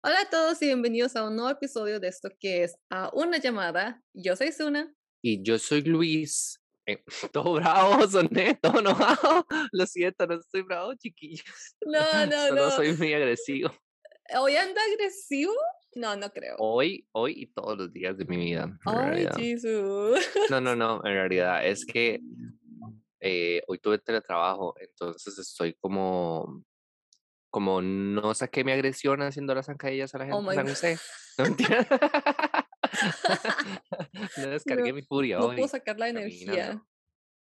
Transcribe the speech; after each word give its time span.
Hola 0.00 0.20
a 0.20 0.30
todos 0.30 0.62
y 0.62 0.66
bienvenidos 0.66 1.16
a 1.16 1.24
un 1.26 1.34
nuevo 1.34 1.50
episodio 1.50 1.98
de 1.98 2.06
esto 2.06 2.28
que 2.38 2.62
es 2.62 2.78
a 2.88 3.10
una 3.14 3.38
llamada. 3.38 4.00
Yo 4.14 4.36
soy 4.36 4.52
Suna. 4.52 4.94
Y 5.20 5.42
yo 5.42 5.58
soy 5.58 5.82
Luis. 5.82 6.62
Eh, 6.86 7.02
todo 7.32 7.54
bravo, 7.54 8.06
soné, 8.06 8.54
todo 8.62 8.78
enojado. 8.78 9.44
Lo 9.72 9.86
siento, 9.86 10.24
no 10.28 10.34
estoy 10.34 10.62
bravo, 10.62 10.94
chiquillos. 10.94 11.44
No, 11.84 11.98
no, 12.26 12.46
Solo 12.46 12.66
no. 12.66 12.70
soy 12.70 12.92
muy 12.92 13.12
agresivo. 13.12 13.72
¿Hoy 14.38 14.54
anda 14.54 14.80
agresivo? 14.92 15.52
No, 15.96 16.14
no 16.14 16.30
creo. 16.30 16.54
Hoy, 16.60 17.04
hoy 17.10 17.32
y 17.36 17.46
todos 17.48 17.76
los 17.76 17.92
días 17.92 18.16
de 18.16 18.24
mi 18.24 18.36
vida. 18.36 18.78
Ay. 18.84 19.26
Jesús. 19.36 20.20
No, 20.48 20.60
no, 20.60 20.76
no, 20.76 21.00
en 21.04 21.12
realidad 21.12 21.66
es 21.66 21.84
que 21.84 22.20
eh, 23.18 23.62
hoy 23.66 23.78
tuve 23.80 23.98
teletrabajo, 23.98 24.76
entonces 24.78 25.36
estoy 25.40 25.74
como, 25.74 26.64
como 27.50 27.80
no 27.82 28.34
saqué 28.34 28.64
mi 28.64 28.72
agresión 28.72 29.22
haciendo 29.22 29.54
las 29.54 29.66
zancadillas 29.66 30.14
a 30.14 30.18
la 30.18 30.24
gente 30.26 30.36
Oh 30.36 30.40
en 30.40 30.46
my 30.48 30.54
San. 30.54 30.68
José. 30.68 30.98
No, 31.38 31.44
mentira. 31.44 31.86
no 34.36 34.46
descargué 34.48 34.88
No, 34.90 34.94
mi 34.94 35.02
furia 35.02 35.38
No 35.38 35.46
hoy. 35.46 35.56
puedo 35.56 35.68
sacar 35.68 35.98
la 35.98 36.08
energía. 36.08 36.46
caminando. 36.46 36.86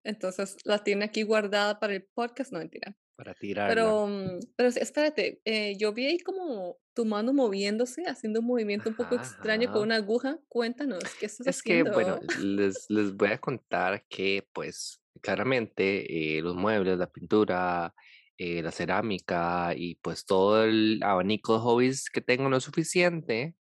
Entonces 0.04 0.58
la 0.64 0.84
tiene 0.84 1.06
aquí 1.06 1.24
guardada 1.24 1.80
para 1.80 1.94
el 1.94 2.06
podcast, 2.14 2.52
no 2.54 2.60
mentira. 2.60 2.96
Para 3.18 3.34
tirarla. 3.34 3.74
Pero, 3.74 4.08
mm, 4.08 4.40
pero 4.56 4.70
espérate, 4.70 5.42
eh, 5.44 5.76
yo 5.78 5.92
vi 5.92 6.06
ahí 6.06 6.20
como 6.20 6.78
tu 6.94 7.04
mano 7.04 7.34
moviéndose, 7.34 8.04
haciendo 8.06 8.40
un 8.40 8.46
movimiento 8.46 8.90
un 8.90 8.96
poco 8.96 9.16
Ajá, 9.16 9.24
extraño 9.24 9.68
con 9.68 9.78
ajá. 9.78 9.84
una 9.86 9.96
aguja. 9.96 10.40
Cuéntanos, 10.48 11.04
¿qué 11.20 11.26
estás 11.26 11.48
Es 11.48 11.62
que, 11.64 11.84
bueno, 11.84 12.20
haciendo? 12.28 12.62
les, 12.62 12.86
les 12.90 13.14
voy 13.16 13.30
a 13.32 13.38
contar 13.40 14.06
que, 14.08 14.48
pues, 14.54 15.02
claramente 15.22 16.38
eh, 16.38 16.42
los 16.42 16.56
muebles, 16.56 16.98
la 17.00 17.10
pintura, 17.10 17.94
eh, 18.38 18.62
la 18.64 18.72
cerámica 18.72 19.74
y 19.76 19.96
pues 19.96 20.26
todo 20.26 20.64
el 20.66 21.02
abanico 21.04 21.54
de 21.56 21.60
hobbies 21.62 22.10
que 22.10 22.22
tengo 22.22 22.50
no 22.50 22.58
es 22.58 22.64
suficiente, 22.64 23.56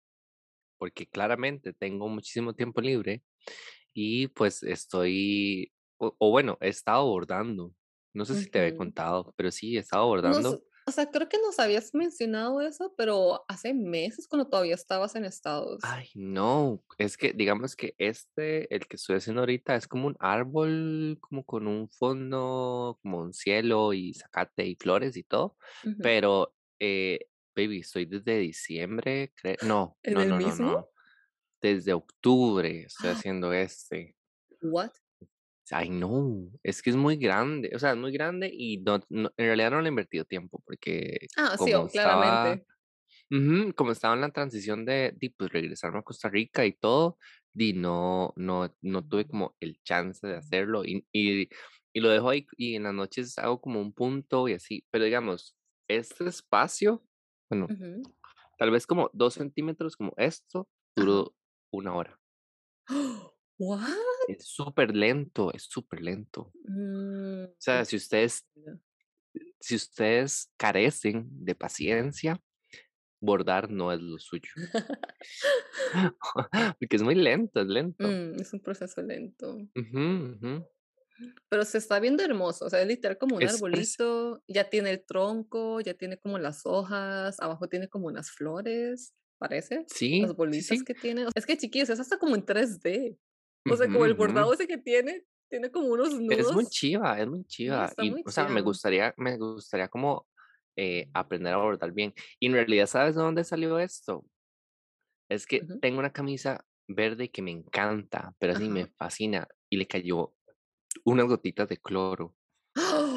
porque 0.77 1.07
claramente 1.07 1.73
tengo 1.73 2.09
muchísimo 2.09 2.53
tiempo 2.55 2.81
libre 2.81 3.23
y 3.93 4.27
pues 4.29 4.63
estoy, 4.63 5.73
o, 5.97 6.15
o 6.19 6.31
bueno, 6.31 6.57
he 6.61 6.69
estado 6.69 7.05
bordando. 7.07 7.73
No 8.13 8.25
sé 8.25 8.35
si 8.35 8.49
te 8.49 8.59
había 8.59 8.75
contado, 8.75 9.33
pero 9.37 9.51
sí, 9.51 9.77
he 9.77 9.79
estado 9.81 10.07
Nos- 10.07 10.07
bordando. 10.07 10.63
O 10.87 10.91
sea, 10.91 11.09
creo 11.11 11.27
que 11.29 11.37
nos 11.39 11.59
habías 11.59 11.93
mencionado 11.93 12.61
eso, 12.61 12.93
pero 12.97 13.45
hace 13.47 13.73
meses 13.73 14.27
cuando 14.27 14.47
todavía 14.49 14.75
estabas 14.75 15.15
en 15.15 15.25
Estados. 15.25 15.81
Ay, 15.81 16.09
no, 16.15 16.83
es 16.97 17.15
que 17.17 17.31
digamos 17.33 17.75
que 17.75 17.93
este, 17.99 18.73
el 18.73 18.87
que 18.87 18.95
estoy 18.95 19.17
haciendo 19.17 19.41
ahorita, 19.41 19.75
es 19.75 19.87
como 19.87 20.07
un 20.07 20.15
árbol, 20.19 21.17
como 21.21 21.45
con 21.45 21.67
un 21.67 21.89
fondo, 21.89 22.97
como 23.03 23.19
un 23.19 23.33
cielo 23.33 23.93
y 23.93 24.13
zacate 24.15 24.65
y 24.65 24.75
flores 24.75 25.15
y 25.15 25.23
todo, 25.23 25.57
pero, 26.01 26.55
eh, 26.79 27.27
baby, 27.55 27.79
estoy 27.81 28.05
desde 28.05 28.39
diciembre, 28.39 29.31
cre- 29.35 29.57
no, 29.61 29.99
¿En 30.03 30.15
no, 30.15 30.21
el 30.21 30.33
no, 30.33 30.39
no, 30.41 30.55
mismo? 30.55 30.55
no, 30.55 30.89
desde 31.61 31.93
octubre 31.93 32.83
estoy 32.85 33.11
haciendo 33.11 33.53
este. 33.53 34.17
What? 34.61 34.99
Ay, 35.71 35.89
no, 35.89 36.51
es 36.63 36.81
que 36.83 36.91
es 36.91 36.95
muy 36.95 37.17
grande, 37.17 37.71
o 37.75 37.79
sea, 37.79 37.91
es 37.91 37.97
muy 37.97 38.11
grande 38.11 38.51
y 38.53 38.77
no, 38.79 38.99
no- 39.09 39.31
en 39.35 39.45
realidad 39.47 39.71
no 39.71 39.81
le 39.81 39.87
he 39.87 39.89
invertido 39.89 40.23
tiempo 40.25 40.61
porque 40.63 41.29
Ah, 41.37 41.57
sí, 41.57 41.73
como 41.73 41.85
oh, 41.85 41.87
estaba, 41.87 41.87
claramente. 41.89 42.65
Ujú, 43.31 43.73
como 43.75 43.91
estaba 43.91 44.15
en 44.15 44.21
la 44.21 44.31
transición 44.31 44.85
de, 44.85 45.13
de, 45.17 45.33
pues, 45.37 45.51
regresarme 45.51 45.99
a 45.99 46.03
Costa 46.03 46.29
Rica 46.29 46.65
y 46.65 46.73
todo, 46.73 47.17
di 47.53 47.73
no, 47.73 48.33
no, 48.37 48.75
no 48.81 49.07
tuve 49.07 49.27
como 49.27 49.55
el 49.59 49.81
chance 49.83 50.25
de 50.27 50.35
hacerlo 50.37 50.85
y, 50.85 51.07
y, 51.13 51.49
y 51.93 51.99
lo 52.01 52.09
dejo 52.09 52.29
ahí 52.29 52.47
y 52.57 52.75
en 52.75 52.83
las 52.83 52.93
noches 52.93 53.37
hago 53.39 53.61
como 53.61 53.81
un 53.81 53.93
punto 53.93 54.47
y 54.49 54.53
así, 54.53 54.85
pero 54.91 55.05
digamos, 55.05 55.57
este 55.89 56.27
espacio, 56.27 57.03
bueno, 57.49 57.69
Ujú. 57.69 58.15
tal 58.59 58.71
vez 58.71 58.87
como 58.87 59.09
dos 59.13 59.35
centímetros 59.35 59.95
como 59.97 60.13
esto, 60.17 60.69
duró 60.95 61.35
una 61.71 61.95
hora. 61.95 62.19
What? 63.59 64.14
Es 64.27 64.45
súper 64.47 64.95
lento, 64.95 65.53
es 65.53 65.63
súper 65.63 66.01
lento. 66.01 66.51
Mm, 66.65 67.43
O 67.45 67.55
sea, 67.59 67.85
si 67.85 67.95
ustedes, 67.95 68.45
si 69.59 69.75
ustedes 69.75 70.51
carecen 70.57 71.27
de 71.29 71.55
paciencia, 71.55 72.41
bordar 73.19 73.69
no 73.69 73.91
es 73.91 73.99
lo 74.01 74.19
suyo. 74.19 74.49
Porque 76.79 76.95
es 76.95 77.03
muy 77.03 77.15
lento, 77.15 77.61
es 77.61 77.67
lento. 77.67 78.07
Mm, 78.07 78.39
es 78.39 78.53
un 78.53 78.59
proceso 78.59 79.01
lento. 79.01 79.57
Pero 81.49 81.63
se 81.63 81.77
está 81.77 81.99
viendo 81.99 82.23
hermoso, 82.23 82.65
o 82.65 82.69
sea, 82.69 82.81
es 82.81 82.87
literal 82.87 83.17
como 83.17 83.37
un 83.37 83.43
Es 83.43 83.55
arbolito, 83.55 84.43
ya 84.47 84.69
tiene 84.69 84.91
el 84.91 85.05
tronco, 85.05 85.79
ya 85.79 85.93
tiene 85.93 86.17
como 86.17 86.37
las 86.39 86.65
hojas, 86.65 87.39
abajo 87.39 87.69
tiene 87.69 87.87
como 87.87 88.07
unas 88.07 88.31
flores, 88.31 89.13
parece, 89.37 89.85
Sí, 89.87 90.21
las 90.21 90.35
bolitas 90.35 90.77
sí. 90.79 90.83
que 90.83 90.93
tiene. 90.93 91.25
Es 91.33 91.45
que 91.45 91.57
chiquillos, 91.57 91.89
es 91.89 91.99
hasta 92.01 92.17
como 92.17 92.35
en 92.35 92.45
3D. 92.45 93.17
O 93.69 93.75
sea, 93.75 93.87
como 93.87 94.05
el 94.05 94.13
bordado 94.13 94.53
ese 94.53 94.67
que 94.67 94.77
tiene, 94.77 95.25
tiene 95.49 95.71
como 95.71 95.87
unos 95.87 96.13
Es 96.13 96.51
muy 96.51 96.63
nudos. 96.63 96.69
chiva, 96.69 97.19
es 97.19 97.27
muy 97.27 97.45
chiva. 97.45 97.91
Y, 97.97 98.11
muy 98.11 98.23
o 98.25 98.31
sea, 98.31 98.45
me 98.45 98.51
chido. 98.51 98.65
gustaría, 98.65 99.13
me 99.17 99.37
gustaría 99.37 99.87
como 99.87 100.27
eh, 100.75 101.09
aprender 101.13 101.53
a 101.53 101.57
bordar 101.57 101.91
bien. 101.91 102.13
Y 102.39 102.47
en 102.47 102.53
realidad, 102.53 102.87
¿sabes 102.87 103.15
de 103.15 103.21
dónde 103.21 103.43
salió 103.43 103.79
esto? 103.79 104.25
Es 105.29 105.45
que 105.47 105.61
Ujú. 105.61 105.79
tengo 105.79 105.99
una 105.99 106.11
camisa 106.13 106.65
verde 106.87 107.31
que 107.31 107.41
me 107.41 107.51
encanta, 107.51 108.35
pero 108.39 108.53
así 108.53 108.69
me 108.69 108.81
Ajá. 108.81 108.91
fascina. 108.97 109.47
Y 109.69 109.77
le 109.77 109.87
cayó 109.87 110.33
unas 111.03 111.27
gotitas 111.27 111.67
de 111.69 111.77
cloro. 111.77 112.35
¡Oh! 112.77 113.14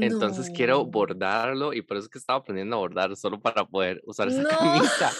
Entonces 0.00 0.50
quiero 0.50 0.84
bordarlo 0.86 1.72
y 1.72 1.82
por 1.82 1.96
eso 1.96 2.04
es 2.06 2.10
que 2.10 2.18
estaba 2.18 2.40
aprendiendo 2.40 2.76
a 2.76 2.78
bordar 2.80 3.16
solo 3.16 3.40
para 3.40 3.64
poder 3.66 4.02
usar 4.06 4.28
esa 4.28 4.44
No. 4.44 4.46
camisa. 4.46 5.16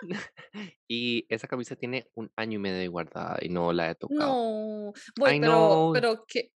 Y 0.88 1.26
esa 1.28 1.48
camisa 1.48 1.76
tiene 1.76 2.08
un 2.14 2.32
año 2.36 2.56
y 2.56 2.62
medio 2.62 2.90
guardada 2.90 3.38
y 3.42 3.48
no 3.48 3.72
la 3.72 3.90
he 3.90 3.94
tocado. 3.94 4.40
No. 4.40 4.92
Ay, 5.24 5.34
pero, 5.38 5.88
pero 5.92 6.24
¿qué, 6.28 6.52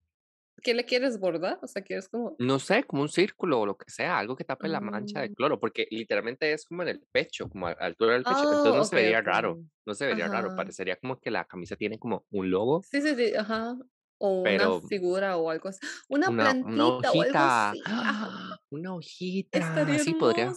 qué 0.63 0.73
le 0.75 0.85
quieres 0.85 1.19
bordar? 1.19 1.59
O 1.63 1.67
sea, 1.67 1.83
quieres 1.83 2.09
como. 2.09 2.41
no 2.41 2.59
sé, 2.59 2.83
como 2.85 3.01
un 3.01 3.09
círculo 3.09 3.59
o 3.61 3.65
lo 3.65 3.77
que 3.77 3.89
sea, 3.91 4.17
algo 4.17 4.35
que 4.35 4.45
tape 4.45 4.69
la 4.69 4.79
mancha 4.79 5.19
de 5.21 5.29
Mm, 5.29 5.33
cloro, 5.33 5.59
porque 5.59 5.87
literalmente 5.91 6.53
es 6.53 6.63
como 6.65 6.83
en 6.83 6.89
el 6.89 7.01
pecho, 7.11 7.49
como 7.49 7.67
a 7.67 7.71
altura 7.71 8.13
del 8.13 8.25
pecho. 8.25 8.47
Entonces 8.49 8.75
Oh, 8.75 8.77
no 8.77 8.83
ok, 8.83 8.93
se 8.93 8.95
vería 8.95 9.21
ok. 9.21 9.21
raro, 9.21 9.61
no 9.85 9.93
se 9.93 10.05
vería 10.07 10.29
raro, 10.29 10.53
Ajá. 10.53 10.53
parecería 10.53 10.95
como 10.97 11.19
que 11.19 11.31
la 11.31 11.43
camisa 11.45 11.75
tiene 11.75 11.99
como 11.99 12.25
un 12.31 12.49
logo, 12.49 12.87
Sí, 12.91 13.01
sí, 13.01 13.15
sí, 13.15 13.35
ajá. 13.35 13.77
O 14.19 14.43
una 14.53 14.71
figura 14.71 15.37
o 15.37 15.49
algo 15.49 15.69
así. 15.69 15.79
Una 16.09 16.31
una, 16.31 16.57
una 16.61 16.87
plantita 16.87 17.11
o 17.11 17.21
algo 17.21 17.43
hojita, 17.43 17.45
así. 17.45 17.83
¡ah! 17.87 18.57
una 18.69 18.93
hojita, 18.95 19.59
Estaría 19.59 19.99
sí 19.99 20.13
podría. 20.13 20.51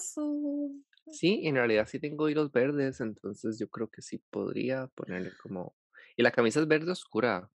Sí, 1.11 1.43
en 1.47 1.57
realidad 1.57 1.87
sí 1.87 1.99
tengo 2.01 2.29
hilos 2.29 2.51
verdes, 2.53 3.01
entonces 3.01 3.59
yo 3.59 3.69
creo 3.69 3.89
que 3.91 4.03
sí 4.03 4.19
podría 4.31 4.87
ponerle 4.89 5.33
como... 5.43 5.77
Y 6.17 6.23
la 6.23 6.31
camisa 6.33 6.61
es 6.61 6.69
verde 6.69 6.93
oscura, 6.93 7.51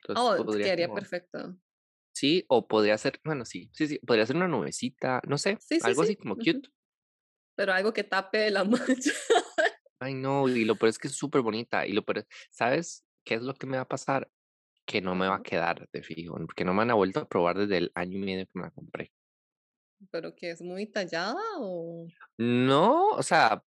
entonces 0.00 0.24
Oh, 0.24 0.34
quedaría 0.60 0.86
como... 0.88 0.94
perfecto. 0.94 1.56
Sí, 2.14 2.44
o 2.48 2.68
podría 2.68 2.98
ser, 2.98 3.20
bueno, 3.24 3.44
sí, 3.44 3.70
sí, 3.72 3.86
sí, 3.88 3.98
podría 4.06 4.26
ser 4.26 4.36
una 4.36 4.48
nubecita, 4.48 5.20
no 5.26 5.38
sé, 5.38 5.58
Sí, 5.58 5.80
sí, 5.80 5.80
algo 5.84 6.02
así 6.02 6.14
sí. 6.14 6.16
como 6.16 6.36
cute. 6.36 6.68
Pero 7.56 7.72
algo 7.72 7.92
que 7.92 8.04
tape 8.04 8.50
la 8.50 8.64
mancha. 8.64 9.12
Ay, 10.00 10.14
no, 10.14 10.48
y 10.48 10.64
lo 10.64 10.76
peor 10.76 10.90
es 10.90 10.98
que 10.98 11.08
es 11.08 11.14
súper 11.16 11.42
bonita. 11.42 11.86
Y 11.86 11.92
lo 11.92 12.02
peor, 12.04 12.18
es- 12.18 12.26
¿sabes 12.50 13.04
qué 13.24 13.34
es 13.36 13.42
lo 13.42 13.54
que 13.54 13.66
me 13.66 13.76
va 13.76 13.82
a 13.84 13.88
pasar? 13.88 14.30
Que 14.84 15.00
no 15.00 15.14
me 15.14 15.28
va 15.28 15.36
a 15.36 15.42
quedar 15.42 15.88
de 15.92 16.02
fijo, 16.02 16.34
porque 16.36 16.64
no 16.64 16.74
me 16.74 16.82
han 16.82 16.94
vuelto 16.94 17.20
a 17.20 17.28
probar 17.28 17.58
desde 17.58 17.78
el 17.78 17.92
año 17.94 18.18
y 18.18 18.20
medio 18.20 18.46
que 18.46 18.52
me 18.54 18.62
la 18.62 18.70
compré. 18.70 19.12
Pero 20.10 20.34
que 20.34 20.50
es 20.50 20.60
muy 20.62 20.86
tallada 20.86 21.40
o. 21.58 22.08
No, 22.38 23.08
o 23.10 23.22
sea, 23.22 23.62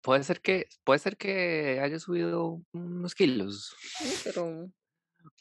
puede 0.00 0.22
ser 0.22 0.40
que, 0.40 0.66
puede 0.84 0.98
ser 0.98 1.16
que 1.16 1.80
haya 1.80 1.98
subido 1.98 2.62
unos 2.72 3.14
kilos. 3.14 3.74
Sí, 3.98 4.14
pero. 4.24 4.70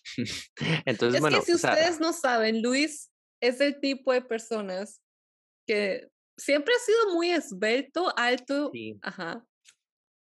Entonces, 0.86 1.08
Es 1.08 1.14
que 1.16 1.20
bueno, 1.22 1.42
si 1.42 1.54
o 1.54 1.58
sea, 1.58 1.72
ustedes 1.72 2.00
no 2.00 2.14
saben, 2.14 2.62
Luis 2.62 3.10
es 3.42 3.62
el 3.62 3.80
tipo 3.80 4.12
de 4.12 4.22
personas 4.22 5.02
que 5.66 6.10
siempre 6.38 6.74
ha 6.74 6.80
sido 6.80 7.14
muy 7.14 7.32
esbelto, 7.32 8.12
alto. 8.18 8.72
sí. 8.74 8.98
Ajá, 9.02 9.46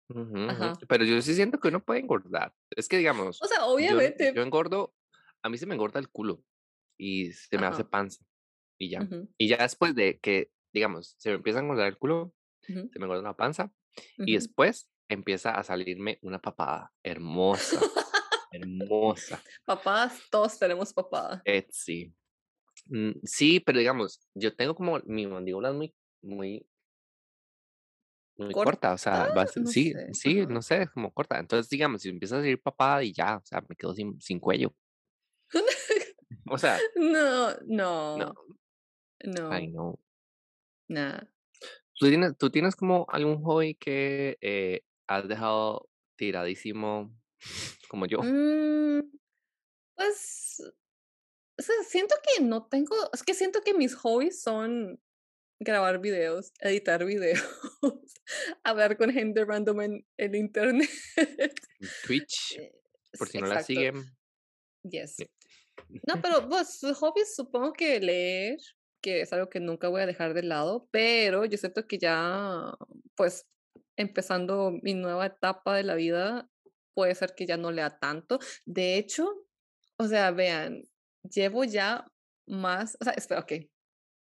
ujú, 0.09 0.21
ujú, 0.21 0.51
ajá. 0.51 0.77
Pero 0.87 1.05
yo 1.05 1.21
sí 1.21 1.33
siento 1.35 1.59
que 1.59 1.67
uno 1.69 1.83
puede 1.83 1.99
engordar. 2.01 2.53
Es 2.71 2.87
que, 2.87 2.97
digamos, 2.97 3.39
O 3.41 3.47
sea, 3.47 3.59
yo, 3.59 3.65
yo 3.65 3.73
obviamente. 3.73 4.33
engordo, 4.41 4.95
a 5.43 5.49
mí 5.49 5.57
se 5.57 5.65
me 5.65 5.75
engorda 5.75 5.99
el 5.99 6.09
culo 6.09 6.43
y 6.97 7.31
se 7.33 7.57
me 7.57 7.65
hace 7.67 7.83
Ajá. 7.83 7.89
panza 7.89 8.25
y 8.79 8.89
ya. 8.89 9.01
ujú, 9.03 9.29
Y 9.37 9.47
ya 9.49 9.57
después 9.57 9.95
de 9.95 10.19
que, 10.19 10.51
digamos, 10.73 11.15
se 11.17 11.29
me 11.29 11.35
empieza 11.35 11.59
a 11.59 11.63
engordar 11.63 11.87
el 11.87 11.97
culo, 11.97 12.33
ujú, 12.69 12.89
se 12.91 12.99
me 12.99 13.05
engorda 13.05 13.23
la 13.23 13.37
panza 13.37 13.73
y 14.17 14.35
después 14.35 14.89
empieza 15.09 15.51
a 15.51 15.63
salirme 15.63 16.19
una 16.21 16.39
papada 16.41 16.93
hermosa, 17.03 17.81
hermosa. 18.51 19.41
Papadas, 19.65 20.21
todos 20.31 20.57
tenemos 20.59 20.93
papada. 20.93 21.41
Etsy. 21.45 22.13
Mm, 22.87 23.11
sí, 23.23 23.59
pero 23.59 23.79
digamos, 23.79 24.27
yo 24.35 24.55
tengo 24.55 24.75
como 24.75 24.99
mi 25.05 25.27
mandíbula 25.27 25.73
muy, 25.73 25.95
muy, 26.21 26.68
muy 28.39 28.53
corta, 28.53 28.93
o 28.93 28.97
sea, 28.97 29.13
¿Corta? 29.25 29.33
va 29.35 29.41
a 29.43 29.47
ser- 29.47 29.63
No 29.63 29.69
sí, 29.69 29.91
sé. 29.93 30.13
sí, 30.13 30.39
Ajá. 30.41 30.49
no 30.51 30.61
sé, 30.61 30.81
es 30.83 30.89
como 30.91 31.11
corta. 31.13 31.39
Entonces, 31.39 31.69
digamos, 31.69 32.01
si 32.01 32.09
empieza 32.09 32.37
a 32.37 32.39
salir 32.39 32.61
papada 32.61 33.03
y 33.03 33.13
ya, 33.13 33.37
o 33.37 33.45
sea, 33.45 33.61
me 33.67 33.75
quedo 33.75 33.93
sin, 33.93 34.19
sin 34.21 34.39
cuello. 34.39 34.73
O 36.51 36.57
sea, 36.57 36.79
No, 36.95 37.55
no, 37.67 38.17
no, 38.17 39.51
ay, 39.51 39.67
no, 39.67 39.83
no. 39.83 39.99
nada. 40.87 41.31
¿Tú 41.99 42.07
tienes, 42.07 42.37
¿Tú 42.37 42.49
tienes 42.49 42.75
como 42.75 43.05
algún 43.09 43.43
hobby 43.43 43.75
que 43.75 44.37
eh, 44.41 44.81
has 45.07 45.27
dejado 45.27 45.89
tiradísimo 46.15 47.11
como 47.89 48.05
yo? 48.05 48.19
Mm, 48.23 49.01
pues, 49.95 50.61
o 51.57 51.61
sea, 51.61 51.75
siento 51.85 52.15
que 52.23 52.43
no 52.43 52.67
tengo, 52.67 52.95
es 53.13 53.23
que 53.23 53.33
siento 53.33 53.61
que 53.61 53.73
mis 53.73 53.95
hobbies 53.95 54.41
son 54.41 54.99
grabar 55.59 55.99
videos, 55.99 56.51
editar 56.59 57.05
videos, 57.05 57.43
hablar 58.63 58.97
con 58.97 59.11
gente 59.11 59.43
random 59.45 59.81
en 59.81 60.07
el 60.17 60.35
internet. 60.35 60.89
Twitch, 62.05 62.57
Eh, 62.57 62.71
por 63.17 63.27
si 63.27 63.39
no 63.39 63.47
la 63.47 63.63
siguen. 63.63 64.03
Yes. 64.83 65.17
No, 66.07 66.21
pero 66.23 66.47
pues 66.47 66.79
hobbies 66.99 67.35
supongo 67.35 67.73
que 67.73 67.99
leer, 67.99 68.57
que 69.01 69.21
es 69.21 69.33
algo 69.33 69.49
que 69.49 69.59
nunca 69.59 69.89
voy 69.89 70.01
a 70.01 70.05
dejar 70.05 70.33
de 70.33 70.43
lado, 70.43 70.87
pero 70.91 71.45
yo 71.45 71.57
siento 71.57 71.87
que 71.87 71.97
ya, 71.97 72.73
pues, 73.15 73.47
empezando 73.97 74.71
mi 74.81 74.93
nueva 74.93 75.25
etapa 75.25 75.75
de 75.75 75.83
la 75.83 75.95
vida, 75.95 76.49
puede 76.93 77.15
ser 77.15 77.33
que 77.35 77.45
ya 77.45 77.57
no 77.57 77.71
lea 77.71 77.99
tanto. 77.99 78.39
De 78.65 78.97
hecho, 78.97 79.27
o 79.97 80.07
sea, 80.07 80.31
vean, 80.31 80.83
llevo 81.23 81.63
ya 81.65 82.05
más, 82.47 82.97
o 83.01 83.03
sea, 83.03 83.13
espera, 83.13 83.41
ok, 83.41 83.53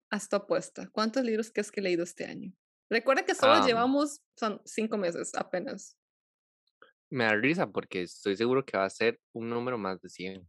hasta 0.09 0.37
apuesta. 0.37 0.89
¿Cuántos 0.91 1.23
libros 1.23 1.51
crees 1.51 1.71
que 1.71 1.79
he 1.79 1.83
leído 1.83 2.03
este 2.03 2.25
año? 2.25 2.53
Recuerda 2.89 3.25
que 3.25 3.35
solo 3.35 3.53
Am, 3.53 3.65
llevamos, 3.65 4.21
son 4.37 4.61
cinco 4.65 4.97
meses 4.97 5.31
apenas. 5.35 5.97
me 7.09 7.23
da 7.25 7.35
risa 7.35 7.67
porque 7.69 8.03
estoy 8.03 8.35
seguro 8.37 8.65
que 8.65 8.77
va 8.77 8.85
a 8.85 8.89
ser 8.89 9.19
un 9.33 9.49
número 9.49 9.77
más 9.77 10.01
de 10.01 10.09
100. 10.09 10.47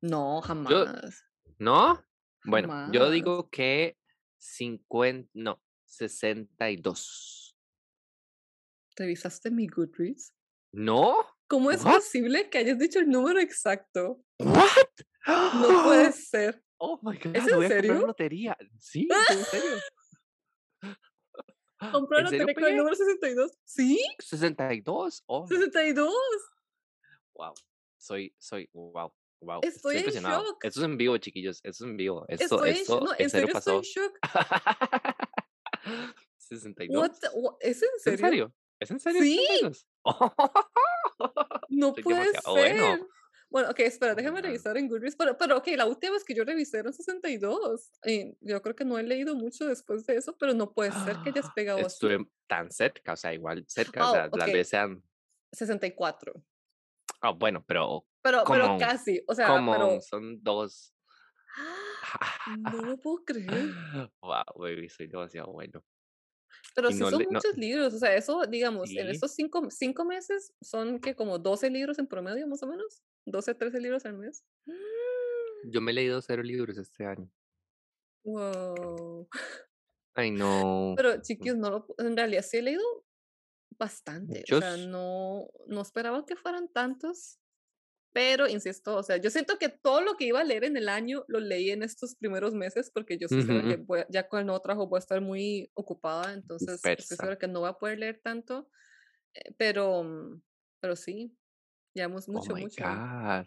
No, 0.00 0.40
Yo, 0.40 0.46
jamás, 0.46 1.24
¿no? 1.58 2.04
Bueno, 2.44 2.92
yo 2.92 3.10
digo 3.10 3.48
que 3.48 3.96
50, 4.38 5.30
no, 5.34 5.62
62. 5.86 7.56
¿Revisaste 8.96 9.50
mi 9.50 9.66
Goodreads? 9.66 10.32
¿No? 10.72 11.14
¿Cómo 11.48 11.70
es 11.70 11.84
What? 11.84 11.94
posible 11.94 12.50
que 12.50 12.58
hayas 12.58 12.78
dicho 12.78 12.98
el 12.98 13.08
número 13.08 13.40
exacto? 13.40 14.20
What? 14.38 14.68
No 15.26 15.84
puede 15.84 16.12
ser. 16.12 16.62
Oh 16.86 16.98
my 17.02 17.16
god, 17.16 17.34
¿Es 17.34 17.44
voy 17.44 17.50
en 17.50 17.54
a 17.54 17.56
comprar 17.56 17.70
serio? 17.70 18.06
lotería. 18.06 18.58
Sí, 18.78 19.08
en 19.30 19.44
serio. 19.44 19.76
¿Compró 21.92 22.18
¿En 22.18 22.24
la 22.24 22.30
serio 22.30 22.46
lotería 22.46 22.62
con 22.62 22.70
el 22.72 22.76
número 22.76 22.94
62? 22.96 23.52
¿Sí? 23.64 23.98
62. 24.18 25.22
Oh 25.26 25.42
my 25.42 25.48
62. 25.56 26.12
wow. 27.34 27.54
Soy, 27.96 28.34
soy, 28.38 28.68
wow, 28.74 29.12
wow. 29.40 29.60
Estoy 29.62 29.96
Estoy 29.96 30.16
en 30.18 30.24
shock. 30.24 30.62
Esto 30.64 30.80
es 30.80 30.84
en 30.84 30.96
vivo, 30.98 31.16
chiquillos. 31.16 31.56
Esto 31.64 31.84
es 31.84 31.90
en 31.90 31.96
vivo. 31.96 32.26
Esto, 32.28 32.44
Estoy 32.56 32.70
en 32.70 32.76
esto 32.76 33.00
No, 33.00 33.12
en 33.14 33.20
en 33.22 33.30
serio 33.30 33.46
serio 33.48 33.58
estoy 33.58 33.74
en 33.76 33.80
pasó. 33.80 33.82
shock. 33.82 34.18
62. 36.38 37.00
What 37.02 37.12
the- 37.20 37.28
wha- 37.34 37.56
¿Es 37.60 37.82
en 37.82 37.88
¿Es 37.96 38.06
en 38.06 38.18
serio? 38.18 38.26
serio? 38.28 38.54
¿Es 38.78 38.90
en 38.90 39.00
serio? 39.00 39.22
Sí. 39.22 39.38
62? 39.48 39.86
No 41.70 41.94
puede 41.94 42.30
ser. 42.30 42.40
bueno. 42.46 43.08
Bueno, 43.54 43.70
ok, 43.70 43.78
espera, 43.78 44.14
Oh 44.14 44.16
déjame 44.16 44.42
revisar 44.42 44.76
en 44.76 44.88
Goodreads. 44.88 45.14
Pero, 45.14 45.38
pero, 45.38 45.58
ok, 45.58 45.68
la 45.76 45.86
última 45.86 46.14
vez 46.14 46.24
que 46.24 46.34
yo 46.34 46.42
revisé 46.44 46.78
eran 46.80 46.92
62. 46.92 47.92
Y 48.04 48.36
yo 48.40 48.60
creo 48.60 48.74
que 48.74 48.84
no 48.84 48.98
he 48.98 49.04
leído 49.04 49.36
mucho 49.36 49.68
después 49.68 50.04
de 50.06 50.16
eso, 50.16 50.36
pero 50.36 50.54
no 50.54 50.72
puede 50.72 50.90
ser 50.90 51.18
que 51.22 51.30
hayas 51.30 51.48
pegado 51.54 51.78
así. 51.78 51.86
Estuve 51.86 52.28
tan 52.48 52.68
cerca, 52.72 53.12
o 53.12 53.16
sea, 53.16 53.32
igual 53.32 53.64
cerca, 53.68 54.08
o 54.08 54.10
Oh, 54.10 54.12
sea, 54.12 54.26
ok, 54.26 54.36
las 54.38 54.46
veces 54.48 54.68
sean. 54.70 55.04
64. 55.52 56.32
Ah, 57.20 57.30
bueno, 57.30 57.64
pero 57.64 58.04
Pero, 58.22 58.42
pero 58.44 58.76
casi, 58.76 59.22
o 59.28 59.34
sea, 59.36 59.46
pero... 59.46 60.00
Son 60.00 60.42
dos. 60.42 60.92
No 62.58 62.82
lo 62.82 62.96
puedo 62.98 63.24
creer. 63.24 63.46
Wow, 64.20 64.44
baby, 64.56 64.88
soy 64.88 65.06
demasiado 65.06 65.52
bueno. 65.52 65.80
Pero 66.74 66.90
sí 66.90 66.98
no 66.98 67.08
son 67.08 67.20
le, 67.20 67.26
no, 67.26 67.30
muchos 67.34 67.56
libros, 67.56 67.94
o 67.94 67.98
sea, 68.00 68.16
eso, 68.16 68.46
digamos, 68.46 68.90
en 68.90 69.06
sí, 69.06 69.10
estos 69.12 69.32
cinco, 69.32 69.70
cinco 69.70 70.04
meses 70.04 70.52
son 70.60 70.98
que 70.98 71.14
como 71.14 71.38
12 71.38 71.70
libros 71.70 72.00
en 72.00 72.08
promedio, 72.08 72.48
más 72.48 72.60
o 72.64 72.66
menos. 72.66 73.04
12, 73.26 73.54
13 73.54 73.80
libros 73.80 74.04
al 74.06 74.14
mes. 74.18 74.44
yo 75.64 75.80
me 75.80 75.90
he 75.90 75.94
leído 75.94 76.20
cero 76.22 76.42
libros 76.42 76.78
este 76.78 77.04
año. 77.04 77.28
Wow. 78.24 79.28
Ay, 80.14 80.30
no. 80.30 80.96
Pero 80.96 81.20
chiquillos, 81.22 81.56
no 81.58 81.70
lo, 81.70 81.86
en 81.98 82.16
realidad 82.16 82.42
sí 82.42 82.58
he 82.58 82.62
leído 82.62 82.82
bastante. 83.78 84.46
O 84.50 84.54
sea, 84.54 84.76
Muchos. 84.76 84.76
no, 84.76 85.48
no 85.68 85.82
esperaba 85.82 86.26
que 86.26 86.36
fueran 86.36 86.68
tantos. 86.72 87.40
Pero 88.14 88.48
insisto, 88.48 88.96
o 88.96 89.02
sea, 89.04 89.18
yo 89.18 89.30
siento 89.30 89.58
que 89.58 89.68
todo 89.70 90.00
lo 90.02 90.16
que 90.16 90.26
iba 90.26 90.40
a 90.40 90.44
leer 90.44 90.64
en 90.64 90.76
el 90.76 90.88
año 90.88 91.24
lo 91.28 91.40
leí 91.40 91.70
en 91.70 91.82
estos 91.84 92.16
primeros 92.16 92.54
meses 92.54 92.90
porque 92.94 93.18
yo 93.18 93.26
estoy 93.26 93.44
segura 93.44 93.66
que 93.66 93.76
Ujú, 93.76 93.86
voy 93.86 94.00
a- 94.00 94.06
ya 94.10 94.28
con 94.28 94.40
el 94.40 94.46
nuevo 94.46 94.62
trabajo 94.62 94.88
voy 94.88 94.98
a 94.98 95.00
estar 95.00 95.20
muy 95.20 95.70
ocupada, 95.74 96.32
entonces 96.34 96.92
estoy 96.98 97.16
Dispersa. 97.16 97.16
segura 97.18 97.38
que 97.38 97.48
no 97.48 97.60
voy 97.60 97.70
a 97.70 97.74
poder 97.74 97.98
leer 98.00 98.20
tanto. 98.22 98.70
eh, 99.34 99.54
Pero, 99.58 100.04
mm, 100.04 100.42
pero 100.80 100.96
sí, 100.96 101.36
llevamos 101.94 102.28
Oh 102.32 102.32
mucho, 102.32 102.54
my 102.54 102.62
mucho. 102.62 102.82
God. 102.82 103.46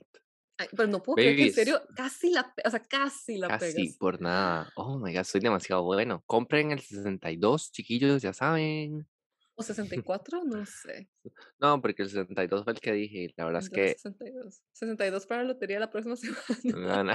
Ay, 0.60 0.68
pero 0.76 0.88
no 0.88 1.04
puedo 1.04 1.16
creer 1.18 1.36
que 1.36 1.44
en 1.48 1.54
serio 1.54 1.82
casi 1.96 2.32
la, 2.32 2.54
o 2.66 2.70
sea, 2.70 2.80
casi 2.82 3.38
la 3.38 3.48
casi 3.48 3.74
pegas. 3.76 3.98
por 4.00 4.20
nada. 4.22 4.72
Oh 4.76 4.98
my 4.98 5.14
God, 5.14 5.24
soy 5.24 5.42
demasiado 5.42 5.84
bueno. 5.84 6.24
Compren 6.26 6.72
el 6.72 6.80
62, 6.80 7.72
chiquillos, 7.72 8.22
ya 8.24 8.34
saben. 8.34 9.08
O 9.56 9.64
64, 9.64 10.44
no 10.46 10.66
sé. 10.66 11.10
No, 11.60 11.80
porque 11.82 12.04
el 12.04 12.10
62 12.10 12.64
fue 12.64 12.74
el 12.74 12.80
que 12.80 12.92
dije. 12.94 13.24
y 13.26 13.34
La 13.38 13.46
verdad 13.46 13.62
es 13.62 13.70
que. 13.70 13.90
62. 13.90 14.62
62 14.74 15.28
para 15.28 15.44
la 15.44 15.50
lotería 15.50 15.80
la 15.80 15.90
próxima 15.92 16.16
semana. 16.16 17.04
no, 17.04 17.04
no. 17.04 17.14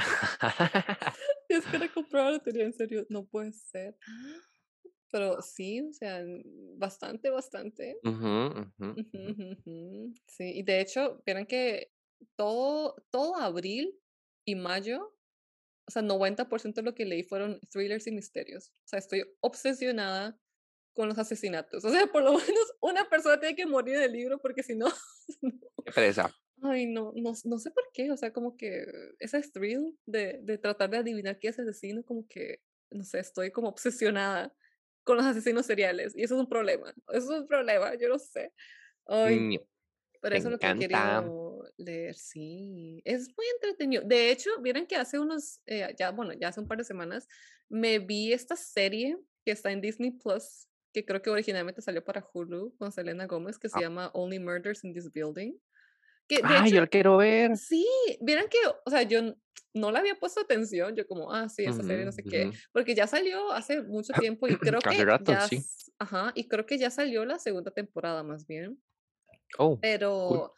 Es 1.49 1.67
que 1.67 1.77
era 1.77 1.93
comprar 1.93 2.27
la 2.27 2.31
lotería, 2.33 2.65
en 2.65 2.73
serio, 2.75 3.07
no 3.09 3.25
puede 3.27 3.53
ser. 3.53 3.97
Pero 5.13 5.43
sí, 5.43 5.83
o 5.83 5.93
sea, 5.93 6.25
bastante, 6.79 7.31
bastante. 7.31 7.99
Ujú, 8.03 8.65
ujú. 8.81 8.97
ujú, 8.97 9.53
ujú. 9.53 10.15
Sí, 10.27 10.53
y 10.57 10.63
de 10.63 10.81
hecho, 10.81 11.23
vieron 11.27 11.47
que 11.47 11.93
todo, 12.37 12.97
todo 13.11 13.37
abril 13.37 13.95
y 14.47 14.55
mayo, 14.57 15.15
o 15.87 15.91
sea, 15.91 16.03
90% 16.03 16.81
de 16.81 16.87
lo 16.87 16.95
que 16.95 17.05
leí 17.05 17.23
fueron 17.25 17.61
thrillers 17.71 18.07
y 18.07 18.13
misterios. 18.13 18.71
O 18.87 18.89
sea, 18.89 18.99
estoy 19.01 19.25
obsesionada 19.41 20.39
con 20.95 21.09
los 21.09 21.19
asesinatos. 21.19 21.85
O 21.85 21.91
sea, 21.91 22.07
por 22.07 22.23
lo 22.25 22.33
menos 22.39 22.75
una 22.81 23.09
persona 23.11 23.41
tiene 23.41 23.57
que 23.57 23.67
morir 23.67 23.97
en 23.97 24.03
el 24.05 24.13
libro 24.13 24.41
porque 24.41 24.63
si 24.63 24.75
no. 24.77 24.89
Qué 25.85 25.93
pereza. 25.93 26.35
Ay, 26.63 26.87
no, 26.87 27.13
no, 27.17 27.33
no 27.45 27.59
sé 27.59 27.71
por 27.73 27.85
qué, 27.93 28.13
o 28.13 28.17
sea, 28.17 28.33
como 28.33 28.57
que 28.57 28.87
ese 29.19 29.41
thrill 29.43 29.99
de, 30.07 30.39
de 30.43 30.59
tratar 30.59 30.91
de 30.91 30.99
adivinar 30.99 31.39
quién 31.41 31.53
es 31.53 31.59
el 31.59 31.69
asesino, 31.69 32.05
como 32.05 32.27
que, 32.29 32.63
no 32.91 33.03
sé, 33.05 33.19
estoy 33.19 33.51
como 33.51 33.69
obsesionada 33.69 34.55
con 35.05 35.17
los 35.17 35.27
asesinos 35.27 35.67
seriales 35.67 36.15
y 36.17 36.23
eso 36.25 36.35
es 36.37 36.41
un 36.41 36.49
problema, 36.49 36.93
eso 37.09 37.35
es 37.35 37.41
un 37.43 37.47
problema, 37.49 37.95
yo 37.97 38.09
lo 38.09 38.19
sé. 38.19 38.53
Ay, 39.07 39.41
Mm, 39.41 39.55
no, 39.55 39.61
pero 40.21 40.37
eso 40.37 40.49
es 40.49 40.53
lo 40.53 40.61
que 40.61 40.69
he 40.69 40.75
querido 40.75 41.65
leer, 41.79 42.15
sí, 42.17 43.03
es 43.05 43.29
muy 43.37 43.47
entretenido. 43.57 44.03
De 44.05 44.31
hecho, 44.31 44.51
vieron 44.63 44.87
que 44.87 44.97
hace 44.97 45.19
unos, 45.19 45.61
eh, 45.67 45.95
ya, 45.99 46.13
bueno, 46.13 46.33
ya 46.35 46.49
hace 46.49 46.61
un 46.61 46.69
par 46.69 46.79
de 46.79 46.85
semanas, 46.85 47.27
me 47.69 47.99
vi 47.99 48.33
esta 48.33 48.57
serie 48.57 49.19
que 49.45 49.53
está 49.53 49.73
en 49.73 49.81
Disney 49.81 50.13
Plus, 50.13 50.69
que 50.93 51.05
creo 51.05 51.23
que 51.23 51.31
originalmente 51.31 51.83
salió 51.83 52.05
para 52.05 52.25
Hulu 52.33 52.77
con 52.79 52.93
Selena 52.93 53.27
Gómez, 53.27 53.59
que 53.59 53.69
se 53.69 53.79
Ah, 53.79 53.81
llama 53.81 54.11
Only 54.15 54.39
Murders 54.39 54.85
in 54.85 54.93
This 54.95 55.11
Building. 55.13 55.59
Que 56.29 56.43
de 56.43 56.59
Ay, 56.59 56.59
hecho, 56.59 56.77
yo 56.77 56.81
lo 56.81 56.89
quiero 56.89 57.17
ver. 57.17 57.53
sí, 57.53 57.87
vieron 58.21 58.49
que, 58.49 58.59
o 58.87 58.91
sea, 58.91 59.03
yo 59.03 59.35
no 59.75 59.91
le 59.93 59.99
había 59.99 60.17
puesto 60.17 60.41
atención, 60.41 60.95
yo 60.97 61.07
como, 61.07 61.33
ah, 61.33 61.49
sí, 61.49 61.65
esa 61.67 61.83
serie, 61.83 62.05
no 62.05 62.13
Ujú, 62.13 62.15
sé 62.15 62.27
qué, 62.27 62.51
porque 62.73 62.95
ya 62.95 63.07
salió 63.07 63.53
hace 63.53 63.83
mucho 63.83 64.15
tiempo 64.17 64.49
y 64.49 64.61
creo 64.61 64.87
que 64.87 65.07
rato, 65.07 65.19
ya, 65.19 65.49
sí. 65.49 65.67
ajá, 65.99 66.33
y 66.35 66.49
creo 66.49 66.67
que 66.67 66.79
ya 66.79 66.91
salió 66.91 67.25
la 67.25 67.39
segunda 67.39 67.71
temporada 67.73 68.23
más 68.23 68.47
bien, 68.47 68.83
Oh, 69.59 69.83
cool. 70.27 70.43
pero, 70.43 70.55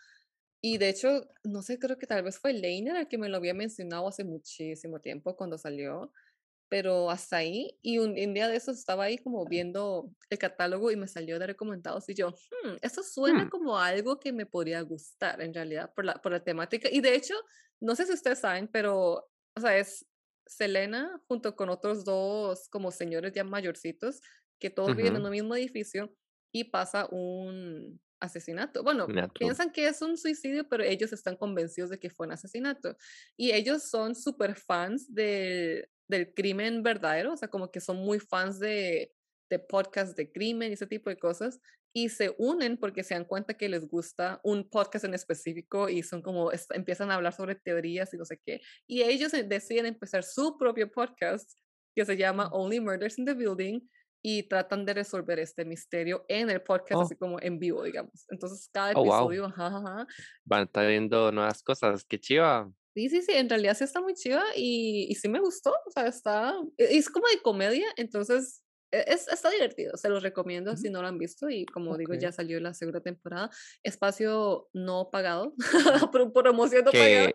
y 0.62 0.78
de 0.78 0.90
hecho, 0.90 1.28
no 1.44 1.62
sé, 1.62 1.78
creo 1.78 1.98
que 1.98 2.06
tal 2.08 2.24
vez 2.24 2.38
fue 2.38 2.52
Leiner 2.54 2.96
el 2.96 3.08
que 3.08 3.18
me 3.18 3.28
lo 3.30 3.38
había 3.38 3.54
mencionado 3.54 4.08
hace 4.08 4.24
muchísimo 4.24 5.00
tiempo 5.00 5.36
cuando 5.36 5.58
salió, 5.58 6.12
pero 6.68 7.10
hasta 7.10 7.36
ahí, 7.38 7.78
y 7.82 7.98
un, 7.98 8.10
un 8.10 8.34
día 8.34 8.48
de 8.48 8.56
esos 8.56 8.78
estaba 8.78 9.04
ahí 9.04 9.18
como 9.18 9.46
viendo 9.46 10.10
el 10.30 10.38
catálogo 10.38 10.90
y 10.90 10.96
me 10.96 11.08
salió 11.08 11.38
de 11.38 11.46
recomendados 11.48 12.08
y 12.08 12.14
yo, 12.14 12.30
"Hmm, 12.30 12.76
esto 12.82 13.02
suena 13.02 13.44
Hmm, 13.44 13.50
como 13.50 13.78
algo 13.78 14.18
que 14.20 14.32
me 14.32 14.46
podría 14.46 14.80
gustar 14.82 15.40
en 15.42 15.54
realidad 15.54 15.92
por 15.94 16.04
la, 16.04 16.14
por 16.14 16.32
la 16.32 16.42
temática. 16.44 16.88
Y 16.90 17.00
de 17.00 17.14
hecho, 17.14 17.34
no 17.80 17.94
sé 17.96 18.06
si 18.06 18.12
ustedes 18.12 18.40
saben, 18.40 18.68
pero, 18.68 19.30
o 19.56 19.60
sea, 19.60 19.76
es 19.78 20.06
Selena 20.46 21.20
junto 21.28 21.56
con 21.56 21.70
otros 21.70 22.04
dos 22.04 22.68
como 22.68 22.90
señores 22.90 23.32
ya 23.32 23.44
mayorcitos 23.44 24.20
que 24.58 24.70
todos 24.70 24.94
viven 24.96 25.16
en 25.16 25.24
un 25.24 25.30
mismo 25.30 25.54
edificio 25.56 26.14
y 26.52 26.64
pasa 26.64 27.08
un 27.10 28.00
asesinato. 28.20 28.82
Bueno, 28.82 29.06
Nato. 29.08 29.34
piensan 29.38 29.70
que 29.72 29.86
es 29.88 30.00
un 30.02 30.16
suicidio, 30.16 30.68
pero 30.68 30.82
ellos 30.84 31.12
están 31.12 31.36
convencidos 31.36 31.90
de 31.90 31.98
que 31.98 32.10
fue 32.10 32.26
un 32.26 32.32
asesinato. 32.32 32.96
Y 33.36 33.52
ellos 33.52 33.88
son 33.90 34.14
súper 34.14 34.54
fans 34.56 35.12
del, 35.14 35.88
del 36.08 36.32
crimen 36.34 36.82
verdadero, 36.82 37.32
o 37.32 37.36
sea, 37.36 37.48
como 37.48 37.70
que 37.70 37.80
son 37.80 37.96
muy 37.98 38.18
fans 38.20 38.58
de, 38.58 39.12
de 39.50 39.58
podcasts 39.58 40.14
de 40.16 40.30
crimen 40.32 40.70
y 40.70 40.74
ese 40.74 40.86
tipo 40.86 41.10
de 41.10 41.18
cosas. 41.18 41.60
Y 41.96 42.08
se 42.08 42.34
unen 42.38 42.76
porque 42.76 43.04
se 43.04 43.14
dan 43.14 43.24
cuenta 43.24 43.54
que 43.54 43.68
les 43.68 43.86
gusta 43.86 44.40
un 44.42 44.68
podcast 44.68 45.04
en 45.04 45.14
específico 45.14 45.88
y 45.88 46.02
son 46.02 46.22
como, 46.22 46.50
es- 46.50 46.66
empiezan 46.70 47.10
a 47.10 47.14
hablar 47.14 47.32
sobre 47.34 47.54
teorías 47.54 48.12
y 48.12 48.16
no 48.16 48.24
sé 48.24 48.40
qué. 48.44 48.60
Y 48.88 49.02
ellos 49.02 49.32
eh, 49.32 49.44
deciden 49.44 49.86
empezar 49.86 50.24
su 50.24 50.58
propio 50.58 50.90
podcast 50.90 51.52
que 51.94 52.04
se 52.04 52.16
llama 52.16 52.48
Only 52.48 52.80
Murders 52.80 53.16
in 53.18 53.24
the 53.26 53.34
Building. 53.34 53.80
Y 54.26 54.44
tratan 54.44 54.86
de 54.86 54.94
resolver 54.94 55.38
este 55.38 55.66
misterio 55.66 56.24
en 56.28 56.48
el 56.48 56.62
podcast, 56.62 56.94
Oh. 56.98 57.02
así 57.02 57.14
como 57.14 57.38
en 57.42 57.58
vivo, 57.58 57.82
digamos. 57.84 58.24
Entonces, 58.30 58.70
cada 58.72 58.92
Oh, 58.92 59.04
wow. 59.04 59.14
episodio, 59.30 59.44
ajá, 59.44 59.66
ajá, 59.66 60.06
Van 60.44 60.60
a 60.60 60.64
estar 60.64 60.86
viendo 60.88 61.30
nuevas 61.30 61.62
cosas. 61.62 62.04
Qué 62.06 62.18
chiva. 62.18 62.72
Sí, 62.94 63.10
sí, 63.10 63.20
sí, 63.20 63.32
en 63.32 63.50
realidad 63.50 63.76
sí 63.76 63.84
está 63.84 64.00
muy 64.00 64.14
chiva 64.14 64.42
y, 64.56 65.08
y 65.10 65.14
sí 65.16 65.28
me 65.28 65.40
gustó, 65.40 65.72
o 65.86 65.90
sea, 65.90 66.06
está, 66.06 66.54
e- 66.78 66.96
es 66.96 67.10
como 67.10 67.26
de 67.28 67.42
comedia, 67.42 67.86
entonces 67.96 68.62
e- 68.92 69.04
es, 69.08 69.26
está 69.28 69.50
divertido, 69.50 69.96
se 69.96 70.08
los 70.08 70.22
recomiendo 70.22 70.70
Ujú. 70.70 70.80
si 70.80 70.90
no 70.90 71.02
lo 71.02 71.08
han 71.08 71.18
visto 71.18 71.50
y 71.50 71.66
como 71.66 71.96
digo, 71.98 72.14
Ok. 72.14 72.20
ya 72.20 72.30
salió 72.32 72.60
la 72.60 72.72
segunda 72.72 73.00
temporada, 73.00 73.50
espacio 73.82 74.68
no 74.72 75.10
pagado, 75.10 75.54
pro- 76.12 76.32
promoción 76.32 76.84
no 76.84 76.92
pagada, 76.92 77.32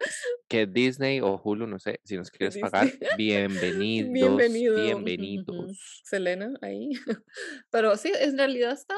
Que, 0.50 0.66
Disney 0.66 1.22
o 1.22 1.40
Hulu, 1.42 1.68
no 1.68 1.78
sé, 1.78 2.00
si 2.04 2.18
nos 2.18 2.32
quieres 2.32 2.58
pagar, 2.58 2.88
bienvenidos. 3.20 4.12
Bienvenido, 4.12 4.74
ujú, 4.74 4.82
ujú. 4.82 5.04
Bienvenidos. 5.06 6.02
Selena 6.04 6.54
ahí, 6.62 6.90
pero 7.70 7.96
sí, 7.96 8.12
en 8.20 8.36
realidad 8.36 8.72
está, 8.74 8.96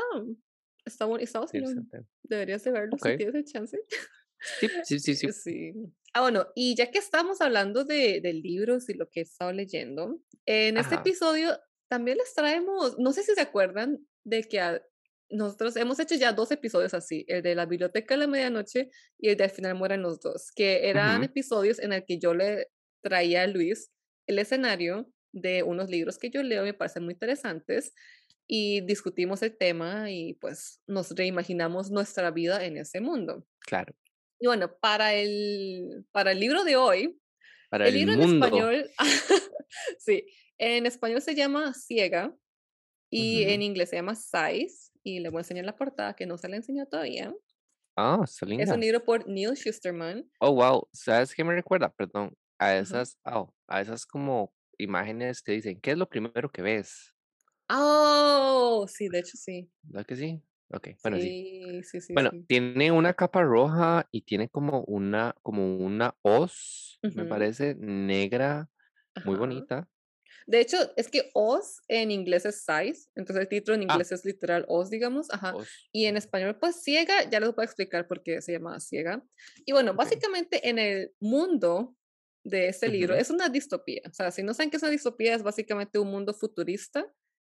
está, 0.86 1.05
buen- 1.05 1.22
está 1.22 1.39
bueno, 1.41 1.51
Interesante. 1.70 2.08
deberías 2.24 2.63
de 2.63 2.72
verlo 2.72 2.96
Ok. 2.96 3.05
si 3.10 3.17
tienes 3.17 3.36
el 3.36 3.43
chance. 3.46 3.77
Sí, 4.60 4.67
sí, 4.86 5.00
sí, 5.00 5.15
sí. 5.15 5.31
Sí. 5.34 5.74
Ah, 6.13 6.22
bueno, 6.22 6.48
y 6.55 6.74
ya 6.75 6.89
que 6.89 7.00
estamos 7.00 7.41
hablando 7.41 7.84
de, 7.84 8.22
de 8.22 8.34
libros 8.34 8.89
y 8.89 8.93
lo 8.93 9.10
que 9.10 9.20
he 9.20 9.24
estado 9.24 9.51
leyendo, 9.51 10.22
en 10.46 10.77
este 10.77 10.96
Ajá. 10.96 11.01
episodio 11.01 11.60
también 11.89 12.17
les 12.17 12.34
traemos, 12.34 12.98
no 12.98 13.12
sé 13.12 13.24
si 13.24 13.34
se 13.36 13.41
acuerdan 13.41 14.00
de 14.24 14.43
que 14.46 14.62
a- 14.62 14.81
nosotros 15.32 15.76
hemos 15.78 16.00
hecho 16.00 16.16
ya 16.16 16.34
dos 16.34 16.52
episodios 16.52 16.94
así, 16.94 17.26
el 17.28 17.42
de 17.44 17.56
la 17.56 17.66
biblioteca 17.66 18.16
de 18.16 18.20
la 18.22 18.28
medianoche 18.28 18.90
y 19.20 19.30
el 19.30 19.38
de 19.38 19.46
al 19.46 19.50
final 19.52 19.76
mueren 19.76 20.02
los 20.02 20.20
dos, 20.22 20.52
que 20.56 20.90
eran 20.90 21.24
Ujú. 21.24 21.24
episodios 21.24 21.80
en 21.80 21.94
el 21.94 22.06
que 22.06 22.20
yo 22.20 22.34
le 22.34 22.68
traía 23.04 23.44
a 23.44 23.48
Luis 23.48 23.92
el 24.28 24.40
escenario 24.40 25.12
de 25.34 25.64
unos 25.64 25.90
libros 25.90 26.18
que 26.20 26.30
yo 26.30 26.44
leo, 26.44 26.64
me 26.64 26.74
parecen 26.74 27.04
muy 27.06 27.14
interesantes, 27.14 27.94
y 28.48 28.82
discutimos 28.82 29.42
el 29.44 29.58
tema 29.58 30.12
y 30.12 30.34
pues 30.36 30.82
nos 30.88 31.12
reimaginamos 31.12 31.90
nuestra 31.90 32.32
vida 32.32 32.66
en 32.66 32.78
ese 32.78 33.00
mundo. 33.00 33.48
Claro. 33.66 33.94
Y 34.40 34.48
bueno, 34.48 34.76
para 34.82 35.14
el, 35.14 36.06
para 36.12 36.32
el 36.34 36.40
libro 36.40 36.64
de 36.66 36.76
hoy, 36.76 37.20
Para 37.70 37.88
el 37.88 37.94
el 37.94 37.96
libro 37.96 38.14
en 38.14 38.20
mundo. 38.20 38.48
español, 38.48 38.90
sí, 40.00 40.26
en 40.58 40.86
español 40.86 41.22
se 41.22 41.36
llama 41.36 41.74
Ciega 41.74 42.36
y 43.12 43.44
en 43.44 43.62
Ujú. 43.62 43.64
inglés 43.64 43.90
se 43.92 43.98
llama 43.98 44.16
Size. 44.16 44.91
Y 45.03 45.20
le 45.20 45.29
voy 45.29 45.39
a 45.39 45.41
enseñar 45.41 45.65
la 45.65 45.75
portada 45.75 46.15
que 46.15 46.25
no 46.25 46.38
se 46.38 46.50
la 46.50 46.55
enseñó 46.58 46.88
todavía. 46.88 47.34
Ah, 47.96 48.22
está 48.24 48.46
Es 48.55 48.72
un 48.72 48.79
libro 48.79 49.03
por 49.03 49.27
Neil 49.27 49.58
Schusterman. 49.58 50.31
Oh, 50.39 50.51
wow. 50.53 50.88
¿Sabes 50.93 51.36
qué 51.36 51.43
me 51.43 51.53
recuerda? 51.53 51.89
Perdón. 51.93 52.36
A 52.60 52.75
esas, 52.75 53.17
oh, 53.25 53.53
a 53.67 53.81
esas 53.81 54.05
como 54.05 54.53
imágenes 54.77 55.41
que 55.41 55.53
dicen, 55.53 55.79
¿qué 55.81 55.91
es 55.91 55.98
lo 55.98 56.08
primero 56.10 56.51
que 56.51 56.62
ves? 56.62 57.15
Oh, 57.70 58.86
sí, 58.88 59.10
de 59.10 59.20
hecho 59.20 59.38
sí. 59.38 59.72
¿Verdad 59.84 60.05
que 60.05 60.15
sí? 60.15 60.43
Ok, 60.74 60.89
bueno, 61.03 61.20
sí. 61.20 61.36
Sí, 61.39 61.81
sí, 61.84 62.01
sí, 62.01 62.17
Bueno, 62.17 62.31
sí. 62.31 62.48
tiene 62.48 62.91
una 62.91 63.13
capa 63.15 63.43
roja 63.43 64.08
y 64.12 64.24
tiene 64.24 64.50
como 64.50 64.84
una, 64.84 65.36
como 65.43 65.77
una 65.77 66.15
hoz, 66.24 67.01
me 67.13 67.25
parece, 67.25 67.75
negra, 67.75 68.72
muy 69.24 69.38
bonita. 69.38 69.89
De 70.48 70.60
hecho, 70.60 70.78
es 70.98 71.10
que 71.10 71.30
Oz 71.34 71.82
en 71.88 72.12
inglés 72.12 72.46
es 72.46 72.64
size, 72.66 73.10
entonces 73.16 73.42
el 73.44 73.48
título 73.50 73.76
en 73.76 73.84
Ah, 73.88 74.02
inglés 74.02 74.12
es 74.12 74.26
literal 74.26 74.66
Oz, 74.68 74.90
digamos, 74.90 75.30
ajá. 75.32 75.58
hoz. 75.58 75.70
Y 75.92 76.06
en 76.06 76.18
español, 76.18 76.58
pues 76.60 76.78
ciega, 76.84 77.30
ya 77.30 77.40
les 77.40 77.54
voy 77.56 77.64
a 77.64 77.66
explicar 77.66 78.08
por 78.08 78.24
qué 78.24 78.42
se 78.42 78.54
llama 78.54 78.80
ciega. 78.80 79.24
Y 79.66 79.72
bueno, 79.74 79.94
Ok. 79.94 80.06
básicamente 80.06 80.70
en 80.70 80.80
el 80.80 81.14
mundo 81.20 81.96
de 82.44 82.68
este 82.70 82.90
libro 82.90 83.14
ujú, 83.14 83.16
es 83.16 83.30
una 83.30 83.50
distopía. 83.50 84.02
O 84.10 84.14
sea, 84.14 84.32
si 84.32 84.44
no 84.44 84.54
saben 84.54 84.72
qué 84.72 84.78
es 84.78 84.84
una 84.84 84.92
distopía, 84.92 85.36
es 85.36 85.44
básicamente 85.44 86.00
un 86.00 86.10
mundo 86.10 86.34
futurista 86.34 87.06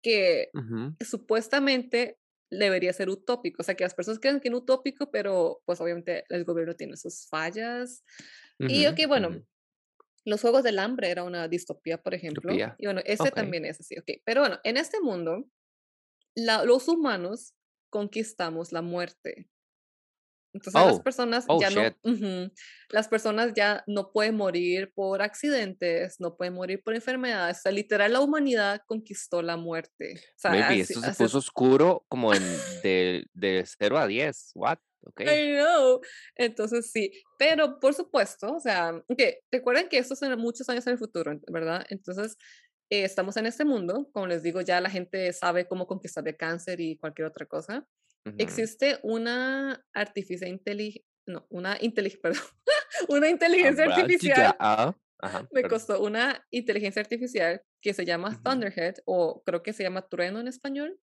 que 0.03 0.53
ujú, 0.55 0.97
supuestamente 1.01 2.19
debería 2.51 2.93
ser 2.93 3.09
utópico. 3.11 3.63
O 3.63 3.65
sea, 3.65 3.75
que 3.75 3.85
las 3.85 3.95
personas 3.95 4.21
creen 4.21 4.41
que 4.41 4.49
es 4.49 4.55
utópico, 4.55 5.11
pero 5.11 5.63
pues 5.67 5.81
obviamente 5.81 6.25
el 6.29 6.45
gobierno 6.45 6.75
tiene 6.77 6.97
sus 6.97 7.27
fallas. 7.29 8.05
Y 8.67 8.87
ujú, 8.87 8.87
ok, 8.87 9.01
bueno, 9.09 9.31
ujú. 9.31 9.47
Los 10.27 10.41
Juegos 10.43 10.63
del 10.65 10.79
Hambre 10.79 11.09
era 11.11 11.25
una 11.25 11.49
distopía, 11.49 12.03
por 12.03 12.13
ejemplo. 12.13 12.53
Distopía. 12.53 12.75
Y 12.79 12.87
bueno, 12.87 13.01
ese 13.07 13.29
Ok. 13.29 13.35
también 13.35 13.65
es 13.65 13.81
así, 13.81 13.97
ok. 13.99 14.21
Pero 14.25 14.43
bueno, 14.43 14.59
en 14.65 14.77
este 14.77 15.01
mundo, 15.01 15.45
la- 16.35 16.65
los 16.65 16.89
humanos 16.89 17.55
conquistamos 17.91 18.73
la 18.73 18.83
muerte. 18.83 19.49
Entonces 20.53 20.83
las 20.87 20.95
Oh, 20.97 21.03
personas 21.03 21.45
oh, 21.49 21.61
ya 21.61 21.69
no, 21.71 21.83
shit. 21.85 21.95
ujú, 22.03 22.51
las 22.89 23.09
personas 23.09 23.53
ya 23.55 23.85
no 23.87 24.11
pueden 24.11 24.37
morir 24.37 24.91
por 24.95 25.21
accidentes, 25.21 26.19
no 26.19 26.35
pueden 26.37 26.55
morir 26.55 26.83
por 26.83 26.95
enfermedades. 26.95 27.59
O 27.59 27.61
sea, 27.63 27.73
literal 27.73 28.13
la 28.15 28.21
humanidad 28.21 28.81
conquistó 28.87 29.43
la 29.43 29.59
muerte. 29.59 30.15
O 30.15 30.39
sea, 30.39 30.51
Maybe, 30.53 30.65
así, 30.65 30.81
esto 30.81 31.01
se 31.03 31.09
así 31.11 31.23
puso 31.23 31.39
oscuro 31.39 32.07
como 32.09 32.33
en 32.33 32.43
de, 32.83 33.27
de 33.35 33.65
0 33.67 33.99
a 33.99 34.07
10. 34.07 34.53
What? 34.55 34.79
Ok. 35.07 35.21
I 35.21 35.55
know. 35.55 36.01
Entonces 36.35 36.91
sí, 36.91 37.11
pero 37.39 37.79
por 37.79 37.95
supuesto, 37.95 38.55
o 38.55 38.61
sea, 38.61 39.01
que 39.17 39.41
recuerden 39.51 39.89
que 39.89 39.99
esto 39.99 40.15
es 40.15 40.23
en 40.23 40.39
muchos 40.39 40.69
años 40.69 40.87
en 40.87 40.95
el 40.95 40.99
futuro, 40.99 41.39
¿verdad? 41.51 41.87
Entonces 41.91 42.37
eh, 42.91 43.05
estamos 43.05 43.37
en 43.37 43.47
este 43.47 43.65
mundo, 43.65 44.09
como 44.13 44.27
les 44.27 44.43
digo, 44.43 44.61
ya 44.61 44.81
la 44.81 44.91
gente 44.91 45.33
sabe 45.33 45.67
cómo 45.67 45.87
conquistar 45.87 46.27
el 46.27 46.37
cáncer 46.37 46.81
y 46.81 46.97
cualquier 46.97 47.29
otra 47.29 47.47
cosa. 47.47 47.87
Ujú. 48.25 48.37
Existe 48.39 48.99
una 49.03 49.85
artificial 49.93 50.51
inteligencia, 50.51 51.05
no, 51.27 51.47
una 51.51 51.77
inteligencia, 51.81 52.21
perdón, 52.23 52.43
una 53.09 53.29
inteligencia 53.29 53.85
Habrá 53.85 53.97
artificial, 53.97 54.57
ah, 54.59 54.95
me 55.51 55.63
costó 55.63 56.03
una 56.03 56.45
inteligencia 56.51 57.01
artificial 57.01 57.63
que 57.81 57.95
se 57.95 58.05
llama 58.05 58.41
Thunderhead, 58.43 58.97
o 59.05 59.43
creo 59.45 59.63
que 59.63 59.73
se 59.73 59.83
llama 59.83 60.07
Trueno 60.09 60.41
en 60.41 60.49
español, 60.49 60.99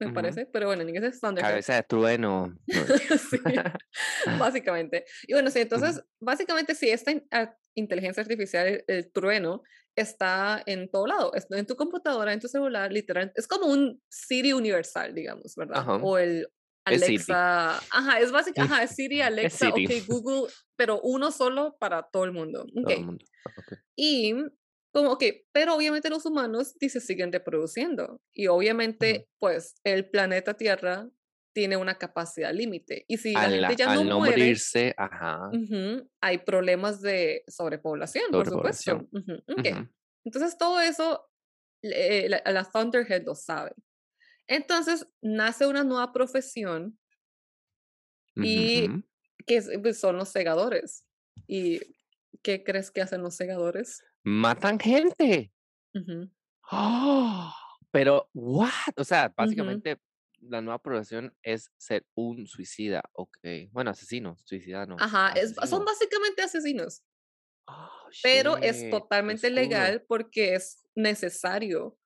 me 0.00 0.06
ujú. 0.06 0.14
parece, 0.14 0.46
pero 0.46 0.66
bueno, 0.66 0.82
en 0.82 0.88
inglés 0.90 1.14
es 1.14 1.20
Thunderhead. 1.20 1.50
Cabeza 1.50 1.74
de 1.76 1.82
trueno. 1.84 2.56
No, 2.66 3.18
Sí, 3.18 3.38
básicamente. 4.38 5.04
Y 5.26 5.32
bueno, 5.34 5.50
sí, 5.50 5.60
entonces, 5.60 6.02
básicamente, 6.20 6.74
sí, 6.74 6.88
esta 6.90 7.10
in- 7.12 7.26
a- 7.30 7.56
inteligencia 7.76 8.22
artificial, 8.22 8.66
el, 8.66 8.84
el 8.88 9.12
trueno, 9.12 9.62
está 9.96 10.62
en 10.66 10.90
todo 10.90 11.06
lado, 11.06 11.34
está 11.34 11.58
en 11.58 11.66
tu 11.66 11.76
computadora, 11.76 12.32
en 12.32 12.40
tu 12.40 12.48
celular, 12.48 12.92
literal, 12.92 13.32
es 13.36 13.46
como 13.46 13.66
un 13.66 14.02
Siri 14.08 14.52
universal, 14.52 15.14
digamos, 15.14 15.54
¿verdad? 15.56 15.78
Ajá. 15.78 15.96
O 15.96 16.18
el 16.18 16.48
Es. 16.86 17.02
Alexa, 17.02 17.76
ajá, 17.78 18.18
es 18.20 18.30
básicamente, 18.32 18.74
ajá, 18.74 18.82
es 18.84 18.90
Siri, 18.90 19.20
Es 19.20 19.26
Alexa, 19.26 19.70
Siri. 19.72 19.86
ok, 19.86 20.06
Google, 20.08 20.52
pero 20.76 21.00
uno 21.02 21.30
solo 21.30 21.76
para 21.78 22.02
todo 22.02 22.24
el 22.24 22.32
mundo, 22.32 22.66
Todo 22.74 22.88
el 22.94 23.04
mundo. 23.06 23.24
Ok. 23.56 23.78
Y 23.96 24.34
como, 24.94 25.12
ok, 25.12 25.24
pero 25.52 25.74
obviamente 25.76 26.08
los 26.10 26.26
humanos 26.26 26.74
sí 26.80 26.88
se 26.88 27.00
siguen 27.00 27.32
reproduciendo 27.32 28.22
y 28.32 28.46
obviamente, 28.48 29.28
pues, 29.40 29.74
el 29.84 30.08
planeta 30.10 30.54
Tierra 30.54 31.10
tiene 31.54 31.76
una 31.76 31.96
capacidad 31.98 32.52
límite. 32.54 33.04
Y 33.08 33.18
si 33.18 33.34
la 33.34 33.40
Al, 33.42 33.52
gente 33.52 33.76
ya 33.76 33.88
no 33.88 34.00
al 34.00 34.08
no 34.08 34.18
muere, 34.18 34.38
morirse, 34.38 34.94
ajá, 34.96 35.50
ujú, 35.52 36.10
hay 36.22 36.38
problemas 36.38 37.00
de 37.02 37.44
sobrepoblación, 37.48 38.24
por 38.30 38.46
supuesto. 38.46 38.92
sobrepoblación. 38.92 39.08
Ujú, 39.12 39.58
ok. 39.58 39.66
Ujú, 39.76 39.88
Entonces 40.24 40.58
todo 40.58 40.80
eso, 40.80 41.28
eh, 41.82 42.28
la, 42.28 42.42
la 42.52 42.64
Thunderhead 42.64 43.24
lo 43.26 43.34
sabe. 43.34 43.72
Entonces 44.48 45.06
nace 45.22 45.66
una 45.66 45.84
nueva 45.84 46.12
profesión 46.12 46.98
y 48.36 48.88
que 49.46 49.56
es- 49.56 49.70
pues, 49.82 49.98
son 49.98 50.16
los 50.16 50.28
segadores. 50.28 51.06
¿Y 51.46 51.80
qué 52.42 52.64
crees 52.64 52.90
que 52.90 53.02
hacen 53.02 53.22
los 53.22 53.36
segadores? 53.36 54.02
Matan 54.24 54.78
gente. 54.78 55.52
¡Ah! 56.70 57.54
Pero, 57.90 58.28
¿what? 58.34 58.94
O 58.96 59.04
sea, 59.04 59.32
básicamente 59.36 60.00
la 60.40 60.60
nueva 60.60 60.78
profesión 60.80 61.32
es 61.42 61.70
ser 61.76 62.06
un 62.14 62.46
suicida. 62.46 63.02
Ok. 63.12 63.38
Bueno, 63.70 63.90
asesino. 63.90 64.36
Suicida 64.44 64.86
no. 64.86 64.96
Ajá, 64.98 65.30
es, 65.32 65.54
son 65.68 65.84
básicamente 65.84 66.42
asesinos, 66.42 67.02
Oh, 67.66 67.88
pero 68.22 68.58
es 68.58 68.82
shit. 68.82 68.90
Totalmente 68.90 69.46
oscuro. 69.46 69.62
legal 69.62 70.04
porque 70.06 70.54
es 70.54 70.84
necesario. 70.94 71.98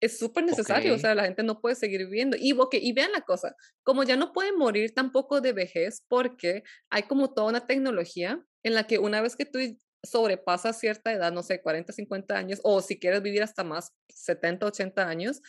Es 0.00 0.18
súper 0.18 0.44
necesario, 0.44 0.94
o 0.94 0.98
sea, 0.98 1.14
la 1.14 1.24
gente 1.24 1.42
no 1.42 1.60
puede 1.60 1.74
seguir 1.74 2.06
viviendo. 2.06 2.36
Y, 2.38 2.52
ok, 2.52 2.74
y 2.80 2.92
vean 2.92 3.12
la 3.12 3.20
cosa, 3.22 3.54
como 3.82 4.02
ya 4.04 4.16
no 4.16 4.32
pueden 4.32 4.56
morir 4.56 4.94
tampoco 4.94 5.40
de 5.40 5.52
vejez 5.52 6.04
porque 6.08 6.62
hay 6.90 7.02
como 7.02 7.34
toda 7.34 7.48
una 7.48 7.66
tecnología 7.66 8.42
en 8.62 8.74
la 8.74 8.86
que 8.86 8.98
una 8.98 9.20
vez 9.20 9.36
que 9.36 9.44
tú 9.44 9.58
sobrepasas 10.02 10.78
cierta 10.78 11.12
edad, 11.12 11.32
no 11.32 11.42
sé, 11.42 11.60
40, 11.62 11.92
50 11.92 12.36
años, 12.36 12.60
o 12.62 12.80
si 12.80 12.98
quieres 12.98 13.22
vivir 13.22 13.42
hasta 13.42 13.64
más, 13.64 13.94
70, 14.08 14.66
80 14.66 15.08
años, 15.08 15.42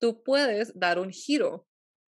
tú 0.00 0.22
puedes 0.22 0.78
dar 0.78 0.98
un 0.98 1.10
giro 1.10 1.66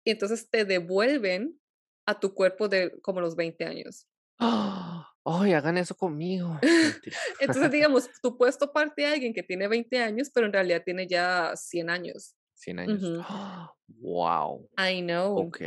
y 0.04 0.10
entonces 0.10 0.48
te 0.50 0.64
devuelven 0.64 1.60
a 2.06 2.20
tu 2.20 2.34
cuerpo 2.34 2.68
de 2.68 2.92
como 3.02 3.20
los 3.20 3.36
20 3.36 3.64
años. 3.64 4.06
¡Ah! 4.38 5.12
¡Ay, 5.24 5.54
hagan 5.54 5.76
eso 5.76 5.96
conmigo! 5.96 6.58
Entonces, 7.40 7.70
digamos, 7.72 8.08
tú 8.22 8.36
puedes 8.38 8.58
toparte 8.58 9.04
a 9.04 9.12
alguien 9.12 9.34
que 9.34 9.42
tiene 9.42 9.66
20 9.66 9.98
años, 10.00 10.30
pero 10.32 10.46
en 10.46 10.52
realidad 10.52 10.82
tiene 10.84 11.08
ya 11.08 11.52
100 11.56 11.90
años. 11.90 12.36
100 12.54 12.78
años. 12.78 13.02
Ujú. 13.02 13.20
¡Ah! 13.22 13.74
¡Wow! 13.88 14.68
I 14.78 15.00
know. 15.02 15.36
Ok. 15.38 15.60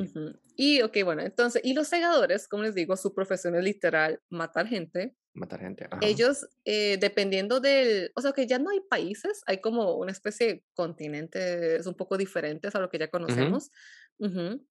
Ujú. 0.00 0.38
Y, 0.56 0.82
ok, 0.82 0.98
bueno, 1.04 1.22
entonces, 1.22 1.62
y 1.64 1.74
los 1.74 1.88
segadores, 1.88 2.48
como 2.48 2.62
les 2.64 2.74
digo, 2.74 2.96
su 2.96 3.14
profesión 3.14 3.54
es 3.56 3.64
literal 3.64 4.20
matar 4.30 4.66
gente. 4.66 5.14
Matar 5.34 5.60
gente. 5.60 5.86
Ajá. 5.90 5.98
Ellos, 6.02 6.46
eh, 6.64 6.96
dependiendo 7.00 7.60
del, 7.60 8.12
o 8.14 8.20
sea, 8.20 8.32
que 8.32 8.46
ya 8.46 8.58
no 8.58 8.70
hay 8.70 8.80
países, 8.88 9.42
hay 9.46 9.60
como 9.60 9.96
una 9.96 10.12
especie 10.12 10.46
de 10.46 10.64
continentes 10.74 11.86
un 11.86 11.94
poco 11.94 12.16
diferentes 12.16 12.74
a 12.74 12.78
lo 12.80 12.88
que 12.88 12.98
ya 12.98 13.08
conocemos. 13.08 13.70
Ujú. 14.18 14.64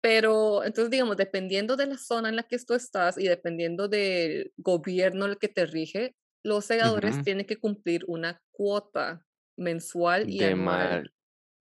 Pero 0.00 0.64
entonces, 0.64 0.90
digamos, 0.90 1.16
dependiendo 1.16 1.76
de 1.76 1.86
la 1.86 1.98
zona 1.98 2.28
en 2.28 2.36
la 2.36 2.44
que 2.44 2.58
tú 2.58 2.74
estás 2.74 3.18
y 3.18 3.28
dependiendo 3.28 3.88
del 3.88 4.52
gobierno 4.56 5.26
el 5.26 5.38
que 5.38 5.48
te 5.48 5.66
rige, 5.66 6.16
los 6.42 6.64
segadores 6.64 7.14
ujú. 7.16 7.24
tienen 7.24 7.46
que 7.46 7.56
cumplir 7.56 8.04
una 8.06 8.40
cuota 8.52 9.24
mensual 9.56 10.28
y 10.28 10.38
De 10.38 10.46
anual. 10.46 11.12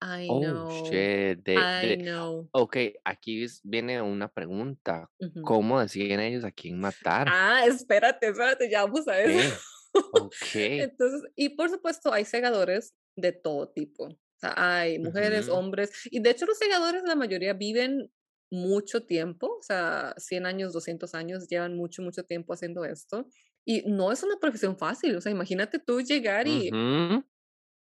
I 0.06 0.30
Oh, 0.30 0.66
know, 0.70 0.70
shit. 0.70 1.44
De, 1.44 1.72
I 1.82 1.82
de, 1.82 1.98
know. 1.98 2.50
ok, 2.54 2.78
aquí 3.06 3.46
viene 3.64 4.02
una 4.02 4.30
pregunta. 4.30 5.12
Ujú. 5.20 5.42
¿Cómo 5.42 5.80
deciden 5.82 6.20
ellos 6.22 6.44
a 6.46 6.52
quién 6.52 6.80
matar? 6.80 7.38
Ah, 7.38 7.66
espérate, 7.66 8.28
espérate, 8.28 8.70
ya 8.70 8.84
vamos 8.86 9.08
a 9.08 9.20
eso. 9.20 9.40
Ok, 9.40 9.56
ok. 10.12 10.56
Entonces, 10.78 11.24
y 11.36 11.50
por 11.50 11.70
supuesto, 11.70 12.12
hay 12.14 12.26
segadores 12.26 12.96
de 13.16 13.32
todo 13.32 13.70
tipo. 13.70 14.06
O 14.08 14.18
sea, 14.38 14.54
hay 14.58 15.00
mujeres, 15.00 15.48
ujú, 15.48 15.50
hombres, 15.50 15.92
y 16.12 16.20
de 16.22 16.32
hecho 16.32 16.46
los 16.46 16.58
segadores, 16.58 17.04
la 17.06 17.16
mayoría 17.16 17.54
viven 17.54 18.12
mucho 18.52 19.06
tiempo, 19.06 19.48
o 19.60 19.64
sea, 19.64 20.14
100 20.18 20.46
años, 20.46 20.74
200 20.74 21.16
años, 21.16 21.48
llevan 21.48 21.76
mucho, 21.76 22.02
mucho 22.04 22.24
tiempo 22.26 22.54
haciendo 22.54 22.86
esto. 22.86 23.28
Y 23.66 23.84
no 23.90 24.12
es 24.12 24.22
una 24.24 24.38
profesión 24.40 24.78
fácil, 24.78 25.16
o 25.16 25.22
sea, 25.22 25.32
imagínate 25.32 25.80
tú 25.80 26.02
llegar 26.02 26.48
y, 26.48 26.74
ujú. 26.74 27.24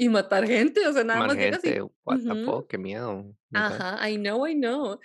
Y 0.04 0.08
matar 0.08 0.46
gente, 0.46 0.86
o 0.86 0.92
sea, 0.92 1.04
nada 1.04 1.22
más 1.22 1.38
llegas 1.38 1.64
y... 1.64 1.80
what 2.04 2.20
the 2.26 2.36
ujú, 2.36 2.36
fuck, 2.36 2.68
qué 2.68 2.78
miedo. 2.78 3.36
Ajá, 3.54 4.08
I 4.08 4.16
know, 4.16 4.46
I 4.46 4.54
know. 4.54 4.98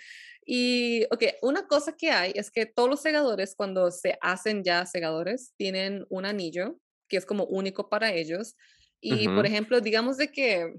Y, 0.46 1.04
ok, 1.12 1.22
una 1.42 1.66
cosa 1.68 1.96
que 1.96 2.10
hay 2.10 2.32
es 2.34 2.50
que 2.50 2.64
todos 2.66 2.88
los 2.88 3.00
segadores, 3.02 3.54
cuando 3.54 3.90
se 3.90 4.18
hacen 4.22 4.64
ya 4.64 4.86
segadores, 4.86 5.52
tienen 5.58 6.06
un 6.08 6.24
anillo 6.24 6.80
que 7.08 7.18
es 7.18 7.26
como 7.26 7.44
único 7.44 7.88
para 7.90 8.12
ellos. 8.12 8.56
Y, 9.00 9.28
por 9.30 9.44
Ujú, 9.44 9.46
ejemplo, 9.46 9.80
digamos 9.80 10.16
de 10.16 10.32
que, 10.32 10.74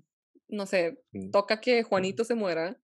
no 0.48 0.66
sé, 0.66 1.00
mm, 1.14 1.32
toca 1.32 1.62
que. 1.62 1.84
Juanito 1.84 2.24
se 2.26 2.36
muera. 2.36 2.82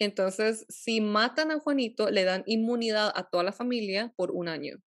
Entonces, 0.00 0.66
si 0.68 1.00
matan 1.00 1.52
a 1.52 1.60
Juanito, 1.60 2.10
le 2.10 2.24
dan 2.24 2.42
inmunidad 2.46 3.12
a 3.14 3.28
toda 3.30 3.44
la 3.44 3.52
familia 3.52 4.12
por 4.16 4.32
un 4.32 4.48
año. 4.48 4.78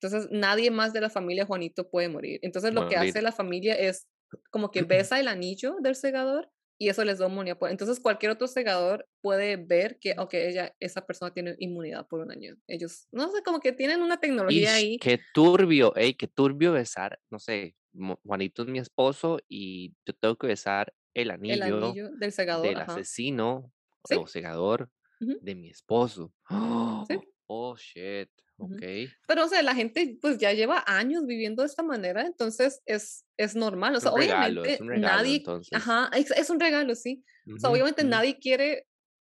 Entonces, 0.00 0.28
nadie 0.30 0.70
más 0.70 0.92
de 0.92 1.00
la 1.00 1.10
familia 1.10 1.46
Juanito 1.46 1.90
puede 1.90 2.08
morir. 2.08 2.38
Entonces, 2.42 2.72
lo 2.72 2.86
que 2.86 2.96
hace 2.96 3.20
la 3.22 3.32
familia 3.32 3.74
es 3.74 4.06
como 4.50 4.70
que 4.70 4.82
besa 4.82 5.18
el 5.20 5.28
anillo 5.28 5.76
del 5.80 5.94
segador 5.94 6.50
y 6.78 6.88
eso 6.88 7.04
les 7.04 7.18
da 7.18 7.26
inmunidad. 7.26 7.58
Entonces, 7.70 7.98
cualquier 7.98 8.30
otro 8.30 8.46
segador 8.46 9.08
puede 9.20 9.56
ver 9.56 9.98
que, 9.98 10.14
ok, 10.16 10.34
ella, 10.34 10.74
esa 10.78 11.04
persona 11.06 11.34
tiene 11.34 11.56
inmunidad 11.58 12.06
por 12.06 12.20
un 12.20 12.30
año. 12.30 12.56
Ellos, 12.68 13.08
no 13.10 13.28
sé, 13.30 13.42
como 13.42 13.58
que 13.58 13.72
tienen 13.72 14.00
una 14.00 14.20
tecnología 14.20 14.78
Ish, 14.78 14.84
ahí, 14.84 14.98
qué 14.98 15.18
turbio, 15.34 15.94
ey, 15.96 16.14
qué 16.14 16.28
turbio 16.28 16.72
besar, 16.72 17.20
no 17.30 17.40
sé, 17.40 17.74
Juanito 18.24 18.62
es 18.62 18.68
mi 18.68 18.78
esposo 18.78 19.40
y 19.48 19.94
yo 20.06 20.14
tengo 20.14 20.36
que 20.36 20.46
besar 20.46 20.94
el 21.14 21.28
el 21.28 21.30
anillo 21.32 21.86
anillo 21.86 22.10
del 22.10 22.30
segador, 22.30 22.66
del 22.66 22.76
ajá. 22.76 22.92
asesino 22.92 23.72
o 24.16 24.26
segador 24.28 24.88
de 25.18 25.54
mi 25.56 25.68
esposo. 25.70 26.32
sí. 27.08 27.18
Oh, 27.50 27.74
shit, 27.76 28.30
ok. 28.58 28.82
Pero, 29.26 29.44
o 29.44 29.48
sea, 29.48 29.62
la 29.62 29.74
gente 29.74 30.18
pues 30.20 30.38
ya 30.38 30.52
lleva 30.52 30.82
años 30.86 31.26
viviendo 31.26 31.62
de 31.62 31.66
esta 31.68 31.82
manera, 31.82 32.22
entonces 32.26 32.80
es, 32.86 33.26
es 33.36 33.54
normal. 33.56 33.94
O 33.96 34.00
Es 34.00 34.02
sea, 34.02 34.12
un 34.12 34.14
regalo, 34.14 34.64
es 34.64 34.72
obviamente 34.72 34.80
un 34.80 34.88
regalo 34.88 35.28
nadie, 35.28 35.30
entonces. 35.30 35.70
ajá, 35.72 36.10
es, 36.16 36.30
es 36.30 36.48
un 36.50 36.60
regalo, 36.60 36.94
sí. 36.94 37.24
O 37.56 37.60
sea, 37.60 37.70
obviamente 37.70 38.04
ujú, 38.04 38.04
nadie 38.04 38.38
quiere 38.38 38.86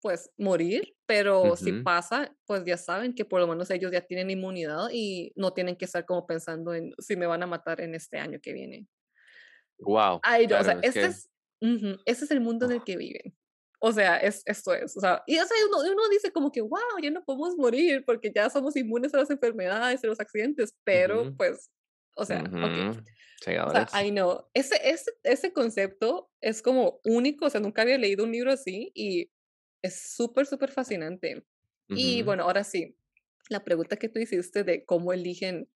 pues 0.02 0.32
morir, 0.38 0.96
pero 1.06 1.56
si 1.58 1.74
pasa, 1.74 2.36
pues 2.48 2.64
ya 2.66 2.78
saben 2.78 3.14
que 3.14 3.26
por 3.26 3.40
lo 3.42 3.48
menos 3.48 3.70
ellos 3.70 3.92
ya 3.92 4.02
tienen 4.02 4.32
inmunidad 4.32 4.88
y 4.92 5.32
no 5.36 5.54
tienen 5.54 5.76
que 5.78 5.86
estar 5.86 6.06
como 6.06 6.26
pensando 6.26 6.74
en 6.74 6.92
si 7.00 7.16
me 7.18 7.28
van 7.28 7.44
a 7.44 7.48
matar 7.48 7.82
en 7.82 7.94
este 7.96 8.18
año 8.18 8.40
que 8.42 8.54
viene. 8.54 8.88
Wow, 9.80 10.24
Ay, 10.24 10.48
no, 10.48 10.58
o 10.60 10.64
sea, 10.64 10.74
claro, 10.74 10.80
es 10.80 10.88
este 10.88 11.08
que 11.08 11.08
es, 11.08 11.30
ese 12.06 12.26
es 12.26 12.32
el 12.32 12.42
mundo 12.42 12.66
en 12.66 12.72
el 12.74 12.84
que 12.84 12.98
viven. 12.98 13.36
O 13.84 13.92
sea, 13.92 14.18
es, 14.18 14.44
esto 14.46 14.74
es, 14.76 14.96
o 14.96 15.00
sea, 15.00 15.24
y 15.26 15.40
o 15.40 15.46
sea, 15.46 15.58
uno, 15.70 15.80
uno 15.92 16.10
dice 16.10 16.32
como 16.32 16.52
que, 16.52 16.62
wow, 16.62 16.80
ya 17.02 17.10
no 17.12 17.24
podemos 17.26 17.56
morir 17.58 18.04
porque 18.06 18.32
ya 18.34 18.50
somos 18.50 18.76
inmunes 18.76 19.14
a 19.14 19.18
las 19.18 19.32
enfermedades 19.32 20.04
y 20.04 20.08
los 20.08 20.20
accidentes, 20.20 20.76
pero 20.84 21.24
ujú, 21.24 21.36
pues, 21.38 21.72
o 22.16 22.26
sea, 22.26 22.44
ok, 22.62 22.78
ujú. 22.78 23.06
o 23.66 23.72
sea. 23.72 23.90
I 23.94 24.12
know, 24.12 24.50
ese, 24.54 24.76
ese, 24.84 25.12
ese 25.24 25.54
concepto 25.54 26.32
es 26.42 26.62
como 26.62 27.00
único, 27.06 27.46
o 27.46 27.50
sea, 27.50 27.62
nunca 27.62 27.82
había 27.84 27.98
leído 27.98 28.24
un 28.24 28.32
libro 28.32 28.52
así 28.52 28.92
y 28.96 29.32
es 29.82 30.14
súper, 30.16 30.46
súper 30.46 30.72
fascinante. 30.72 31.46
Y 31.94 32.22
Ujú, 32.22 32.24
bueno, 32.24 32.44
ahora 32.44 32.64
sí, 32.64 32.98
la 33.50 33.64
pregunta 33.64 33.98
que 33.98 34.10
tú 34.10 34.20
hiciste 34.20 34.64
de 34.64 34.86
cómo 34.86 35.14
eligen 35.14 35.70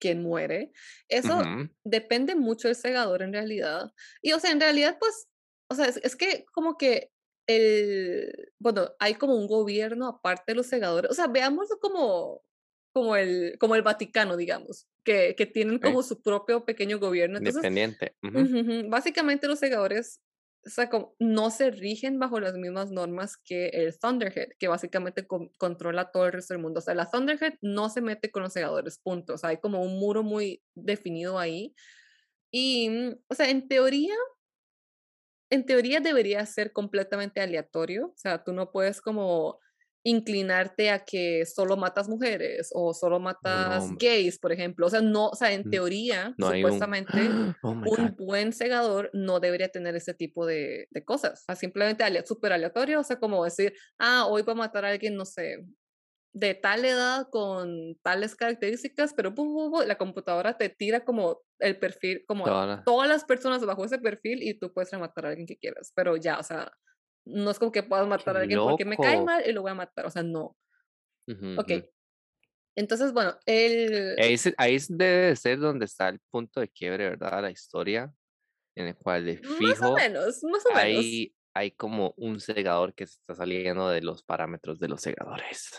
quién 0.00 0.22
muere, 0.22 0.72
eso 1.08 1.42
ujú. 1.42 1.70
depende 1.84 2.34
mucho 2.34 2.68
del 2.68 2.76
segador 2.76 3.22
en 3.22 3.32
realidad. 3.32 3.90
Y 4.22 4.32
o 4.32 4.40
sea, 4.40 4.52
en 4.52 4.60
realidad, 4.60 4.96
pues, 4.98 5.28
o 5.68 5.74
sea, 5.74 5.86
es, 5.86 5.98
es 5.98 6.16
que 6.16 6.44
como 6.52 6.76
que 6.78 7.12
el, 7.56 8.52
bueno, 8.58 8.90
hay 8.98 9.14
como 9.14 9.34
un 9.36 9.46
gobierno 9.48 10.06
aparte 10.08 10.52
de 10.52 10.56
los 10.56 10.66
segadores, 10.66 11.10
o 11.10 11.14
sea, 11.14 11.26
veámoslo 11.28 11.78
como, 11.80 12.42
como 12.92 13.16
el, 13.16 13.56
como 13.60 13.74
el 13.76 13.82
Vaticano, 13.82 14.36
digamos, 14.36 14.88
que, 15.04 15.34
que 15.36 15.46
tienen 15.46 15.78
como 15.80 16.02
su 16.02 16.22
propio 16.22 16.64
pequeño 16.64 16.98
gobierno. 16.98 17.38
Entonces, 17.38 17.62
Independiente. 17.62 18.16
ujú, 18.22 18.38
Ujú, 18.40 18.60
ujú. 18.60 18.90
Básicamente 18.90 19.48
los 19.48 19.58
segadores, 19.58 20.20
o 20.66 20.70
sea, 20.70 20.88
como 20.90 21.16
no 21.18 21.50
se 21.50 21.70
rigen 21.72 22.18
bajo 22.20 22.38
las 22.40 22.54
mismas 22.54 22.90
normas 22.92 23.36
que 23.36 23.68
el 23.70 23.98
Thunderhead, 23.98 24.50
que 24.58 24.68
básicamente 24.68 25.26
con- 25.26 25.50
controla 25.58 26.10
todo 26.12 26.26
el 26.26 26.32
resto 26.32 26.54
del 26.54 26.62
mundo. 26.62 26.78
O 26.78 26.82
sea, 26.82 26.94
la 26.94 27.10
Thunderhead 27.10 27.54
no 27.62 27.88
se 27.90 28.00
mete 28.02 28.30
con 28.30 28.42
los 28.44 28.52
segadores, 28.52 28.98
punto. 29.02 29.34
O 29.34 29.38
sea, 29.38 29.50
hay 29.50 29.58
como 29.58 29.82
un 29.82 29.98
muro 29.98 30.22
muy 30.22 30.62
definido 30.74 31.38
ahí. 31.38 31.74
Y, 32.52 32.90
o 33.28 33.34
sea, 33.34 33.50
en 33.50 33.68
teoría, 33.68 34.14
en 35.50 35.66
teoría 35.66 36.00
debería 36.00 36.44
ser 36.46 36.72
completamente 36.72 37.40
aleatorio. 37.40 38.06
O 38.06 38.16
sea, 38.16 38.42
tú 38.42 38.52
no 38.52 38.70
puedes 38.70 39.00
como 39.00 39.58
inclinarte 40.02 40.88
a 40.90 41.04
que 41.04 41.44
solo 41.44 41.76
matas 41.76 42.08
mujeres 42.08 42.70
o 42.72 42.94
solo 42.94 43.20
matas 43.20 43.90
gays, 43.98 44.38
por 44.38 44.50
ejemplo. 44.50 44.86
O 44.86 44.90
sea, 44.90 45.02
no, 45.02 45.28
o 45.28 45.34
sea, 45.34 45.52
en 45.52 45.68
teoría, 45.68 46.34
No 46.38 46.48
hay 46.48 46.64
un. 46.64 46.70
supuestamente 46.72 47.12
Oh 47.62 47.70
un 47.72 48.16
buen 48.16 48.52
segador 48.54 49.10
no 49.12 49.40
debería 49.40 49.68
tener 49.68 49.94
ese 49.96 50.14
tipo 50.14 50.46
de, 50.46 50.88
de 50.90 51.04
cosas. 51.04 51.42
O 51.42 51.44
sea, 51.46 51.56
simplemente 51.56 52.02
ale- 52.02 52.24
súper 52.24 52.52
aleatorio, 52.52 53.00
o 53.00 53.04
sea, 53.04 53.18
como 53.18 53.44
decir, 53.44 53.74
ah, 53.98 54.24
hoy 54.26 54.40
va 54.42 54.52
a 54.54 54.56
matar 54.56 54.86
a 54.86 54.88
alguien, 54.88 55.16
no 55.16 55.26
sé, 55.26 55.66
de 56.32 56.54
tal 56.54 56.84
edad 56.84 57.28
con 57.30 57.96
tales 58.02 58.36
características, 58.36 59.14
pero 59.14 59.34
pu, 59.34 59.44
pu, 59.44 59.70
pu, 59.72 59.82
la 59.86 59.98
computadora 59.98 60.56
te 60.58 60.68
tira 60.70 61.04
como 61.04 61.42
el 61.58 61.78
perfil, 61.78 62.24
como 62.26 62.48
Toda 62.48 62.66
todas 62.84 63.08
las 63.08 63.24
personas 63.24 63.64
bajo 63.66 63.84
ese 63.84 63.98
perfil 63.98 64.42
y 64.42 64.58
tú 64.58 64.72
puedes 64.72 64.90
rematar 64.92 65.26
a 65.26 65.28
alguien 65.30 65.46
que 65.46 65.58
quieras, 65.58 65.92
pero 65.94 66.16
ya, 66.16 66.38
o 66.38 66.42
sea, 66.42 66.72
no 67.26 67.50
es 67.50 67.58
como 67.58 67.72
que 67.72 67.82
puedas 67.82 68.08
Qué 68.16 68.30
matar 68.30 68.36
a 68.36 68.40
alguien 68.40 68.62
porque 68.62 68.84
me 68.84 68.98
cae 69.00 69.20
loco. 69.20 69.24
mal 69.24 69.44
y 69.46 69.52
lo 69.52 69.62
voy 69.62 69.72
a 69.72 69.74
matar, 69.74 70.06
o 70.06 70.10
sea, 70.10 70.22
no. 70.22 70.56
Ujú, 71.28 71.46
Ok, 71.56 71.70
ujú. 71.70 71.80
entonces, 72.76 73.12
bueno, 73.12 73.36
el... 73.46 74.18
Ahí, 74.18 74.36
ahí 74.58 74.76
debe 74.88 75.28
de 75.28 75.36
ser 75.36 75.58
donde 75.58 75.84
está 75.86 76.08
el 76.08 76.20
punto 76.30 76.60
de 76.60 76.68
quiebre, 76.68 77.10
¿verdad? 77.10 77.42
La 77.42 77.50
historia, 77.50 78.12
en 78.76 78.88
el 78.88 78.96
cual 78.96 79.26
de 79.26 79.38
Más 79.42 79.82
o 79.82 79.92
fijo 79.92 80.08
menos, 80.08 80.42
más 80.44 80.64
o 80.66 80.72
menos. 80.72 81.06
hay, 81.08 81.36
hay 81.54 81.72
como 81.72 82.14
un 82.18 82.40
segador 82.40 82.94
que 82.94 83.06
se 83.06 83.14
está 83.20 83.34
saliendo 83.36 83.88
de 83.90 84.02
los 84.02 84.22
parámetros 84.24 84.80
de 84.80 84.88
los 84.88 85.02
segadores. 85.02 85.72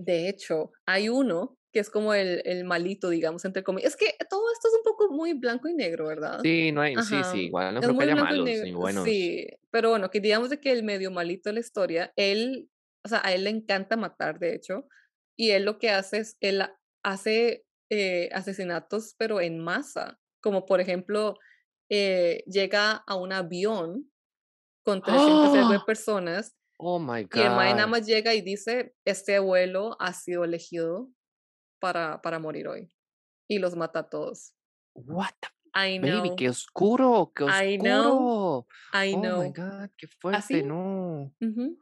De 0.00 0.28
hecho, 0.28 0.72
hay 0.86 1.08
uno 1.08 1.58
que 1.72 1.80
es 1.80 1.90
como 1.90 2.14
el, 2.14 2.42
el 2.46 2.64
malito, 2.64 3.10
digamos, 3.10 3.44
entre 3.44 3.62
comillas. 3.62 3.92
Es 3.94 3.96
que 3.98 4.16
todo 4.28 4.42
esto 4.52 4.68
es 4.68 4.74
un 4.74 4.82
poco 4.84 5.10
muy 5.10 5.34
blanco 5.34 5.68
y 5.68 5.74
negro, 5.74 6.06
¿verdad? 6.08 6.40
Sí, 6.42 6.72
no 6.72 6.80
hay, 6.80 7.02
sí, 7.02 7.22
Ajá, 7.22 7.24
sí, 7.24 7.44
igual 7.46 7.74
no 7.74 7.82
es 7.82 7.84
creo 7.84 7.96
que 7.96 8.02
haya 8.04 8.16
malos 8.16 8.62
ni 8.62 8.72
buenos. 8.72 9.12
Sí, 9.12 9.46
pero 9.70 9.90
bueno, 9.90 10.10
que 10.10 10.20
digamos 10.20 10.50
de 10.50 10.60
que 10.60 10.72
el 10.72 10.82
medio 10.82 11.10
malito 11.10 11.48
de 11.50 11.54
la 11.54 11.60
historia, 11.60 12.12
él, 12.16 12.70
o 13.04 13.08
sea, 13.08 13.20
a 13.24 13.32
él 13.34 13.44
le 13.44 13.50
encanta 13.50 13.96
matar, 13.96 14.38
de 14.38 14.54
hecho, 14.54 14.88
y 15.36 15.50
él 15.52 15.64
lo 15.64 15.78
que 15.78 15.90
hace 15.90 16.18
es, 16.18 16.36
él 16.40 16.60
ha- 16.62 16.76
hace 17.04 17.64
eh, 17.90 18.28
asesinatos, 18.32 19.14
pero 19.18 19.40
en 19.40 19.58
masa, 19.60 20.18
como 20.42 20.66
por 20.66 20.80
ejemplo, 20.80 21.36
eh, 21.90 22.42
llega 22.46 22.92
a 23.06 23.14
un 23.16 23.32
avión 23.32 24.10
con 24.84 25.04
300 25.04 25.54
y 25.54 25.58
algo 25.58 25.72
de 25.72 25.80
¡Ah! 25.80 25.84
personas 25.84 26.56
Oh 26.80 26.98
my 26.98 27.22
y 27.32 27.42
el 27.42 27.50
mae 27.52 27.74
nada 27.74 27.86
God. 27.86 27.88
más 27.88 28.06
llega 28.06 28.34
y 28.34 28.42
dice, 28.42 28.94
este 29.04 29.38
vuelo 29.38 29.96
ha 30.00 30.12
sido 30.14 30.44
elegido 30.44 31.10
para, 31.80 32.22
para 32.22 32.38
morir 32.40 32.68
hoy. 32.68 32.92
Y 33.48 33.58
los 33.60 33.76
mata 33.76 34.00
a 34.00 34.10
todos. 34.10 34.54
What 34.94 35.34
the 35.42 35.48
I 35.74 35.98
baby, 36.00 36.30
know, 36.30 36.36
qué 36.36 36.48
oscuro, 36.48 37.32
qué 37.34 37.42
I 37.46 37.76
know, 37.76 38.30
oscuro. 38.30 38.66
I 38.92 39.14
Oh 39.14 39.30
my 39.30 39.50
know. 39.50 39.50
God, 39.50 39.90
qué 39.96 40.06
Así. 40.32 40.60
fuerte, 40.60 40.62
no. 40.62 41.34
ujú. 41.40 41.78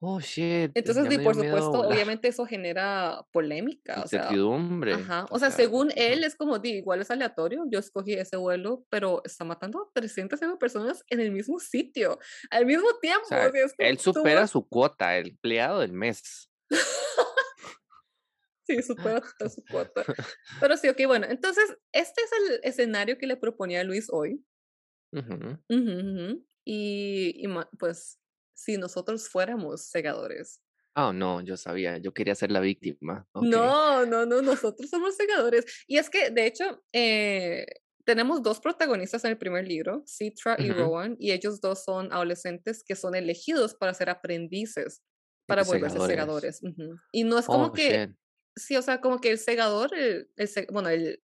Oh 0.00 0.20
shit, 0.20 0.72
Entonces, 0.74 1.04
ya 1.04 1.14
y 1.14 1.18
por 1.18 1.34
miedo 1.34 1.54
supuesto, 1.56 1.70
volar. 1.78 1.88
obviamente 1.88 2.28
eso 2.28 2.44
genera 2.46 3.26
polémica, 3.32 4.02
o 4.02 4.06
sea, 4.06 4.28
ajá. 4.28 5.24
O 5.30 5.36
O 5.36 5.38
sea, 5.38 5.50
según 5.50 5.90
él 5.96 6.22
es 6.22 6.36
como, 6.36 6.58
di, 6.58 6.70
igual 6.76 7.00
es 7.00 7.10
aleatorio, 7.10 7.64
yo 7.70 7.78
escogí 7.78 8.12
ese 8.12 8.36
vuelo, 8.36 8.84
pero 8.90 9.22
está 9.24 9.44
matando 9.44 9.80
a 9.80 9.90
300 9.94 10.38
personas 10.60 11.02
en 11.08 11.20
el 11.20 11.30
mismo 11.32 11.58
sitio, 11.58 12.18
al 12.50 12.66
mismo 12.66 12.88
O 12.88 13.00
tiempo, 13.00 13.24
o 13.24 13.28
sea, 13.28 13.50
sea, 13.50 13.64
es 13.64 13.74
él 13.78 13.98
supera 13.98 14.40
vas 14.42 14.50
su 14.50 14.68
cuota, 14.68 15.16
el 15.16 15.28
empleado 15.28 15.80
del 15.80 15.92
mes. 15.92 16.50
Sí, 18.66 18.82
supera 18.82 19.22
su 19.48 19.64
cuota. 19.66 20.04
Pero 20.60 20.76
sí, 20.76 20.88
ok, 20.88 21.00
bueno, 21.06 21.26
entonces 21.30 21.76
este 21.92 22.20
es 22.22 22.30
el 22.32 22.60
escenario 22.64 23.16
que 23.18 23.26
le 23.26 23.36
proponía 23.36 23.84
Luis 23.84 24.08
hoy. 24.10 24.44
Ujú. 25.12 25.58
Ujú, 25.68 25.92
ujú. 25.92 26.46
Y, 26.64 27.32
y 27.44 27.46
ma- 27.46 27.68
pues, 27.78 28.18
si 28.56 28.78
nosotros 28.78 29.28
fuéramos 29.30 29.82
segadores. 29.86 30.60
Oh, 30.96 31.12
no, 31.12 31.40
yo 31.42 31.56
sabía, 31.56 31.98
yo 31.98 32.12
quería 32.14 32.34
ser 32.34 32.50
la 32.50 32.60
víctima. 32.60 33.28
Ok. 33.32 33.56
No, 33.56 34.06
no, 34.06 34.24
no, 34.26 34.40
nosotros 34.42 34.88
somos 34.90 35.16
segadores. 35.16 35.64
Y 35.86 35.98
es 35.98 36.08
que, 36.08 36.30
de 36.30 36.46
hecho, 36.46 36.82
eh, 36.92 37.66
tenemos 38.04 38.42
dos 38.42 38.60
protagonistas 38.60 39.24
en 39.24 39.32
el 39.32 39.38
primer 39.38 39.68
libro, 39.68 40.04
Citra 40.06 40.56
y 40.60 40.70
Ujú. 40.70 40.72
Rowan, 40.72 41.16
y 41.18 41.32
ellos 41.32 41.60
dos 41.60 41.84
son 41.84 42.12
adolescentes 42.12 42.82
que 42.82 42.96
son 42.96 43.14
elegidos 43.14 43.74
para 43.74 43.92
ser 43.92 44.08
aprendices, 44.08 45.02
para 45.46 45.64
volverse 45.64 46.00
Segadores. 46.00 46.00
segadores. 46.00 46.60
ujú. 46.62 47.00
Y 47.12 47.24
no 47.24 47.38
es 47.38 47.48
como 47.50 47.72
Oh, 47.72 47.74
que, 47.74 48.06
shit. 48.06 48.16
sí, 48.56 48.76
o 48.76 48.82
sea, 48.82 49.00
como 49.02 49.20
que 49.20 49.30
el 49.32 49.38
segador, 49.38 49.94
el, 49.94 50.30
el 50.36 50.48
bueno, 50.72 50.88
el, 50.88 51.22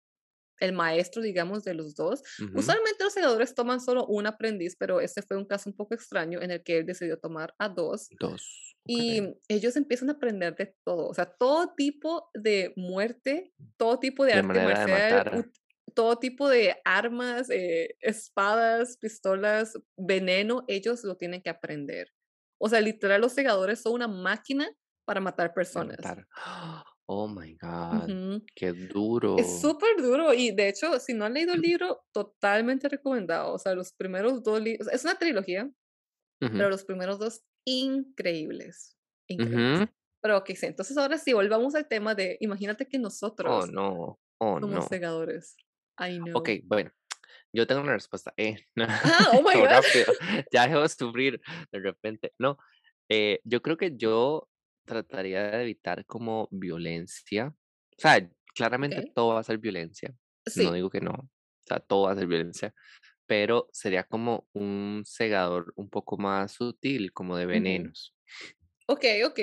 el 0.62 0.72
maestro, 0.72 1.20
digamos, 1.20 1.64
de 1.64 1.74
los 1.74 1.96
dos. 1.96 2.22
Usualmente 2.54 3.02
los 3.02 3.12
segadores 3.12 3.54
toman 3.54 3.80
solo 3.80 4.06
un 4.06 4.26
aprendiz, 4.26 4.76
pero 4.78 5.00
este 5.00 5.20
fue 5.20 5.36
un 5.36 5.44
caso 5.44 5.68
un 5.68 5.74
poco 5.76 5.94
extraño 5.94 6.40
en 6.40 6.52
el 6.52 6.62
que 6.62 6.78
él 6.78 6.86
decidió 6.86 7.18
tomar 7.18 7.52
a 7.58 7.68
dos. 7.68 8.08
Dos. 8.20 8.76
ok. 8.84 8.88
Y 8.88 9.34
ellos 9.48 9.74
empiezan 9.76 10.10
a 10.10 10.12
aprender 10.12 10.54
de 10.54 10.74
todo, 10.84 11.08
o 11.08 11.14
sea, 11.14 11.26
todo 11.26 11.74
tipo 11.74 12.30
de 12.32 12.72
muerte, 12.76 13.52
todo 13.76 13.98
tipo 13.98 14.24
de 14.24 14.34
De 14.34 14.38
arte 14.38 14.62
marcial, 14.62 15.50
todo 15.94 16.16
tipo 16.16 16.48
de 16.48 16.76
armas, 16.84 17.50
eh, 17.50 17.96
espadas, 18.00 18.96
pistolas, 18.98 19.74
veneno, 19.96 20.64
ellos 20.68 21.02
lo 21.02 21.16
tienen 21.16 21.42
que 21.42 21.50
aprender. 21.50 22.12
O 22.60 22.68
sea, 22.68 22.80
literal, 22.80 23.20
los 23.20 23.32
segadores 23.32 23.80
son 23.80 23.94
una 23.94 24.06
máquina 24.06 24.70
para 25.04 25.20
matar 25.20 25.52
personas. 25.52 25.98
matar. 25.98 26.24
Oh 27.14 27.26
my 27.28 27.52
God, 27.60 28.08
Ujú. 28.08 28.42
qué 28.54 28.72
duro. 28.72 29.32
Es 29.36 29.60
súper 29.60 29.96
duro 30.02 30.34
y 30.34 30.52
de 30.52 30.68
hecho, 30.68 30.98
si 31.00 31.14
no 31.14 31.24
han 31.24 31.34
leído 31.34 31.54
el 31.54 31.62
libro, 31.62 32.04
totalmente 32.12 32.88
recomendado. 32.88 33.54
O 33.54 33.58
sea, 33.58 33.74
los 33.74 33.92
primeros 33.92 34.42
dos 34.42 34.60
libros, 34.60 34.88
es 34.92 35.04
una 35.04 35.18
trilogía, 35.18 35.70
Ujú, 36.42 36.58
pero 36.58 36.70
los 36.70 36.84
primeros 36.84 37.18
dos 37.20 37.42
increíbles, 37.66 38.96
increíbles. 39.28 39.78
ujú. 39.78 39.86
Pero 40.22 40.38
ok, 40.38 40.50
entonces 40.62 40.96
ahora 40.98 41.18
sí, 41.18 41.32
volvamos 41.34 41.74
al 41.76 41.88
tema 41.88 42.14
de, 42.14 42.38
imagínate 42.40 42.88
que 42.88 42.98
Oh, 43.44 43.66
nosotros 43.66 43.66
no. 43.66 44.18
Oh, 44.38 44.58
somos 44.60 44.86
no. 44.86 44.88
segadores. 44.88 45.56
I 46.00 46.18
know. 46.20 46.34
Ok, 46.34 46.50
bueno, 46.64 46.90
yo 47.52 47.66
tengo 47.66 47.82
una 47.82 47.94
respuesta. 47.94 48.34
Eh, 48.36 48.56
no, 48.76 48.86
Ah, 49.04 49.28
oh 49.32 49.42
my 49.42 49.54
como 49.54 49.66
God. 49.66 49.84
Ya 50.52 50.66
dejó 50.68 50.82
de 50.82 50.88
sufrir 50.88 51.40
de 51.72 51.80
repente. 51.80 52.34
No, 52.38 52.58
eh, 53.08 53.40
yo 53.44 53.62
creo 53.62 53.76
que 53.76 53.96
yo 53.96 54.48
trataría 54.84 55.50
de 55.50 55.62
evitar 55.62 56.04
como 56.06 56.48
violencia. 56.50 57.48
O 57.48 58.00
sea, 58.00 58.28
claramente 58.54 59.10
todo 59.14 59.34
va 59.34 59.40
a 59.40 59.44
ser 59.44 59.58
violencia. 59.58 60.14
No 60.56 60.72
digo 60.72 60.90
que 60.90 61.00
no. 61.00 61.12
O 61.12 61.66
sea, 61.66 61.80
todo 61.80 62.06
va 62.06 62.12
a 62.12 62.16
ser 62.16 62.26
violencia. 62.26 62.74
Pero 63.26 63.68
sería 63.72 64.04
como 64.04 64.48
un 64.52 65.02
segador 65.06 65.72
un 65.76 65.88
poco 65.88 66.18
más 66.18 66.52
sutil, 66.52 67.12
como 67.12 67.36
de 67.36 67.46
venenos. 67.46 68.14
Ok, 68.86 69.04
ok. 69.24 69.40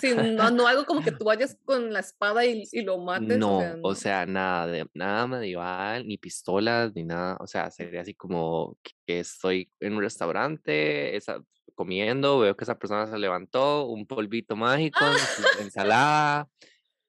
Sí, 0.00 0.14
no, 0.14 0.50
no 0.50 0.66
algo 0.66 0.84
como 0.84 1.02
que 1.02 1.12
tú 1.12 1.24
vayas 1.24 1.58
con 1.64 1.92
la 1.92 2.00
espada 2.00 2.44
y, 2.44 2.68
y 2.72 2.82
lo 2.82 2.98
mates, 2.98 3.48
o 3.48 3.54
sea, 3.54 3.74
No, 3.74 3.78
o 3.80 3.94
no. 3.94 3.94
sea, 3.94 4.26
nada 4.26 4.66
de 4.66 4.86
nada 4.92 5.26
medieval, 5.26 6.06
ni 6.06 6.18
pistolas, 6.18 6.94
ni 6.94 7.02
nada. 7.04 7.36
O 7.40 7.46
sea, 7.46 7.70
sería 7.70 8.02
así 8.02 8.14
como 8.14 8.76
que 9.06 9.20
estoy 9.20 9.72
en 9.80 9.94
un 9.94 10.02
restaurante, 10.02 11.16
esa- 11.16 11.42
comiendo, 11.74 12.38
veo 12.40 12.56
que 12.56 12.64
esa 12.64 12.78
persona 12.78 13.06
se 13.06 13.18
levantó, 13.18 13.86
un 13.86 14.06
polvito 14.06 14.54
mágico 14.56 15.26
su 15.26 15.48
ensalada 15.58 16.48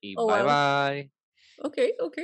y 0.01 0.15
Oh, 0.17 0.27
bye 0.27 0.43
wow. 0.43 0.55
bye. 0.93 1.11
Ok, 1.59 1.77
ok. 1.99 2.17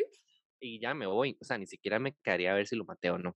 Y 0.60 0.80
ya 0.80 0.93
me 0.93 1.06
voy. 1.08 1.38
O 1.41 1.46
sea, 1.46 1.58
ni 1.58 1.67
siquiera 1.67 2.00
me 2.00 2.15
quedaría 2.24 2.52
a 2.52 2.56
ver 2.56 2.67
si 2.67 2.76
lo 2.76 2.86
maté 2.86 3.10
o 3.12 3.17
no. 3.17 3.36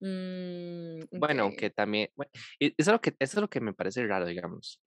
Mm, 0.00 1.00
Bueno, 1.12 1.44
ok. 1.44 1.44
aunque 1.44 1.70
también, 1.70 2.10
bueno, 2.16 2.30
eso 2.60 2.74
es 2.78 2.86
lo 2.88 3.00
que, 3.00 3.10
eso 3.18 3.38
es 3.38 3.40
lo 3.42 3.48
que 3.50 3.60
me 3.60 3.72
parece 3.74 4.06
raro, 4.06 4.26
digamos. 4.26 4.80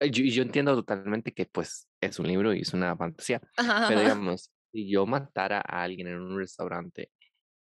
Eh, 0.00 0.10
Yo, 0.10 0.24
yo 0.24 0.42
entiendo 0.42 0.74
totalmente 0.74 1.32
que 1.32 1.46
pues 1.46 1.88
es 2.00 2.18
un 2.18 2.28
libro 2.28 2.52
y 2.54 2.60
es 2.60 2.74
una 2.74 2.96
fantasía, 2.96 3.40
Ajá, 3.56 3.76
pero 3.86 4.00
digamos, 4.00 4.50
si 4.72 4.90
yo 4.90 5.06
matara 5.06 5.58
a 5.58 5.82
alguien 5.82 6.08
en 6.08 6.20
un 6.20 6.38
restaurante, 6.38 7.10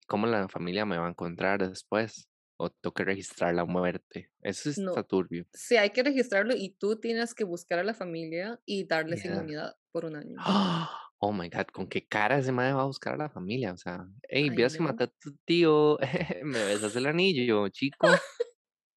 ¿cómo 0.07 0.27
la 0.27 0.49
familia 0.49 0.87
me 0.87 0.99
va 0.99 1.07
a 1.09 1.11
encontrar 1.11 1.69
después? 1.69 2.29
¿O 2.59 2.71
tengo 2.71 2.95
que 2.95 3.05
registrar 3.05 3.55
la 3.55 3.65
muerte? 3.67 4.31
Eso 4.43 4.71
está 4.71 5.03
No, 5.03 5.05
turbio. 5.05 5.47
sí, 5.53 5.77
hay 5.77 5.91
que 5.91 6.03
registrarlo 6.03 6.55
y 6.57 6.71
tú 6.71 7.01
tienes 7.01 7.35
que 7.35 7.45
buscar 7.45 7.79
a 7.79 7.85
la 7.85 7.95
familia 7.95 8.61
y 8.67 8.87
darles 8.87 9.25
Yeah. 9.25 9.25
inmunidad 9.25 9.77
por 9.93 10.05
un 10.05 10.17
año. 10.17 10.45
Oh 11.21 11.33
my 11.33 11.49
God, 11.49 11.67
¿con 11.73 11.89
qué 11.89 12.07
cara 12.07 12.39
ese 12.39 12.53
madre 12.53 12.75
va 12.75 12.83
a 12.83 12.87
buscar 12.87 13.15
a 13.15 13.17
la 13.17 13.31
familia? 13.31 13.73
O 13.73 13.77
sea, 13.79 14.07
hey, 14.29 14.51
vieras 14.51 14.77
que 14.77 14.83
know. 14.83 14.85
maté 14.85 15.05
a 15.05 15.07
tu 15.09 15.37
tío, 15.47 15.99
me 16.45 16.65
besas 16.65 16.95
el 16.97 17.07
anillo, 17.07 17.69
chico. 17.71 18.23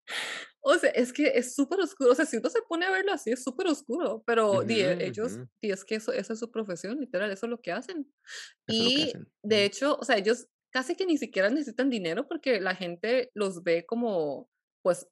O 0.70 0.78
sea, 0.80 0.90
es 0.92 1.14
que 1.14 1.28
es 1.36 1.56
súper 1.56 1.80
oscuro. 1.82 2.12
O 2.12 2.16
sea, 2.16 2.26
si 2.26 2.38
uno 2.38 2.50
se 2.50 2.62
pone 2.64 2.86
a 2.86 2.92
verlo 2.92 3.14
así, 3.14 3.32
es 3.32 3.44
súper 3.44 3.68
oscuro. 3.68 4.24
Pero 4.26 4.64
di, 4.64 4.82
e- 4.82 4.98
Ujú, 4.98 5.06
ellos, 5.06 5.40
ujú, 5.40 5.50
di, 5.62 5.72
es 5.72 5.86
que 5.86 5.96
eso, 5.96 6.12
esa 6.14 6.34
es 6.34 6.40
su 6.40 6.52
profesión, 6.52 7.00
literal, 7.00 7.32
eso 7.32 7.46
es 7.46 7.50
lo 7.52 7.62
que 7.62 7.72
hacen. 7.72 8.12
Eso 8.68 8.84
es 8.84 8.86
lo 8.86 8.94
que 8.94 9.02
Y 9.02 9.04
hacen. 9.04 9.32
de 9.44 9.64
ujú. 9.64 9.66
hecho, 9.66 9.98
o 10.00 10.04
sea, 10.06 10.18
ellos 10.18 10.48
casi 10.72 10.96
que 10.96 11.06
ni 11.06 11.18
siquiera 11.18 11.50
necesitan 11.50 11.90
dinero 11.90 12.28
porque 12.28 12.60
la 12.62 12.76
gente 12.76 13.32
los 13.34 13.64
ve 13.64 13.86
como, 13.86 14.50
pues, 14.84 15.08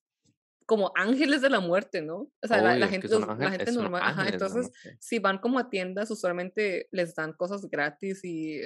como 0.65 0.91
ángeles 0.95 1.41
de 1.41 1.49
la 1.51 1.59
muerte, 1.59 2.01
¿no? 2.01 2.31
O 2.41 2.47
sea, 2.47 2.61
la, 2.61 2.77
la 2.77 2.87
gente, 2.87 3.07
los- 3.09 3.29
la 3.37 3.51
ángeles, 3.51 3.51
gente 3.51 3.71
son 3.71 3.83
normal, 3.83 4.01
ajá, 4.03 4.23
la 4.23 4.29
entonces, 4.29 4.71
si 4.99 5.19
van 5.19 5.37
como 5.39 5.59
a 5.59 5.69
tiendas, 5.69 6.09
usualmente 6.11 6.87
les 6.91 7.13
dan 7.15 7.33
cosas 7.33 7.69
gratis 7.69 8.23
y 8.23 8.61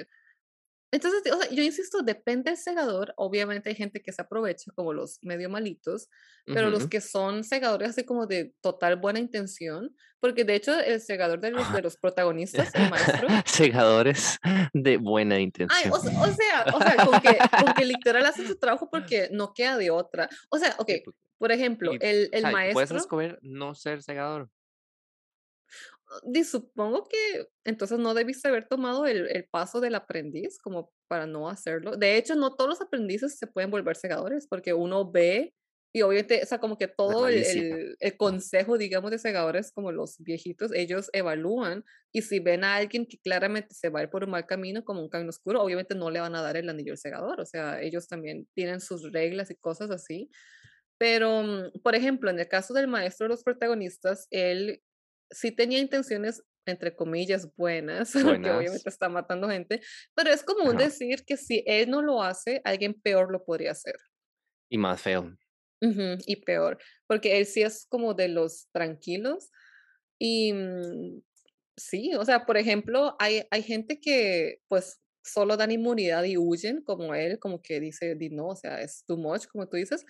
entonces, 0.92 1.22
o 1.32 1.40
sea, 1.40 1.50
yo 1.50 1.62
insisto, 1.62 2.02
depende 2.02 2.50
del 2.50 2.58
segador. 2.58 3.14
Obviamente 3.16 3.68
hay 3.68 3.74
gente 3.76 4.02
que 4.02 4.12
se 4.12 4.22
aprovecha, 4.22 4.72
como 4.74 4.92
los 4.92 5.18
medio 5.22 5.48
malitos, 5.48 6.08
pero 6.46 6.68
los 6.70 6.88
que 6.88 7.00
son 7.00 7.44
segadores 7.44 7.90
así 7.90 8.04
como 8.04 8.26
de 8.26 8.54
total 8.60 8.96
buena 8.96 9.20
intención, 9.20 9.94
porque 10.18 10.44
de 10.44 10.54
hecho 10.56 10.78
el 10.80 11.00
segador 11.00 11.40
de 11.40 11.52
los, 11.52 11.72
de 11.72 11.80
los 11.82 11.96
protagonistas, 11.96 12.74
el 12.74 12.90
maestro, 12.90 13.28
Segadores 13.46 14.38
de 14.72 14.96
buena 14.96 15.36
ay, 15.36 15.42
intención. 15.44 15.92
o, 15.92 15.98
se- 16.00 16.08
o 16.08 16.26
sea, 16.34 16.64
o 16.74 16.78
sea, 16.80 16.96
con 17.06 17.20
que, 17.20 17.38
con 17.64 17.74
que 17.74 17.84
literal 17.84 18.26
hacen 18.26 18.46
su 18.46 18.58
trabajo 18.58 18.88
porque 18.90 19.28
no 19.32 19.52
queda 19.54 19.76
de 19.76 19.90
otra. 19.90 20.28
O 20.50 20.58
sea, 20.58 20.70
ok, 20.78 20.90
porque- 21.04 21.18
por 21.38 21.52
ejemplo, 21.52 21.92
el, 21.92 22.00
el 22.00 22.28
tú 22.30 22.50
puedes 22.50 22.52
maestro, 22.52 22.96
escoger 22.98 23.38
no 23.42 23.74
ser 23.74 24.02
segador. 24.02 24.50
Supongo 26.44 27.08
que 27.08 27.46
entonces 27.64 27.98
no 27.98 28.14
debiste 28.14 28.48
haber 28.48 28.66
tomado 28.68 29.06
el, 29.06 29.28
el 29.28 29.46
paso 29.50 29.80
del 29.80 29.94
aprendiz 29.94 30.58
como 30.58 30.92
para 31.08 31.26
no 31.26 31.48
hacerlo. 31.48 31.96
De 31.96 32.16
hecho, 32.16 32.34
no 32.34 32.54
todos 32.56 32.70
los 32.70 32.80
aprendices 32.80 33.38
se 33.38 33.46
pueden 33.46 33.70
volver 33.70 33.96
segadores 33.96 34.46
porque 34.48 34.74
uno 34.74 35.10
ve 35.10 35.54
y 35.92 36.02
obviamente, 36.02 36.40
o 36.42 36.46
sea, 36.46 36.58
como 36.60 36.78
que 36.78 36.86
todo 36.86 37.26
el, 37.26 37.42
el- 37.42 37.96
el 37.98 38.16
consejo, 38.16 38.78
digamos, 38.78 39.10
de 39.10 39.18
segadores, 39.18 39.72
como 39.72 39.90
los 39.90 40.16
viejitos, 40.20 40.70
ellos 40.72 41.10
evalúan 41.12 41.84
y 42.12 42.22
si 42.22 42.38
ven 42.38 42.62
a 42.64 42.76
alguien 42.76 43.06
que 43.06 43.18
claramente 43.18 43.74
se 43.74 43.88
va 43.88 43.98
a 44.00 44.02
ir 44.04 44.10
por 44.10 44.22
un 44.24 44.30
mal 44.30 44.46
camino, 44.46 44.84
como 44.84 45.00
un 45.02 45.08
camino 45.08 45.30
oscuro, 45.30 45.60
obviamente 45.62 45.96
no 45.96 46.10
le 46.10 46.20
van 46.20 46.36
a 46.36 46.42
dar 46.42 46.56
el 46.56 46.68
anillo 46.68 46.92
al 46.92 46.98
segador. 46.98 47.40
O 47.40 47.46
sea, 47.46 47.82
ellos 47.82 48.06
también 48.06 48.46
tienen 48.54 48.80
sus 48.80 49.10
reglas 49.12 49.50
y 49.50 49.56
cosas 49.56 49.90
así. 49.90 50.30
Pero, 50.98 51.42
mm, 51.42 51.80
por 51.82 51.94
ejemplo, 51.94 52.30
en 52.30 52.38
el 52.40 52.48
caso 52.48 52.74
del 52.74 52.88
maestro 52.88 53.24
de 53.24 53.30
los 53.30 53.42
protagonistas, 53.44 54.26
él 54.30 54.82
sí 55.30 55.52
tenía 55.52 55.78
intenciones, 55.80 56.42
entre 56.66 56.94
comillas, 56.96 57.48
buenas, 57.56 58.12
porque 58.24 58.52
Buenas. 58.52 58.52
obviamente 58.52 58.88
está 58.88 59.08
matando 59.08 59.48
gente, 59.48 59.80
pero 60.14 60.30
es 60.30 60.42
común 60.42 60.76
Ajá. 60.76 60.78
decir 60.78 61.24
que 61.26 61.36
si 61.36 61.62
él 61.66 61.90
no 61.90 62.02
lo 62.02 62.22
hace, 62.22 62.60
alguien 62.64 62.94
peor 63.00 63.32
lo 63.32 63.44
podría 63.44 63.72
hacer. 63.72 63.96
Y 64.68 64.78
más 64.78 65.00
feo. 65.02 65.36
Ujú, 65.82 66.18
y 66.26 66.36
peor, 66.44 66.78
porque 67.06 67.38
él 67.38 67.46
sí 67.46 67.62
es 67.62 67.86
como 67.88 68.12
de 68.12 68.28
los 68.28 68.68
tranquilos 68.70 69.48
y 70.18 70.52
mm, 70.52 71.22
sí, 71.76 72.14
o 72.16 72.24
sea, 72.24 72.46
por 72.46 72.56
ejemplo, 72.58 73.16
hay, 73.18 73.44
hay 73.50 73.62
gente 73.62 74.00
que 74.00 74.58
pues 74.68 75.00
solo 75.24 75.56
dan 75.56 75.70
inmunidad 75.72 76.24
y 76.24 76.38
huyen 76.38 76.82
como 76.82 77.14
él, 77.14 77.38
como 77.40 77.62
que 77.62 77.80
dice, 77.80 78.14
di 78.16 78.30
no, 78.30 78.48
o 78.48 78.56
sea, 78.56 78.82
es 78.82 79.04
too 79.06 79.16
much, 79.18 79.46
como 79.48 79.68
tú 79.68 79.76
dices, 79.78 80.04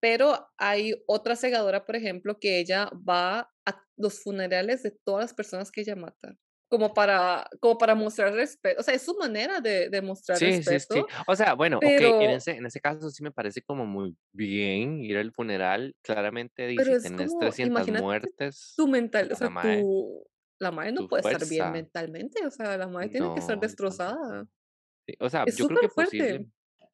pero 0.00 0.48
hay 0.58 0.94
otra 1.08 1.36
segadora, 1.36 1.86
por 1.86 1.96
ejemplo, 1.96 2.38
que 2.40 2.60
ella 2.60 2.90
va 3.08 3.50
a 3.66 3.84
los 3.96 4.22
funerales 4.22 4.82
de 4.82 4.92
todas 5.04 5.24
las 5.26 5.34
personas 5.34 5.70
que 5.72 5.82
ella 5.82 5.96
mata, 5.96 6.36
como 6.68 6.94
para, 6.94 7.48
como 7.60 7.78
para 7.78 7.94
mostrar 7.94 8.34
respeto, 8.34 8.80
o 8.80 8.84
sea, 8.84 8.94
es 8.94 9.02
su 9.02 9.14
manera 9.16 9.60
de, 9.60 9.90
de 9.90 10.02
mostrar 10.02 10.40
Sí, 10.40 10.62
sí, 10.62 10.80
sí. 10.80 11.02
respeto, 11.02 11.14
O 11.26 11.34
sea, 11.34 11.54
bueno, 11.54 11.80
ok, 11.82 12.00
en 12.00 12.30
pero, 12.30 12.32
ese, 12.32 12.52
en 12.56 12.66
ese 12.66 12.80
caso 12.80 13.08
sí 13.10 13.22
me 13.22 13.30
parece 13.32 13.62
como 13.62 13.86
muy 13.86 14.16
bien 14.32 15.00
ir 15.02 15.16
al 15.16 15.32
funeral. 15.32 15.96
Claramente, 16.02 16.66
pero 16.74 16.94
es 16.94 17.10
tenés 17.10 17.12
como, 17.12 17.36
300 17.36 17.62
imagínate 17.62 17.88
muertes, 17.88 18.74
tu 18.76 18.88
mental, 18.88 19.30
o 19.32 19.36
sea, 19.36 19.50
mae, 19.50 19.60
tu, 19.60 20.24
la 20.58 20.70
madre 20.70 20.92
no 20.92 21.08
puede 21.08 21.22
estar 21.22 21.46
bien 21.46 21.70
fuerza. 21.70 21.70
mentalmente, 21.70 22.46
o 22.46 22.50
sea, 22.50 22.76
la 22.78 22.88
madre 22.88 23.08
tiene 23.10 23.32
que 23.32 23.40
estar 23.40 23.58
No, 23.58 23.60
destrozada. 23.60 24.46
Sí, 25.06 25.14
O 25.20 25.28
sea, 25.30 25.46
Es 25.46 25.54
yo 25.54 25.66
creo 25.66 25.78
que 25.78 25.88
posible, 25.88 26.46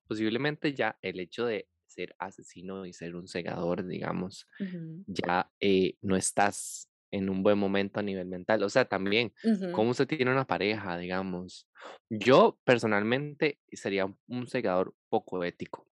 posiblemente 0.07 0.75
ya 0.75 0.99
el 1.03 1.21
hecho 1.21 1.47
de 1.47 1.69
ser 1.93 2.15
asesino 2.19 2.87
y 2.87 2.93
ser 2.93 3.17
un 3.17 3.29
segador, 3.29 3.87
digamos, 3.87 4.47
Ujú. 4.59 5.05
ya 5.07 5.51
eh, 5.61 5.97
no 6.03 6.17
estás 6.17 6.89
en 7.11 7.29
un 7.31 7.43
buen 7.43 7.59
momento 7.59 8.01
a 8.01 8.03
nivel 8.03 8.27
mental. 8.29 8.63
O 8.63 8.71
sea, 8.71 8.87
también, 8.87 9.35
Ujú. 9.43 9.71
cómo 9.71 9.91
usted 9.91 10.07
tiene 10.07 10.31
una 10.33 10.47
pareja, 10.47 10.97
digamos. 10.99 11.69
Yo 12.11 12.59
personalmente 12.65 13.61
sería 13.73 14.07
un 14.29 14.47
segador 14.49 14.95
poco 15.11 15.45
ético, 15.45 15.89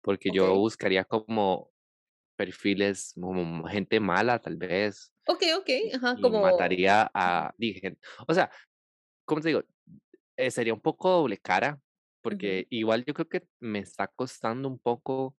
porque 0.00 0.30
yo 0.32 0.54
Okey. 0.54 0.56
buscaría 0.56 1.04
como 1.04 1.72
perfiles, 2.36 3.14
como 3.20 3.64
gente 3.68 4.00
mala, 4.00 4.40
tal 4.40 4.56
vez, 4.56 5.12
okey, 5.26 5.56
y 5.58 5.92
ajá, 5.94 6.16
y 6.16 6.30
como 6.30 6.38
mataría 6.38 7.10
a 7.14 7.54
dije, 7.58 7.98
o 8.28 8.34
sea, 8.34 8.50
¿cómo 9.26 9.40
te 9.42 9.48
digo? 9.48 9.64
Eh, 10.36 10.50
sería 10.52 10.74
un 10.74 10.80
poco 10.82 11.10
doble 11.10 11.38
cara, 11.38 11.80
porque 12.22 12.66
igual 12.70 13.04
yo 13.06 13.14
creo 13.14 13.28
que 13.28 13.48
me 13.60 13.80
está 13.80 14.08
costando 14.08 14.68
un 14.68 14.78
poco, 14.78 15.36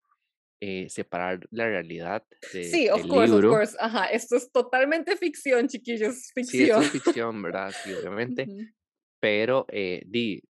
eh, 0.62 0.90
separar 0.90 1.48
la 1.52 1.68
realidad 1.68 2.26
de 2.52 2.82
Sí, 2.82 2.90
of 2.90 3.08
del 3.08 3.08
course, 3.08 3.34
of 3.34 3.46
libro. 3.46 3.46
course, 3.46 3.76
ajá, 3.80 4.06
esto 4.08 4.36
es 4.38 4.52
totalmente 4.52 5.16
ficción, 5.18 5.68
chiquillos, 5.68 6.32
Sí, 6.40 6.64
esto 6.64 6.82
ficción. 6.82 6.82
es 6.82 6.90
ficción, 6.92 7.42
¿verdad? 7.42 7.76
Sí, 7.78 7.94
obviamente, 7.94 8.52
Ujú, 8.52 8.72
pero, 9.20 9.66
eh, 9.70 10.04
di, 10.08 10.44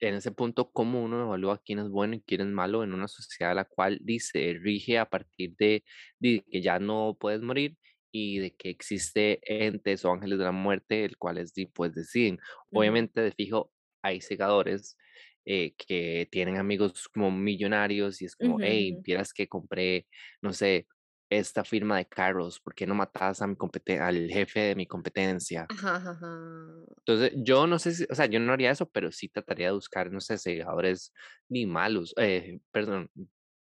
en 0.00 0.14
ese 0.16 0.32
punto, 0.32 0.72
¿cómo 0.72 1.02
uno 1.04 1.22
evalúa 1.24 1.62
quién 1.64 1.80
es 1.80 1.88
bueno 1.90 2.16
y 2.16 2.22
quién 2.22 2.42
es 2.42 2.48
malo 2.48 2.84
en 2.84 2.94
una 2.94 3.08
sociedad 3.08 3.54
la 3.56 3.64
cual 3.66 4.00
dice 4.02 4.56
rige 4.60 4.98
a 4.98 5.10
partir 5.10 5.54
de, 5.58 5.84
de 6.20 6.44
que 6.50 6.62
ya 6.62 6.78
no 6.80 7.16
puedes 7.20 7.42
morir 7.42 7.78
y 8.12 8.40
de 8.40 8.56
que 8.56 8.70
existe 8.70 9.40
entes 9.66 10.04
o 10.04 10.12
ángeles 10.12 10.38
de 10.38 10.44
la 10.46 10.52
muerte, 10.52 11.04
el 11.04 11.18
cuales 11.18 11.54
di, 11.54 11.66
pues 11.66 11.94
deciden. 11.94 12.38
Obviamente, 12.72 13.20
de 13.22 13.32
fijo, 13.32 13.72
hay 14.02 14.20
segadores 14.22 14.96
eh, 15.44 15.74
que 15.76 16.28
tienen 16.30 16.56
amigos 16.58 17.08
como 17.08 17.30
millonarios 17.30 18.22
y 18.22 18.26
es 18.26 18.36
como, 18.36 18.58
hey, 18.60 18.98
vieras 19.02 19.32
que 19.32 19.48
compré, 19.48 20.06
no 20.42 20.52
sé, 20.52 20.86
esta 21.30 21.64
firma 21.64 21.96
de 21.98 22.06
carros, 22.06 22.60
¿por 22.60 22.74
qué 22.74 22.86
no 22.86 22.94
matas 22.94 23.42
a 23.42 23.46
mi 23.46 23.56
al 24.00 24.30
jefe 24.30 24.60
de 24.60 24.74
mi 24.76 24.86
competencia? 24.86 25.66
Ajá, 25.68 25.96
ajá, 25.96 26.10
ajá. 26.12 26.84
Entonces, 26.98 27.32
yo 27.36 27.66
no 27.66 27.78
sé 27.78 27.92
si, 27.94 28.04
o 28.10 28.14
sea, 28.14 28.26
yo 28.26 28.40
no 28.40 28.52
haría 28.52 28.70
eso, 28.70 28.88
pero 28.90 29.12
sí 29.12 29.28
trataría 29.28 29.66
de 29.66 29.72
buscar, 29.72 30.10
no 30.10 30.20
sé, 30.20 30.38
segadores 30.38 31.12
ni 31.48 31.66
malos, 31.66 32.14
eh, 32.18 32.60
perdón, 32.70 33.10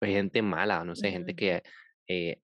gente 0.02 0.42
mala, 0.42 0.84
no 0.86 0.96
sé, 0.96 1.12
gente 1.12 1.34
que 1.36 1.64
eh, 2.08 2.42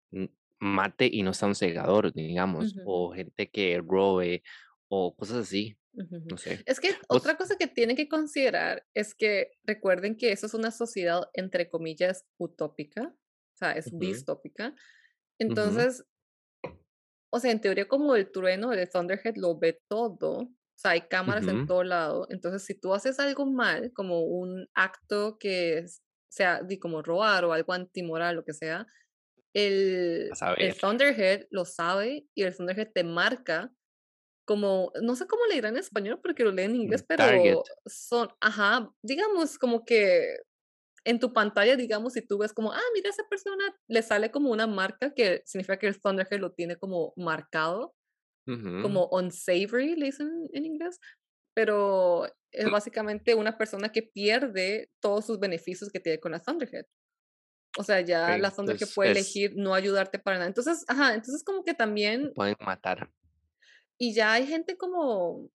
mate 0.59 1.09
y 1.11 1.23
no 1.23 1.33
sea 1.35 1.49
un 1.49 1.55
segador, 1.55 2.13
digamos, 2.13 2.77
o 2.83 3.13
gente 3.13 3.51
que 3.51 3.81
robe, 3.87 4.43
o 4.89 5.15
cosas 5.17 5.39
así, 5.39 5.77
no 5.93 6.37
sé. 6.39 6.63
Es 6.67 6.81
que 6.81 6.95
otra 7.09 7.37
cosa 7.37 7.57
que 7.57 7.67
tienen 7.67 7.97
que 7.97 8.09
considerar 8.09 8.87
es 8.95 9.15
que 9.15 9.53
recuerden 9.65 10.17
que 10.17 10.33
eso 10.33 10.47
es 10.47 10.55
una 10.55 10.71
sociedad, 10.71 11.23
entre 11.35 11.69
comillas, 11.69 12.25
utópica, 12.39 13.03
o 13.03 13.57
sea, 13.57 13.73
es 13.73 13.91
distópica. 13.93 14.75
Entonces, 15.39 16.05
O 17.33 17.39
sea, 17.39 17.53
en 17.53 17.61
teoría 17.61 17.87
como 17.87 18.17
el 18.17 18.31
trueno, 18.33 18.73
el 18.73 18.89
Thunderhead 18.89 19.37
lo 19.37 19.57
ve 19.59 19.81
todo, 19.89 20.39
o 20.39 20.53
sea, 20.75 20.93
hay 20.93 21.03
cámaras 21.03 21.47
en 21.47 21.67
todo 21.67 21.85
lado. 21.85 22.27
Entonces, 22.31 22.65
si 22.65 22.75
tú 22.75 22.93
haces 22.93 23.21
algo 23.21 23.47
mal, 23.47 23.93
como 23.93 24.23
un 24.25 24.69
acto 24.75 25.39
que 25.39 25.85
sea 26.29 26.63
di 26.63 26.79
como 26.79 27.03
robar 27.03 27.45
o 27.45 27.53
algo 27.53 27.73
antimoral, 27.73 28.35
lo 28.37 28.45
que 28.45 28.53
sea, 28.53 28.87
el 29.55 30.31
Thunderhead 30.81 31.47
lo 31.51 31.65
sabe 31.65 32.27
y 32.35 32.43
el 32.43 32.57
Thunderhead 32.57 32.91
te 32.93 33.05
marca 33.05 33.73
como, 34.51 34.91
no 35.01 35.15
sé 35.15 35.29
cómo 35.29 35.47
le 35.47 35.55
dirán 35.55 35.75
en 35.75 35.81
español 35.81 36.19
porque 36.21 36.43
lo 36.43 36.51
leen 36.51 36.73
en 36.73 36.83
inglés, 36.83 37.07
target, 37.17 37.55
pero 37.57 37.63
son, 37.87 38.31
ajá, 38.41 38.91
digamos 39.01 39.59
como 39.61 39.85
que 39.85 40.39
en 41.05 41.21
tu 41.21 41.33
pantalla, 41.33 41.77
digamos, 41.77 42.15
si 42.15 42.23
tú 42.27 42.39
ves 42.39 42.53
como, 42.53 42.73
ah, 42.73 42.81
mira, 42.95 43.11
esa 43.11 43.23
persona 43.29 43.65
le 43.89 44.03
sale 44.03 44.33
como 44.33 44.51
una 44.51 44.67
marca 44.67 45.15
que 45.15 45.43
significa 45.47 45.79
que 45.79 45.87
el 45.87 46.01
Thunderhead 46.01 46.41
lo 46.41 46.53
tiene 46.53 46.77
como 46.77 47.13
marcado 47.17 47.95
ujú, 48.47 48.71
como 48.83 49.09
unsavory, 49.13 49.97
le 49.97 50.07
dicen 50.07 50.49
en 50.53 50.67
inglés, 50.67 50.99
pero 51.55 52.27
es 52.53 52.71
básicamente 52.71 53.35
una 53.37 53.57
persona 53.59 53.93
que 53.93 54.03
pierde 54.03 54.91
todos 55.01 55.27
sus 55.27 55.39
beneficios 55.39 55.91
que 55.91 56.01
tiene 56.01 56.21
con 56.21 56.33
la 56.33 56.41
Thunderhead. 56.41 56.87
O 57.79 57.85
sea, 57.85 58.01
ya 58.01 58.37
la 58.39 58.51
Thunderhead 58.51 58.89
puede 58.95 59.13
es, 59.13 59.19
elegir 59.19 59.53
no 59.57 59.75
ayudarte 59.75 60.19
para 60.19 60.39
nada. 60.39 60.49
Entonces, 60.49 60.85
ajá, 60.89 61.15
entonces 61.15 61.45
como 61.45 61.65
que 61.65 61.75
también, 61.75 62.33
pueden 62.35 62.57
matar, 62.61 63.11
y 64.01 64.15
ya 64.15 64.33
hay 64.35 64.47
gente 64.49 64.79
como, 64.79 65.51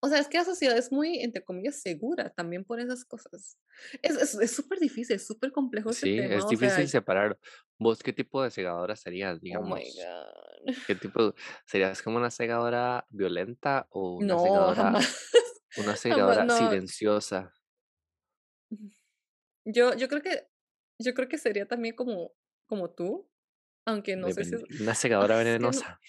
o 0.00 0.08
sea, 0.08 0.18
es 0.20 0.28
que 0.28 0.38
la 0.38 0.44
sociedad 0.44 0.78
es 0.78 0.92
muy, 0.92 1.20
entre 1.20 1.44
comillas, 1.44 1.80
segura 1.82 2.30
también 2.34 2.64
por 2.64 2.80
esas 2.80 3.04
cosas. 3.04 3.58
Es 4.02 4.16
es 4.16 4.34
es 4.36 4.52
súper 4.56 4.80
difícil, 4.80 5.16
es 5.16 5.26
súper 5.26 5.52
complejo 5.52 5.94
sí, 5.94 6.18
es 6.28 6.46
tema, 6.46 6.48
o 6.48 6.54
sea, 6.56 6.76
difícil 6.76 6.88
separar. 6.88 7.38
¿Vos 7.78 8.02
qué 8.02 8.12
tipo 8.12 8.42
de 8.42 8.50
segadora 8.50 8.96
serías, 8.96 9.40
oh 9.54 9.62
my 9.62 9.84
digamos? 9.84 9.94
God. 9.94 10.74
¿Qué 10.86 10.94
tipo? 10.96 11.34
¿Serías 11.66 12.02
como 12.02 12.16
una 12.18 12.30
segadora 12.30 13.06
violenta 13.10 13.86
o 13.90 14.16
una 14.18 14.36
No, 14.36 14.38
segadora 14.38 14.74
jamás, 14.74 15.30
una 15.74 15.96
jamás, 16.08 16.38
segadora 16.38 16.42
no. 16.42 16.58
silenciosa? 16.58 17.52
Yo 19.64 19.94
yo 19.96 20.08
creo 20.08 20.22
que 20.22 20.48
yo 20.98 21.14
creo 21.14 21.28
que 21.28 21.38
sería 21.38 21.66
también 21.66 21.94
como 21.96 22.32
como 22.66 22.90
tú, 22.90 23.30
aunque 23.86 24.16
no 24.16 24.30
sé 24.30 24.44
si 24.44 24.56
es 24.56 24.64
una 24.80 24.94
segadora 24.94 25.36
es 25.44 25.44
venenosa. 25.44 26.00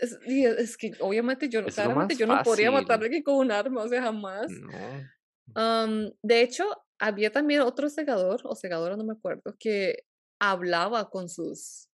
Es 0.00 0.18
y 0.26 0.44
es 0.46 0.76
que 0.76 0.92
obviamente 1.00 1.48
yo 1.48 1.62
no 1.62 1.72
claramente 1.72 2.16
yo 2.16 2.26
no 2.26 2.42
podría 2.42 2.70
matar 2.70 3.00
a 3.00 3.02
fácil. 3.02 3.04
alguien 3.04 3.22
con 3.22 3.36
un 3.36 3.50
arma, 3.52 3.82
o 3.84 3.88
sea, 3.88 4.02
jamás. 4.02 4.62
No, 4.64 5.10
Am, 5.54 6.12
de 6.22 6.42
hecho, 6.42 6.64
había 6.98 7.32
también 7.32 7.62
otro 7.62 7.88
segador, 7.88 8.40
o 8.44 8.54
segadora, 8.56 8.96
no 8.96 9.04
me 9.04 9.12
acuerdo, 9.14 9.56
que 9.58 10.04
hablaba 10.40 11.10
con 11.10 11.28
sus 11.28 11.88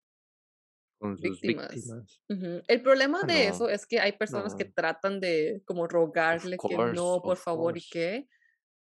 con 0.99 1.17
sus 1.17 1.43
víctimas. 1.43 1.71
víctimas. 1.71 2.21
Ujú. 2.29 2.63
El 2.69 2.83
problema 2.83 3.23
Ah, 3.23 3.27
de 3.27 3.49
no, 3.49 3.49
eso 3.49 3.69
es 3.69 3.87
que 3.87 4.01
hay 4.01 4.13
personas 4.13 4.55
que 4.55 4.65
no. 4.65 4.73
tratan 4.75 5.21
de 5.21 5.63
como 5.65 5.87
rogarle 5.87 6.63
que 6.65 6.79
course, 6.79 6.79
no, 6.79 7.23
por 7.25 7.39
favor, 7.39 7.77
y 7.77 7.83
course. 7.83 7.89
qué. 7.89 8.29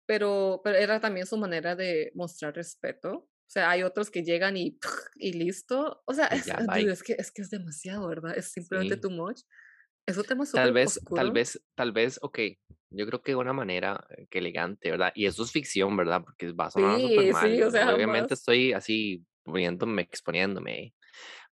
Pero 0.06 0.62
pero 0.64 0.78
era 0.78 1.00
también 1.00 1.26
su 1.26 1.38
manera 1.38 1.76
de 1.76 2.12
mostrar 2.16 2.56
respeto. 2.56 3.29
O 3.50 3.52
sea, 3.52 3.70
hay 3.70 3.82
otros 3.82 4.10
que 4.10 4.22
llegan 4.24 4.56
y 4.56 4.78
y 5.16 5.32
listo. 5.34 6.02
O 6.06 6.14
sea, 6.14 6.26
es 6.28 6.46
ya, 6.46 6.56
dude, 6.72 6.92
es 6.92 7.02
que 7.02 7.14
es 7.18 7.32
que 7.32 7.42
es 7.42 7.50
demasiado, 7.50 8.08
¿verdad? 8.08 8.34
Es 8.38 8.52
simplemente 8.52 8.96
Sí. 8.96 8.98
too 8.98 9.10
much. 9.10 9.42
Es 10.06 10.16
un 10.18 10.24
tema 10.24 10.46
Tal 10.54 10.72
súper 10.72 10.72
vez 10.72 11.00
tal 11.14 11.30
oscuro. 11.30 11.32
vez 11.32 11.62
tal 11.76 11.92
vez, 11.92 12.18
okey, 12.22 12.58
yo 12.90 13.06
creo 13.06 13.22
que 13.22 13.36
una 13.36 13.52
manera, 13.52 14.04
eh, 14.10 14.26
que 14.28 14.38
elegante, 14.40 14.90
¿verdad? 14.90 15.12
Y 15.14 15.26
eso 15.26 15.44
es 15.44 15.52
ficción, 15.52 15.96
¿verdad? 15.96 16.22
Porque 16.24 16.50
va 16.52 16.66
a 16.66 16.70
sonar 16.72 17.00
súper 17.00 17.24
Sí, 17.24 17.34
sí, 17.34 17.60
o 17.62 17.70
mal. 17.70 17.70
sea, 17.70 17.86
Obviamente 17.86 18.34
jamás. 18.34 18.34
estoy 18.34 18.72
así 18.72 19.24
poniéndome 19.44 20.02
exponiéndome. 20.02 20.94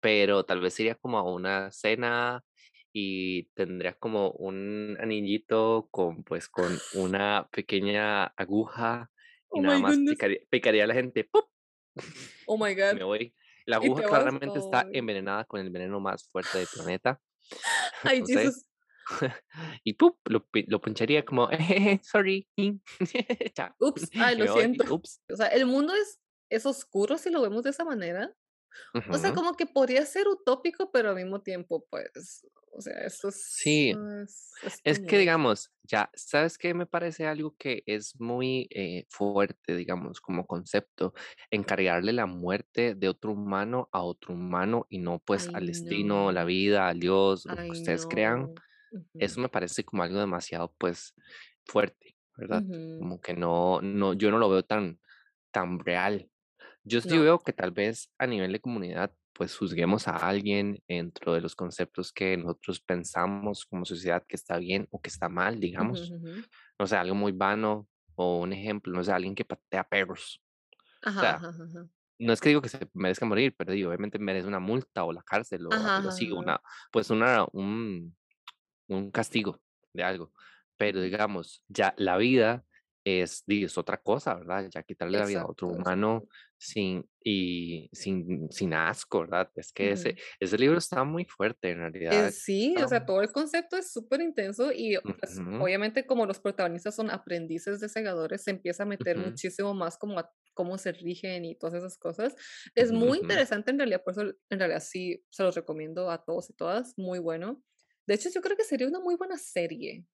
Pero 0.02 0.46
tal 0.46 0.62
vez 0.62 0.76
sería 0.76 0.96
como 0.96 1.18
a 1.20 1.24
una 1.34 1.72
cena 1.72 2.44
y 2.94 3.46
tendría 3.56 3.94
como 3.96 4.32
un 4.34 4.98
anillito 5.02 5.90
con, 5.92 6.24
pues, 6.26 6.50
con 6.50 6.84
una 6.92 7.50
pequeña 7.52 8.26
aguja 8.26 9.12
y 9.54 9.60
Oh 9.60 9.62
nada 9.62 9.80
más 9.80 10.00
picaría 10.02 10.40
picaría 10.50 10.86
a 10.86 10.88
la 10.88 10.96
gente, 10.96 11.26
¡pup! 11.26 11.46
Oh 12.48 12.58
my 12.58 12.74
Y 12.92 12.96
me 12.96 13.04
God. 13.04 13.06
voy. 13.06 13.34
La 13.66 13.78
aguja 13.78 14.02
vas. 14.02 14.10
claramente 14.10 14.60
está 14.60 14.88
envenenada 14.92 15.46
con 15.46 15.62
el 15.62 15.70
veneno 15.70 16.00
más 16.00 16.28
fuerte 16.30 16.58
del 16.60 16.68
planeta, 16.68 17.22
ay. 18.04 18.24
Jesus. 18.26 18.66
Y 19.84 19.94
¡pup! 19.96 20.18
Lo 20.30 20.48
lo 20.68 20.82
pincharía 20.82 21.26
como, 21.26 21.50
sorry, 22.04 22.48
chao. 23.54 23.76
Ups, 23.80 24.10
ay, 24.16 24.38
lo 24.38 24.46
voy, 24.54 24.62
siento. 24.62 24.96
ups. 24.96 25.22
O 25.32 25.36
sea, 25.36 25.48
el 25.48 25.66
mundo 25.66 25.94
es 25.94 26.20
es 26.50 26.66
oscuro 26.66 27.18
si 27.18 27.30
lo 27.32 27.42
vemos 27.42 27.64
de 27.64 27.72
esa 27.72 27.84
manera. 27.84 28.34
O 29.12 29.18
sea, 29.18 29.34
como 29.34 29.54
que 29.56 29.66
podría 29.66 30.06
ser 30.06 30.28
utópico, 30.28 30.92
pero 30.92 31.10
al 31.10 31.16
mismo 31.16 31.42
tiempo, 31.42 31.86
pues, 31.90 32.48
o 32.74 32.82
sea, 32.82 32.94
esto 33.06 33.30
es 33.30 33.38
Sí. 33.48 34.00
es 34.66 34.82
es 34.84 35.00
que, 35.00 35.18
digamos, 35.20 35.72
ya, 35.84 36.10
¿sabes 36.16 36.58
qué? 36.58 36.74
Me 36.74 36.86
parece 36.88 37.28
algo 37.28 37.56
que 37.58 37.84
es 37.88 38.20
muy 38.20 38.68
eh, 38.72 39.06
fuerte, 39.10 39.76
digamos, 39.76 40.22
como 40.22 40.48
concepto, 40.48 41.14
encargarle 41.52 42.14
la 42.14 42.26
muerte 42.28 42.96
de 42.96 43.10
otro 43.10 43.34
humano 43.34 43.90
a 43.94 44.04
otro 44.04 44.34
humano 44.36 44.88
y 44.90 45.00
no 45.00 45.20
pues 45.20 45.50
I 45.50 45.54
al 45.54 45.68
destino, 45.68 46.32
la 46.32 46.46
vida, 46.46 46.88
al 46.90 47.00
Dios, 47.00 47.46
lo 47.48 47.58
que 47.60 47.66
ustedes 47.74 48.06
crean. 48.08 48.52
know. 48.52 48.62
Eso 49.20 49.40
Ujú, 49.40 49.42
me 49.42 49.50
parece 49.50 49.84
como 49.86 50.04
algo 50.04 50.20
demasiado 50.20 50.76
pues 50.78 51.16
fuerte, 51.66 52.18
¿verdad? 52.38 52.66
ujú. 52.66 52.80
Como 52.98 53.22
que 53.22 53.34
no, 53.36 53.82
no, 53.82 54.14
yo 54.14 54.32
no 54.32 54.38
lo 54.40 54.50
veo 54.50 54.64
tan, 54.64 55.00
tan 55.52 55.80
real. 55.80 56.30
Yo 56.84 57.02
sí 57.02 57.18
No. 57.18 57.20
veo 57.20 57.40
que 57.40 57.54
tal 57.54 57.72
vez 57.72 58.12
a 58.20 58.28
nivel 58.28 58.52
de 58.54 58.62
comunidad, 58.62 59.16
pues 59.34 59.58
juzguemos 59.58 60.08
a 60.08 60.18
alguien 60.18 60.80
dentro 60.88 61.34
de 61.34 61.42
los 61.42 61.56
conceptos 61.56 62.14
que 62.14 62.38
nosotros 62.38 62.82
pensamos 62.82 63.66
como 63.66 63.86
sociedad 63.86 64.24
que 64.28 64.36
está 64.36 64.58
bien 64.58 64.88
o 64.92 65.02
que 65.02 65.10
está 65.10 65.30
mal, 65.30 65.60
digamos. 65.60 66.16
No 66.80 66.88
sé, 66.88 66.98
algo 66.98 67.16
muy 67.16 67.32
vano 67.34 67.90
o 68.16 68.40
un 68.42 68.54
ejemplo, 68.54 68.94
no 68.94 69.04
sé, 69.04 69.12
alguien 69.14 69.36
que 69.36 69.46
patea 69.46 69.84
perros. 69.86 70.42
O 71.16 71.20
Ajá, 71.22 71.22
sea, 71.22 71.36
ajá, 71.36 71.50
ajá, 71.50 71.64
ajá. 71.66 71.90
no 72.20 72.34
es 72.34 72.42
que 72.42 72.50
digo 72.50 72.62
que 72.62 72.70
se 72.70 72.90
merezca 72.94 73.26
morir, 73.26 73.56
pero 73.58 73.74
digo, 73.74 73.90
obviamente 73.90 74.20
merece 74.20 74.48
una 74.48 74.60
multa 74.60 75.04
o 75.04 75.14
la 75.14 75.24
cárcel 75.24 75.68
o 75.68 75.92
algo 75.96 76.10
así, 76.10 76.32
una, 76.32 76.62
pues 76.92 77.10
una, 77.10 77.46
un, 77.54 78.16
un 78.88 79.12
castigo 79.12 79.62
de 79.94 80.04
algo. 80.04 80.34
Pero 80.78 81.02
digamos, 81.02 81.64
ya 81.68 81.94
la 81.98 82.18
vida 82.18 82.66
es, 83.04 83.44
es 83.48 83.78
otra 83.78 83.98
cosa, 84.02 84.36
¿verdad? 84.36 84.70
Ya 84.74 84.84
quitarle 84.84 85.18
la 85.20 85.26
vida 85.26 85.42
a 85.42 85.48
otro 85.48 85.68
Exacto, 85.68 85.70
humano 85.70 86.26
exacto. 86.26 86.30
sin, 86.58 87.10
y 87.24 87.90
sin, 87.94 88.52
sin 88.52 88.74
asco, 88.74 89.22
¿verdad? 89.22 89.52
Es 89.56 89.72
que 89.74 89.92
ese, 89.92 90.16
Ujú. 90.16 90.22
ese 90.40 90.58
libro 90.58 90.78
está 90.78 91.04
muy 91.04 91.26
fuerte, 91.26 91.72
en 91.72 91.80
Eh, 92.10 92.28
realidad. 92.32 92.32
sí, 92.32 92.82
o 92.82 92.88
sea, 92.88 93.06
todo 93.06 93.22
el 93.22 93.32
concepto 93.32 93.78
es 93.78 93.92
súper 93.92 94.22
intenso 94.22 94.72
y, 94.74 94.98
pues, 95.20 95.42
Ujú, 95.42 95.58
obviamente, 95.58 96.06
como 96.06 96.26
los 96.26 96.40
protagonistas 96.40 96.96
son 96.96 97.10
aprendices 97.10 97.80
de 97.80 97.88
segadores, 97.90 98.44
se 98.44 98.52
empieza 98.52 98.84
a 98.84 98.86
meter 98.86 99.18
ujú, 99.18 99.20
muchísimo 99.20 99.74
más 99.74 99.98
como 99.98 100.20
a 100.20 100.30
cómo 100.54 100.78
se 100.78 100.92
rigen 100.92 101.46
y 101.46 101.56
todas 101.58 101.76
esas 101.76 101.98
cosas. 101.98 102.36
Es 102.76 102.92
muy 102.92 103.20
interesante 103.20 103.72
en 103.72 103.78
realidad, 103.80 104.04
por 104.04 104.12
eso 104.14 104.22
en 104.50 104.60
realidad 104.60 104.82
sí 104.86 105.26
se 105.32 105.44
los 105.44 105.56
recomiendo 105.56 106.12
a 106.12 106.24
todos 106.24 106.50
y 106.50 106.54
todas, 106.54 106.94
muy 106.98 107.20
bueno. 107.20 107.64
De 108.06 108.16
hecho, 108.16 108.30
yo 108.30 108.42
creo 108.42 108.58
que 108.58 108.66
sería 108.66 108.88
una 108.88 109.00
muy 109.00 109.16
buena 109.16 109.38
serie. 109.38 110.06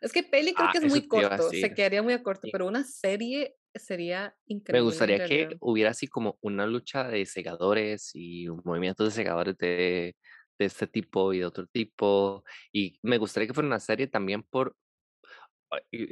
Es 0.00 0.12
que 0.12 0.22
peli 0.22 0.54
creo 0.54 0.68
Ah, 0.68 0.72
que 0.72 0.78
es 0.78 0.84
muy 0.86 1.06
corto, 1.06 1.50
se 1.50 1.74
quedaría 1.74 2.02
muy 2.02 2.12
a 2.14 2.22
corto, 2.22 2.42
sí. 2.46 2.50
pero 2.52 2.66
una 2.66 2.84
serie 2.84 3.56
sería 3.74 4.34
Me 4.46 4.54
increíble 4.54 4.78
en 4.78 4.84
gustaría 4.84 5.24
que 5.26 5.56
hubiera 5.60 5.90
así 5.90 6.06
como 6.06 6.38
una 6.40 6.66
lucha 6.66 7.08
de 7.08 7.26
segadores 7.26 8.10
y 8.14 8.48
movimientos 8.64 9.06
de 9.08 9.12
segadores 9.12 9.56
de, 9.58 10.16
de 10.58 10.64
este 10.64 10.86
tipo 10.86 11.32
y 11.32 11.38
de 11.40 11.46
otro 11.46 11.66
tipo. 11.66 12.44
Y 12.72 12.98
me 13.02 13.18
gustaría 13.18 13.46
que 13.46 13.54
fuera 13.54 13.66
una 13.66 13.80
serie 13.80 14.06
también 14.06 14.42
por 14.42 14.76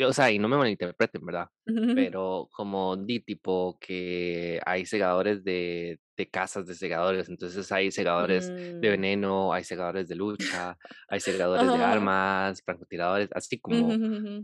o 0.06 0.12
sea, 0.12 0.30
y 0.30 0.38
no 0.38 0.48
me 0.48 0.56
malinterpreten, 0.56 1.24
¿verdad? 1.24 1.48
Pero 2.12 2.48
como 2.52 2.96
di 2.96 3.20
tipo 3.20 3.76
que 3.80 4.60
hay 4.64 4.86
segadores 4.86 5.42
de 5.44 5.98
de 6.18 6.28
casas 6.30 6.66
de 6.66 6.74
segadores, 6.74 7.30
entonces 7.30 7.72
hay 7.72 7.90
segadores 7.92 8.52
de 8.80 8.90
Mm. 8.90 8.90
veneno, 8.90 9.52
hay 9.54 9.64
segadores 9.64 10.08
de 10.08 10.16
lucha, 10.16 10.76
hay 11.08 11.20
segadores 11.20 11.72
de 11.72 11.82
armas, 11.82 12.62
francotiradores, 12.64 13.30
así 13.34 13.60
como 13.60 14.00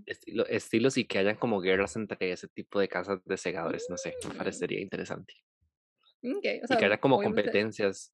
estilo 0.06 0.46
estilos 0.46 0.96
y 0.98 1.06
que 1.06 1.18
hayan 1.18 1.36
como 1.36 1.60
guerras 1.60 1.96
entre 1.96 2.32
ese 2.32 2.48
tipo 2.48 2.80
de 2.80 2.88
casas 2.88 3.24
de 3.24 3.36
segadores, 3.36 3.90
no 3.90 3.96
sé, 3.98 4.14
me 4.24 4.34
Mm. 4.34 4.38
parecería 4.38 4.80
interesante. 4.80 5.34
O 6.22 6.74
Y 6.74 6.76
que 6.78 6.84
haya 6.86 6.98
como 7.00 7.20
competencias 7.20 8.12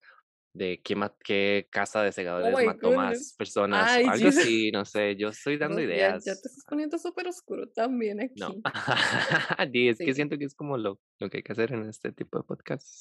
de 0.53 0.81
ma 0.97 1.15
qué 1.25 1.69
casa 1.71 2.03
de 2.03 2.13
Oh 2.43 2.51
segadores 2.51 2.61
my 2.61 2.65
mató 2.65 2.93
más 2.93 3.35
personas, 3.37 3.99
Ay, 3.99 4.05
algo 4.05 4.29
Jesus. 4.29 4.29
así, 4.29 4.71
no 4.73 4.85
sé, 4.85 5.17
yo 5.17 5.29
estoy 5.29 5.59
dando 5.59 5.81
No, 5.81 5.91
ya 5.93 6.11
ya 6.25 6.37
te 6.37 6.49
ideas. 6.49 6.49
estás 6.49 6.65
poniendo 6.69 6.99
súper 6.99 7.29
oscuro 7.29 7.69
también 7.71 8.21
No. 8.35 8.55
aquí. 8.55 8.65
Di, 9.71 9.89
es 9.89 10.01
que 10.03 10.15
Sí. 10.15 10.15
siento 10.15 10.39
que 10.39 10.45
es 10.45 10.55
como 10.55 10.77
lo 10.79 11.01
lo 11.19 11.29
que 11.31 11.39
hay 11.39 11.43
que 11.43 11.53
hacer 11.53 11.73
en 11.73 11.89
este 11.89 12.13
tipo 12.13 12.39
de 12.39 12.45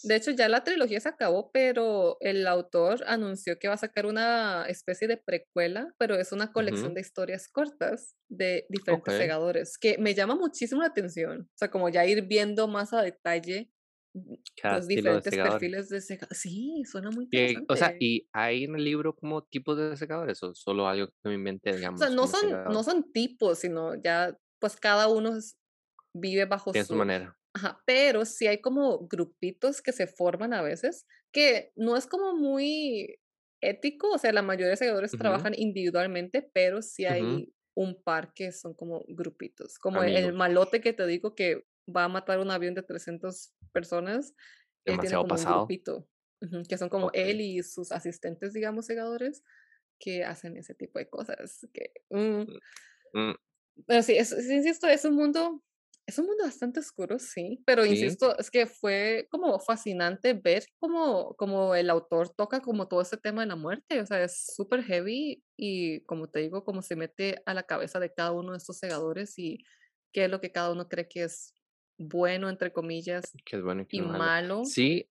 De 0.01 0.15
podcasts. 0.15 0.15
hecho, 0.15 0.31
ya 0.31 0.47
la 0.47 0.63
trilogía 0.63 1.01
se 1.01 1.09
acabó, 1.09 1.51
pero 1.51 2.15
el 2.21 2.47
autor 2.47 3.03
anunció 3.05 3.59
que 3.59 3.67
va 3.67 3.73
a 3.73 3.77
sacar 3.77 4.05
una 4.05 4.65
especie 4.69 5.09
de 5.09 5.17
precuela, 5.17 5.93
pero 5.97 6.15
es 6.15 6.31
una 6.31 6.53
colección 6.53 6.93
Ujú, 6.93 6.93
de 6.93 7.01
historias 7.01 7.49
cortas 7.49 8.15
de 8.29 8.65
diferentes 8.69 9.13
okey. 9.13 9.17
segadores, 9.17 9.77
que 9.77 9.97
me 9.97 10.13
llama 10.15 10.35
muchísimo 10.35 10.79
la 10.81 10.87
atención. 10.87 11.49
O 11.53 11.57
sea, 11.57 11.69
como 11.69 11.89
ya 11.89 12.05
ir 12.05 12.21
viendo 12.27 12.69
más 12.69 12.93
a 12.93 13.01
detalle, 13.01 13.71
Cada 14.55 14.79
los 14.79 14.87
de 14.95 15.21
diferentes 15.21 15.23
segador. 15.23 15.61
perfiles 15.61 15.89
de 15.89 16.01
sega 16.01 16.27
sí, 16.31 16.83
suena 16.85 17.11
muy 17.11 17.25
Y, 17.31 17.63
o 17.67 17.75
sea, 17.75 17.93
interesante. 17.93 17.99
¿y 17.99 18.27
hay 18.33 18.63
en 18.63 18.75
el 18.75 18.83
libro 18.83 19.15
como 19.15 19.43
tipos 19.43 19.77
de 19.77 19.95
segadores 19.97 20.41
o 20.43 20.53
solo 20.55 20.87
algo 20.87 21.07
que 21.07 21.29
me 21.29 21.35
inventé, 21.35 21.75
O 21.95 21.97
sea, 21.97 22.09
digamos, 22.09 22.09
no 22.09 22.27
son 22.27 22.61
no 22.65 22.83
son 22.83 23.11
tipos, 23.11 23.59
sino 23.59 23.95
ya, 23.95 24.37
pues, 24.59 24.75
cada 24.77 25.07
uno 25.07 25.37
vive 26.13 26.45
bajo 26.45 26.73
su 26.73 26.95
su 26.95 26.95
manera. 26.95 27.37
ajá, 27.55 27.81
pero 27.85 28.25
sí 28.25 28.47
hay 28.47 28.61
como 28.61 29.07
grupitos 29.07 29.81
que 29.81 29.91
se 29.93 30.07
forman 30.07 30.53
a 30.53 30.61
veces, 30.61 31.05
que 31.33 31.71
no 31.75 31.97
es 31.97 32.07
como 32.07 32.35
muy 32.35 33.19
ético, 33.61 34.11
o 34.13 34.17
sea, 34.17 34.33
la 34.33 34.41
mayoría 34.43 34.69
de 34.71 34.77
seguidores 34.77 35.17
Ujú, 35.17 35.17
trabajan 35.17 35.53
individualmente, 35.57 36.49
pero 36.53 36.81
sí 36.81 37.05
hay 37.05 37.53
un 37.75 38.01
par 38.03 38.33
que 38.33 38.51
son 38.51 38.73
como 38.75 39.03
grupitos, 39.09 39.79
como 39.79 40.03
el 40.03 40.15
el 40.17 40.33
Amigos, 40.33 40.33
malote 40.33 40.81
que 40.81 40.93
te 40.93 41.07
digo 41.07 41.35
que 41.35 41.65
va 41.95 42.05
a 42.05 42.07
matar 42.09 42.39
un 42.39 42.51
avión 42.51 42.75
de 42.75 42.83
300 42.83 43.53
personas, 43.71 44.33
él 44.85 44.99
tiene 44.99 45.17
demasiado 45.17 45.19
como 45.19 45.37
un 45.37 45.45
pasado. 45.45 45.47
grupito, 45.47 46.09
ujú, 46.41 46.63
que 46.69 46.77
son 46.77 46.89
como 46.89 47.09
Okey. 47.09 47.11
él 47.13 47.41
y 47.41 47.63
sus 47.63 47.91
asistentes, 47.91 48.53
digamos, 48.53 48.85
segadores, 48.87 49.43
que 49.99 50.25
hacen 50.25 50.57
ese 50.57 50.75
tipo 50.75 50.99
de 50.99 51.09
cosas, 51.09 51.67
que, 51.73 51.93
mm, 52.11 52.45
Mm, 52.47 52.59
mm, 53.15 53.35
pero 53.87 54.03
sí, 54.03 54.13
es 54.17 54.31
insisto, 54.49 54.87
es 54.87 55.05
un 55.05 55.15
mundo 55.15 55.63
es 56.07 56.17
un 56.17 56.25
mundo 56.25 56.43
bastante 56.43 56.79
oscuro, 56.79 57.19
sí, 57.19 57.61
pero 57.67 57.85
sí, 57.85 57.85
insisto, 57.85 58.35
es 58.39 58.49
que 58.49 58.65
fue 58.65 59.27
como 59.29 59.59
fascinante 59.59 60.33
ver 60.33 60.65
cómo 60.79 61.35
cómo 61.37 61.75
el 61.75 61.87
autor 61.91 62.29
toca 62.35 62.61
como 62.61 62.87
todo 62.87 63.01
este 63.01 63.17
tema 63.17 63.41
de 63.41 63.47
la 63.47 63.55
muerte, 63.55 64.01
o 64.01 64.05
sea, 64.07 64.23
es 64.23 64.47
súper 64.55 64.83
heavy 64.83 65.43
y, 65.55 66.01
como 66.05 66.27
te 66.29 66.39
digo, 66.39 66.63
cómo 66.65 66.81
se 66.81 66.95
mete 66.95 67.43
a 67.45 67.53
la 67.53 67.63
cabeza 67.63 67.99
de 67.99 68.11
cada 68.13 68.31
uno 68.31 68.51
de 68.53 68.57
estos 68.57 68.77
segadores 68.79 69.37
y 69.37 69.59
qué 70.11 70.25
es 70.25 70.31
lo 70.31 70.41
que 70.41 70.51
cada 70.51 70.71
uno 70.71 70.89
cree 70.89 71.07
que 71.07 71.23
es 71.25 71.53
bueno, 71.99 72.49
entre 72.49 72.71
comillas, 72.73 73.33
es 73.51 73.61
bueno 73.63 73.83
y 73.83 73.97
y 73.97 73.99
es 73.99 74.07
malo. 74.07 74.19
malo. 74.19 74.65
Sí, 74.65 75.09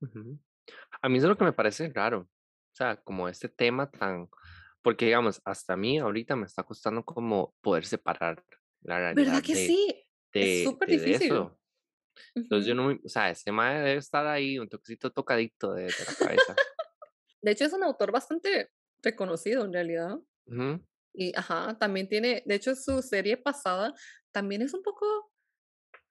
ujú. 0.00 0.38
A 1.02 1.08
mí 1.08 1.18
eso 1.18 1.26
es 1.26 1.30
lo 1.30 1.38
que 1.38 1.44
me 1.44 1.52
parece 1.52 1.90
raro. 1.90 2.20
O 2.20 2.76
sea, 2.76 2.96
como 2.96 3.28
este 3.28 3.48
tema 3.48 3.90
tan 3.90 4.28
porque, 4.82 5.06
digamos, 5.06 5.42
hasta 5.44 5.72
a 5.74 5.76
mí 5.76 5.98
ahorita 5.98 6.36
me 6.36 6.46
está 6.46 6.62
costando 6.62 7.04
como 7.04 7.54
poder 7.60 7.84
separar 7.84 8.44
la 8.82 8.98
¿Verdad 9.14 9.14
realidad 9.14 9.42
que 9.42 9.54
de 9.54 9.66
sí? 9.66 10.04
Es 10.32 10.62
de 10.62 10.64
súper 10.64 10.88
de 10.88 10.98
de 10.98 11.10
difícil. 11.10 11.32
eso. 11.32 11.58
Entonces 12.34 12.66
yo 12.68 12.74
no 12.74 12.88
o 12.88 13.08
sea, 13.08 13.30
ese 13.30 13.52
mae 13.52 13.78
debe 13.78 13.96
estar 13.96 14.26
ahí 14.26 14.58
un 14.58 14.68
toquecito 14.68 15.10
tocadito 15.10 15.74
de 15.74 15.84
de 15.84 15.88
la 16.06 16.14
cabeza. 16.14 16.54
De 17.42 17.52
hecho, 17.52 17.64
es 17.64 17.72
un 17.72 17.84
autor 17.84 18.12
bastante 18.12 18.70
reconocido, 19.02 19.64
en 19.64 19.72
realidad. 19.72 20.18
Ujú. 20.46 20.80
Y 21.14 21.32
ajá, 21.36 21.78
también 21.78 22.08
tiene 22.08 22.42
de 22.46 22.54
hecho, 22.56 22.74
su 22.74 23.02
serie 23.02 23.36
pasada 23.36 23.94
también 24.32 24.62
es 24.62 24.74
un 24.74 24.82
poco 24.82 25.25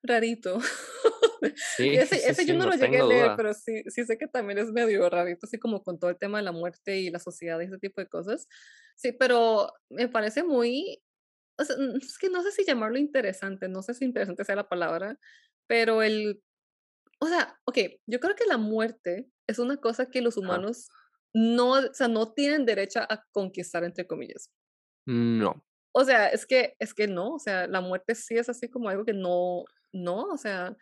rarito. 0.07 0.59
Y 1.91 1.97
Sí, 1.97 1.99
ese 1.99 2.27
sí, 2.27 2.29
ese 2.29 2.45
yo 2.45 2.53
sí, 2.53 2.55
no 2.55 2.65
no 2.65 2.67
lo 2.67 2.75
llegué 2.75 2.99
a 2.99 3.03
leer, 3.03 3.33
duda. 3.33 3.37
pero 3.37 3.53
sí 3.53 3.83
sí 3.89 4.05
sé 4.05 4.17
que 4.17 4.27
también 4.27 4.57
es 4.59 4.71
medio 4.71 5.09
rarito, 5.09 5.45
así 5.45 5.59
como 5.59 5.83
con 5.83 5.99
todo 5.99 6.09
el 6.11 6.17
tema 6.17 6.39
de 6.39 6.43
la 6.45 6.51
muerte 6.51 6.97
y 6.99 7.09
la 7.11 7.19
sociedad 7.19 7.59
y 7.61 7.65
ese 7.65 7.77
tipo 7.79 8.01
de 8.01 8.07
cosas. 8.09 8.47
Sí, 8.95 9.11
pero 9.13 9.71
me 9.89 10.07
parece 10.09 10.43
muy 10.43 11.03
o 11.59 11.63
sea, 11.65 11.75
es 12.01 12.17
que 12.19 12.29
no 12.29 12.43
sé 12.43 12.51
si 12.51 12.65
llamarlo 12.65 12.97
interesante, 12.99 13.69
no 13.69 13.81
sé 13.83 13.93
si 13.95 14.05
interesante 14.05 14.45
sea 14.45 14.55
la 14.57 14.69
palabra, 14.69 15.19
pero 15.67 16.03
el 16.03 16.43
o 17.19 17.27
sea, 17.27 17.59
okey, 17.65 18.01
yo 18.07 18.19
creo 18.19 18.35
que 18.35 18.45
la 18.45 18.57
muerte 18.57 19.29
es 19.47 19.59
una 19.59 19.77
cosa 19.77 20.09
que 20.11 20.21
los 20.21 20.37
humanos 20.37 20.89
no, 21.33 21.71
o 21.73 21.93
sea, 21.93 22.07
no 22.09 22.33
tienen 22.33 22.65
derecho 22.65 23.01
a 23.01 23.25
"conquistar", 23.33 23.83
entre 23.85 24.07
comillas. 24.07 24.51
No. 25.07 25.63
O 25.93 26.03
sea, 26.03 26.27
es 26.27 26.45
que 26.45 26.75
es 26.79 26.93
que 26.93 27.07
no, 27.07 27.35
o 27.35 27.39
sea, 27.39 27.67
la 27.67 27.79
muerte 27.81 28.15
sí 28.15 28.37
es 28.37 28.49
así 28.49 28.69
como 28.69 28.89
algo 28.89 29.05
que 29.05 29.13
no 29.13 29.63
no, 29.95 30.25
o 30.33 30.37
sea, 30.37 30.77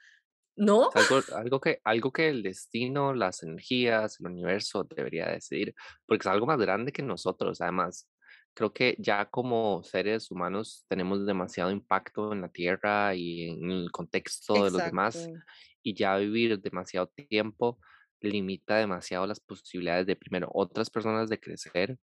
no. 0.57 0.91
Algo 0.95 1.23
algo 1.35 1.59
que 1.59 1.79
algo 1.83 2.11
que 2.11 2.29
el 2.29 2.43
destino, 2.43 3.13
las 3.15 3.41
energías, 3.43 4.19
el 4.19 4.27
universo 4.27 4.83
debería 4.83 5.25
decidir, 5.27 5.73
porque 6.05 6.21
es 6.21 6.27
algo 6.27 6.45
más 6.45 6.59
grande 6.59 6.91
que 6.91 7.01
nosotros. 7.01 7.61
Además, 7.61 8.07
creo 8.53 8.71
que 8.73 8.95
ya 8.99 9.25
como 9.25 9.81
seres 9.83 10.29
humanos 10.29 10.85
tenemos 10.87 11.25
demasiado 11.25 11.71
impacto 11.71 12.31
en 12.31 12.41
la 12.41 12.49
Tierra 12.49 13.15
y 13.15 13.49
en 13.49 13.71
el 13.71 13.91
contexto 13.91 14.65
de 14.65 14.71
los 14.71 14.83
demás, 14.83 15.31
Exacto. 15.31 15.43
y 15.81 15.95
ya 15.95 16.15
vivir 16.17 16.59
demasiado 16.61 17.07
tiempo 17.07 17.79
limita 18.21 18.77
demasiado 18.77 19.25
las 19.27 19.39
posibilidades 19.39 20.05
de, 20.05 20.15
primero, 20.15 20.47
otras 20.53 20.89
personas 20.91 21.27
de 21.29 21.39
crecer, 21.39 21.97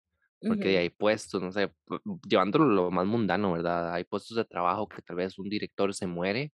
porque 0.46 0.76
Ujú, 0.76 0.78
hay 0.78 0.90
puestos, 0.90 1.40
no 1.42 1.52
sé, 1.52 1.72
llevándolo 2.28 2.64
lo 2.66 2.90
más 2.90 3.06
mundano, 3.06 3.52
¿verdad? 3.52 3.94
Hay 3.94 4.04
puestos 4.04 4.36
de 4.36 4.44
trabajo 4.44 4.88
que 4.88 5.00
tal 5.02 5.16
vez 5.16 5.38
un 5.38 5.48
director 5.48 5.94
se 5.94 6.06
muere 6.08 6.52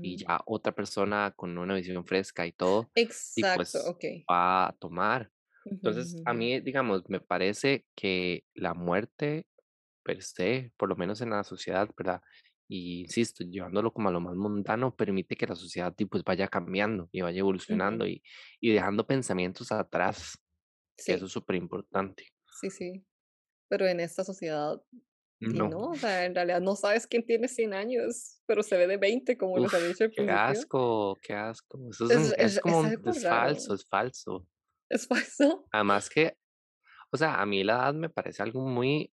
y 0.00 0.16
ya 0.18 0.40
otra 0.46 0.72
persona 0.74 1.32
con 1.36 1.56
una 1.58 1.74
visión 1.74 2.04
fresca 2.06 2.46
y 2.46 2.52
todo, 2.52 2.92
y 3.34 3.44
Exacto, 3.44 3.80
pues 3.84 3.90
okey. 3.90 4.28
va 4.30 4.68
a 4.68 4.72
tomar. 4.74 5.32
Entonces, 5.82 6.16
a 6.24 6.34
mí, 6.34 6.60
digamos, 6.60 7.04
me 7.08 7.20
parece 7.20 7.86
que 7.96 8.44
la 8.54 8.74
muerte 8.74 9.46
per 10.02 10.22
se, 10.22 10.72
por 10.76 10.88
lo 10.88 10.96
menos 10.96 11.20
en 11.20 11.30
la 11.30 11.44
sociedad, 11.44 11.88
¿verdad? 11.96 12.22
Y 12.68 13.00
insisto, 13.02 13.44
llevándolo 13.44 13.92
como 13.92 14.08
a 14.08 14.12
lo 14.12 14.20
más 14.20 14.36
mundano, 14.36 14.94
permite 14.96 15.36
que 15.36 15.46
la 15.46 15.56
sociedad 15.56 15.94
y, 15.98 16.04
pues, 16.06 16.24
vaya 16.24 16.48
cambiando 16.48 17.08
y 17.12 17.20
vaya 17.22 17.40
evolucionando 17.40 18.06
y, 18.06 18.22
y 18.60 18.72
dejando 18.72 19.06
pensamientos 19.06 19.72
atrás, 19.72 20.38
que 21.04 21.14
eso 21.14 21.26
Sí, 21.26 21.28
es 21.28 21.32
súper 21.32 21.56
importante. 21.56 22.26
sí, 22.50 22.70
sí, 22.70 23.06
pero 23.68 23.86
en 23.88 24.00
esta 24.00 24.24
sociedad, 24.24 24.82
y 24.92 25.02
No, 25.40 25.70
no, 25.70 25.92
o 25.92 25.98
sea, 25.98 26.24
en 26.26 26.34
realidad 26.34 26.60
no 26.60 26.76
sabes 26.76 27.06
quién 27.06 27.24
tiene 27.24 27.48
100 27.48 27.74
años, 27.74 28.40
pero 28.46 28.62
se 28.62 28.76
ve 28.76 28.86
de 28.86 28.96
20 28.98 29.36
como 29.38 29.58
les 29.58 29.72
uf, 29.72 29.74
había 29.74 29.88
dicho 29.88 30.04
al 30.04 30.12
qué 30.12 30.22
principio. 30.24 30.30
asco, 30.30 31.16
qué 31.22 31.34
asco. 31.34 31.78
Eso 31.90 32.06
es, 32.06 32.14
Es 32.14 32.16
un- 32.16 32.34
es 32.36 32.58
es 32.58 32.60
como 32.60 32.80
es 32.80 32.82
un, 32.82 32.96
falso, 33.26 33.74
es 33.74 33.86
falso. 33.88 34.46
es 34.88 35.06
falso. 35.06 35.70
Además 35.72 36.08
que 36.10 36.36
O 37.12 37.16
sea, 37.18 37.40
a 37.42 37.46
mí 37.46 37.64
la 37.64 37.74
edad 37.74 37.94
me 37.94 38.10
parece 38.10 38.42
algo 38.42 38.62
muy, 38.66 39.12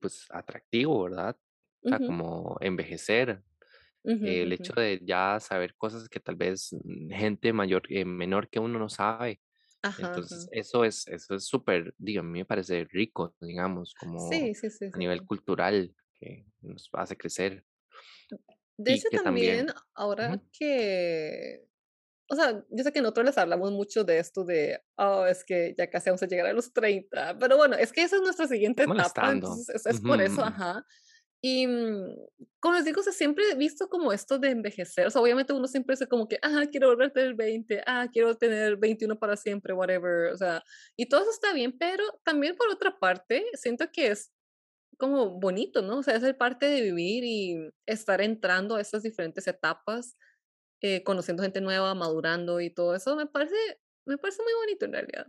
pues, 0.00 0.26
atractivo, 0.30 1.04
¿verdad? 1.04 1.36
O 1.36 1.88
sea, 1.88 2.00
como 2.00 2.56
envejecer, 2.60 3.44
el 4.22 4.52
hecho 4.52 4.74
de 4.74 5.00
ya 5.04 5.40
saber 5.40 5.76
cosas 5.76 6.08
que 6.10 6.20
tal 6.20 6.36
vez 6.36 6.70
mm, 6.84 7.10
gente 7.12 7.52
mayor, 7.54 7.82
eh, 7.90 8.04
menor 8.06 8.50
que 8.50 8.60
uno 8.60 8.78
no 8.80 8.88
sabe. 8.90 9.42
Ajá, 9.84 10.16
Entonces, 10.16 10.48
ajá. 10.48 10.50
eso 10.52 10.84
es, 10.84 11.06
eso 11.08 11.34
es 11.36 11.44
súper, 11.46 11.94
digo, 11.98 12.20
a 12.20 12.24
mí 12.24 12.40
me 12.40 12.44
parece 12.46 12.84
rico, 12.86 13.36
digamos, 13.40 13.94
como 13.94 14.30
Sí, 14.30 14.54
sí, 14.54 14.70
sí, 14.70 14.92
a 14.92 14.98
nivel 14.98 15.24
cultural, 15.24 15.94
que 16.14 16.46
nos 16.62 16.88
hace 16.94 17.16
crecer. 17.16 17.64
De 18.76 18.92
y 18.92 18.94
hecho, 18.94 19.08
también 19.22 19.22
también, 19.22 19.66
ahora 19.94 20.42
que, 20.52 21.68
o 22.30 22.36
sea, 22.36 22.64
yo 22.70 22.84
sé 22.84 22.92
que 22.92 23.02
nosotros 23.02 23.26
les 23.26 23.38
hablamos 23.38 23.72
mucho 23.72 24.04
de 24.04 24.18
esto 24.20 24.44
de, 24.44 24.80
oh, 24.96 25.26
es 25.26 25.44
que 25.44 25.74
ya 25.78 25.90
casi 25.90 26.10
vamos 26.10 26.22
a 26.24 26.28
llegar 26.28 26.46
a 26.46 26.52
los 26.54 26.72
30, 26.72 27.38
pero 27.38 27.56
bueno, 27.58 27.76
es 27.76 27.92
que 27.92 28.02
esa 28.02 28.16
es 28.16 28.22
nuestra 28.22 28.48
siguiente 28.48 28.84
etapa, 28.84 29.32
entonces 29.32 29.68
es, 29.70 29.86
es 29.86 30.00
por 30.02 30.20
eso, 30.22 30.42
ajá. 30.44 30.86
Y 31.46 31.66
mm, 31.66 32.16
digo, 32.86 33.00
o 33.00 33.02
sea, 33.02 33.12
siempre 33.12 33.44
he 33.50 33.54
visto 33.54 33.90
como 33.90 34.14
esto 34.14 34.38
de 34.38 34.48
envejecer, 34.48 35.06
o 35.06 35.10
sea, 35.10 35.20
obviamente 35.20 35.52
uno 35.52 35.68
siempre 35.68 35.92
dice 35.92 36.08
como 36.08 36.26
que, 36.26 36.38
ah, 36.40 36.62
quiero 36.70 36.88
volver 36.88 37.08
a 37.08 37.12
tener 37.12 37.34
20, 37.34 37.82
ah, 37.86 38.08
quiero 38.10 38.34
tener 38.34 38.78
21 38.78 39.18
para 39.18 39.36
siempre, 39.36 39.74
whatever, 39.74 40.32
o 40.32 40.36
sea, 40.38 40.64
y 40.96 41.04
todo 41.04 41.20
eso 41.20 41.30
está 41.30 41.52
bien, 41.52 41.76
pero 41.78 42.02
también 42.24 42.56
por 42.56 42.70
otra 42.70 42.98
parte, 42.98 43.44
siento 43.60 43.84
que 43.92 44.06
es 44.06 44.32
como 44.96 45.38
bonito, 45.38 45.82
¿no? 45.82 45.98
O 45.98 46.02
sea, 46.02 46.16
es 46.16 46.22
el 46.22 46.34
parte 46.34 46.64
de 46.64 46.80
vivir 46.80 47.24
y 47.24 47.70
estar 47.84 48.22
entrando 48.22 48.76
a 48.76 48.80
estas 48.80 49.02
diferentes 49.02 49.46
etapas, 49.46 50.16
eh, 50.80 51.02
conociendo 51.04 51.42
gente 51.42 51.60
nueva, 51.60 51.94
madurando 51.94 52.58
y 52.58 52.70
todo 52.70 52.94
eso, 52.94 53.16
me 53.16 53.26
parece, 53.26 53.56
me 54.06 54.16
parece 54.16 54.42
muy 54.42 54.54
bonito 54.54 54.86
en 54.86 54.92
realidad. 54.94 55.26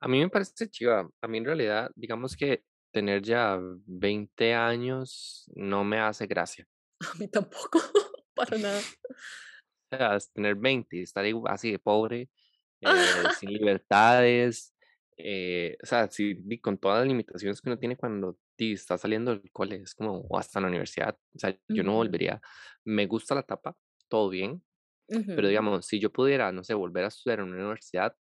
A 0.00 0.08
mí 0.08 0.18
me 0.18 0.28
parece 0.28 0.68
chiva. 0.68 1.08
A 1.20 1.28
mí 1.28 1.38
en 1.38 1.44
realidad, 1.44 1.88
digamos 1.94 2.36
que 2.36 2.64
tener 2.92 3.22
ya 3.22 3.58
20 3.86 4.54
años 4.54 5.50
no 5.54 5.84
me 5.84 5.98
hace 6.00 6.26
gracia. 6.26 6.66
A 7.00 7.14
mí 7.18 7.28
tampoco, 7.28 7.78
para 8.34 8.58
nada. 8.58 8.80
O 9.90 9.96
sea, 9.96 10.18
tener 10.34 10.54
20 10.56 10.96
y 10.96 11.02
estar 11.02 11.24
así 11.48 11.72
de 11.72 11.78
pobre, 11.78 12.30
eh, 12.80 13.28
sin 13.30 13.52
libertades, 13.52 14.74
eh, 15.16 15.76
o 15.82 15.86
sea, 15.86 16.08
sí, 16.10 16.36
con 16.60 16.78
todas 16.78 17.00
las 17.00 17.08
limitaciones 17.08 17.60
que 17.60 17.68
uno 17.68 17.78
tiene 17.78 17.96
cuando 17.96 18.38
está 18.58 18.96
saliendo 18.98 19.32
del 19.36 19.50
cole, 19.50 19.76
es 19.82 19.94
como, 19.94 20.20
o 20.20 20.38
hasta 20.38 20.60
la 20.60 20.68
universidad, 20.68 21.18
o 21.34 21.38
sea, 21.38 21.56
yo 21.68 21.82
no 21.82 21.94
volvería. 21.94 22.40
Me 22.84 23.06
gusta 23.06 23.34
la 23.34 23.40
etapa, 23.42 23.76
todo 24.08 24.28
bien, 24.28 24.64
pero 25.34 25.48
ujú. 25.48 25.48
digamos, 25.48 25.86
si 25.86 26.00
yo 26.00 26.12
pudiera, 26.12 26.52
no 26.52 26.64
sé, 26.64 26.74
volver 26.74 27.04
a 27.04 27.08
estudiar 27.08 27.40
en 27.40 27.46
una 27.46 27.56
universidad, 27.56 28.16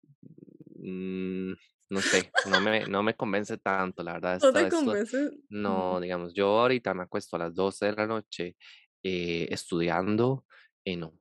mm, 0.75 1.53
no 1.89 2.01
sé, 2.03 2.31
no 2.43 2.61
me, 2.61 2.85
no 2.87 3.03
me 3.03 3.15
convence 3.15 3.57
tanto, 3.57 4.03
la 4.03 4.13
verdad, 4.13 4.35
¿No 4.41 4.51
esto, 4.51 4.53
te 4.53 4.67
esto, 4.67 4.67
convence? 4.67 5.31
no, 5.49 5.99
Mm. 5.99 6.01
digamos, 6.01 6.33
yo 6.33 6.59
ahorita 6.61 6.93
me 6.93 7.03
acuesto 7.03 7.35
a 7.37 7.39
las 7.39 7.55
12 7.55 7.87
de 7.87 7.93
la 7.93 8.07
noche 8.07 8.57
eh, 9.03 9.47
estudiando, 9.51 10.45
y 10.83 10.95
no. 10.97 11.19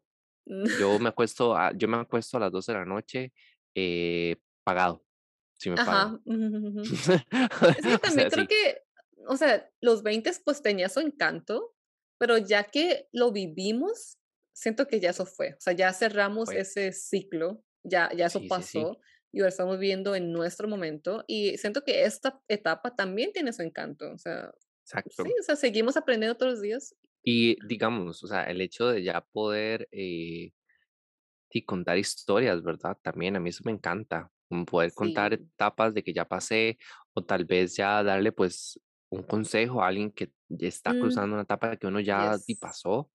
Yo 0.74 0.98
me 1.00 1.08
acuesto 1.10 1.56
a 1.56 1.72
yo 1.76 1.88
me 1.88 1.98
acuesto 1.98 2.36
a 2.38 2.40
las 2.40 2.52
12 2.52 2.72
de 2.72 2.78
la 2.78 2.84
noche, 2.86 3.32
eh, 3.74 4.36
pagado, 4.64 5.04
si 5.58 5.70
me 5.70 5.78
pagan. 5.80 6.16
Ajá. 6.16 6.20
Es 7.76 7.86
que 7.86 7.98
O 8.04 8.08
también 8.08 8.28
sea, 8.28 8.30
creo 8.30 8.46
sí, 8.46 8.48
que, 8.48 8.82
o 9.28 9.36
sea, 9.36 9.70
los 9.80 10.02
20 10.02 10.30
pues 10.44 10.62
tenía 10.62 10.88
su 10.88 11.00
encanto, 11.00 11.74
pero 12.18 12.38
ya 12.38 12.64
que 12.64 13.08
lo 13.12 13.32
vivimos, 13.32 14.18
siento 14.52 14.86
que 14.88 15.00
ya 15.00 15.10
eso 15.10 15.26
fue. 15.26 15.52
O 15.54 15.60
sea, 15.60 15.72
ya 15.74 15.92
cerramos 15.92 16.50
fue. 16.50 16.54
ese 16.54 16.92
ciclo, 16.92 17.64
ya, 17.84 18.10
ya 18.16 18.26
eso 18.26 18.40
Sí, 18.40 18.50
sí, 18.50 18.62
sí, 18.62 18.86
pasó 18.86 19.00
y 19.32 19.40
ahora 19.40 19.48
estamos 19.50 19.78
viviendo 19.78 20.14
en 20.14 20.32
nuestro 20.32 20.68
momento 20.68 21.24
y 21.26 21.58
siento 21.58 21.84
que 21.84 22.04
esta 22.04 22.42
etapa 22.48 22.96
también 22.96 23.32
tiene 23.32 23.52
su 23.52 23.62
encanto. 23.62 24.12
O 24.12 24.18
sea, 24.18 24.52
sí, 25.08 25.28
exacto. 25.28 25.36
o 25.40 25.42
sea, 25.44 25.56
seguimos 25.56 25.96
aprendiendo 25.96 26.36
todos 26.38 26.52
los 26.54 26.62
días. 26.62 26.96
Y 27.22 27.56
digamos, 27.66 28.22
o 28.24 28.26
sea, 28.28 28.44
el 28.44 28.60
hecho 28.60 28.88
de 28.88 29.02
ya 29.02 29.20
poder, 29.20 29.88
eh, 29.92 30.52
y 31.50 31.64
contar 31.64 31.98
historias, 31.98 32.62
¿verdad? 32.62 32.98
También 33.02 33.36
a 33.36 33.40
mí 33.40 33.50
eso 33.50 33.62
me 33.64 33.72
encanta, 33.72 34.30
poder 34.66 34.92
contar 34.94 35.32
Sí. 35.32 35.34
etapas 35.34 35.94
de 35.94 36.02
que 36.04 36.12
ya 36.12 36.26
pasé, 36.28 36.78
o 37.14 37.24
tal 37.24 37.44
vez 37.44 37.76
ya 37.76 38.02
darle, 38.02 38.32
pues, 38.32 38.80
un 39.10 39.22
consejo 39.22 39.82
a 39.82 39.88
alguien 39.88 40.12
que 40.12 40.32
ya 40.48 40.68
está 40.68 40.94
Mm, 40.94 40.98
cruzando 40.98 41.34
una 41.34 41.42
etapa 41.44 41.76
que 41.76 41.86
uno 41.86 42.00
ya 42.00 42.38
y 42.46 42.56
pasó. 42.56 43.10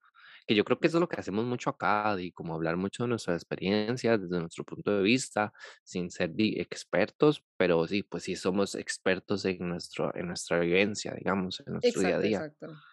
Que 0.47 0.55
yo 0.55 0.65
creo 0.65 0.79
que 0.79 0.87
eso 0.87 0.97
es 0.97 1.01
lo 1.01 1.07
que 1.09 1.19
hacemos 1.19 1.45
mucho 1.45 1.69
acá, 1.69 2.15
y 2.19 2.31
como 2.31 2.53
hablar 2.55 2.77
mucho 2.77 3.03
de 3.03 3.09
nuestras 3.09 3.37
experiencias, 3.41 4.21
desde 4.21 4.39
nuestro 4.39 4.65
punto 4.65 4.91
de 4.97 5.03
vista, 5.03 5.53
sin 5.83 6.11
ser 6.11 6.33
expertos, 6.37 7.43
pero 7.57 7.87
sí, 7.87 8.03
pues 8.03 8.23
sí 8.23 8.35
somos 8.35 8.75
expertos 8.75 9.45
en 9.45 9.69
nuestro, 9.69 10.13
en 10.15 10.27
nuestra 10.27 10.59
vivencia, 10.59 11.13
digamos, 11.15 11.61
en 11.65 11.73
nuestro 11.73 12.01
día 12.01 12.17
a 12.17 12.19
Exacto, 12.19 12.21
día. 12.21 12.47
exacto. 12.47 12.83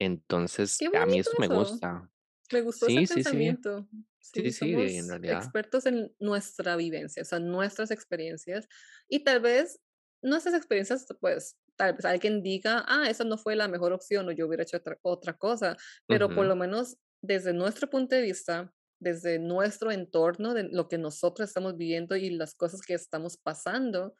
Entonces, 0.00 0.84
a 0.92 1.06
mí 1.06 1.18
bonito 1.18 1.18
eso 1.18 1.34
me 1.38 1.46
eso. 1.46 1.48
gusta. 1.48 2.10
Me 2.52 2.62
gustó 2.62 2.88
ese 2.88 3.02
Sí, 3.02 3.06
sí, 3.06 3.24
sí, 3.24 3.58
pensamiento. 3.64 3.88
sí, 4.20 4.50
Sí, 4.50 4.52
sí, 4.52 4.76
de- 4.76 4.98
en 4.98 5.08
somos 5.08 5.10
realidad. 5.10 5.54
expertos 5.54 5.86
en 5.86 6.14
nuestra 6.20 6.76
vivencia, 6.76 7.22
o 7.22 7.26
sea, 7.26 7.40
nuestras 7.40 7.90
experiencias. 7.92 8.68
Y 9.08 9.24
tal 9.24 9.40
vez 9.42 9.80
nuestras 10.22 10.54
experiencias, 10.56 11.06
pues, 11.20 11.58
tal 11.80 11.94
vez 11.94 12.04
alguien 12.04 12.42
diga, 12.42 12.84
ah, 12.88 13.08
esa 13.08 13.24
no 13.24 13.38
fue 13.38 13.56
la 13.56 13.68
mejor 13.68 13.92
opción 13.92 14.28
o 14.28 14.32
yo 14.32 14.46
hubiera 14.46 14.62
hecho 14.64 14.76
otra, 14.78 14.98
otra 15.02 15.34
cosa, 15.36 15.76
pero 16.08 16.34
por 16.34 16.44
Ujú. 16.44 16.46
lo 16.46 16.56
menos 16.56 16.98
desde 17.22 17.52
nuestro 17.52 17.88
punto 17.90 18.14
de 18.16 18.22
vista, 18.22 18.72
desde 19.00 19.38
nuestro 19.38 19.90
entorno, 19.92 20.54
de 20.54 20.64
lo 20.64 20.88
que 20.88 20.98
nosotros 20.98 21.48
estamos 21.48 21.76
viviendo 21.76 22.16
y 22.16 22.30
las 22.30 22.54
cosas 22.54 22.82
que 22.82 22.94
estamos 22.94 23.36
pasando, 23.38 24.14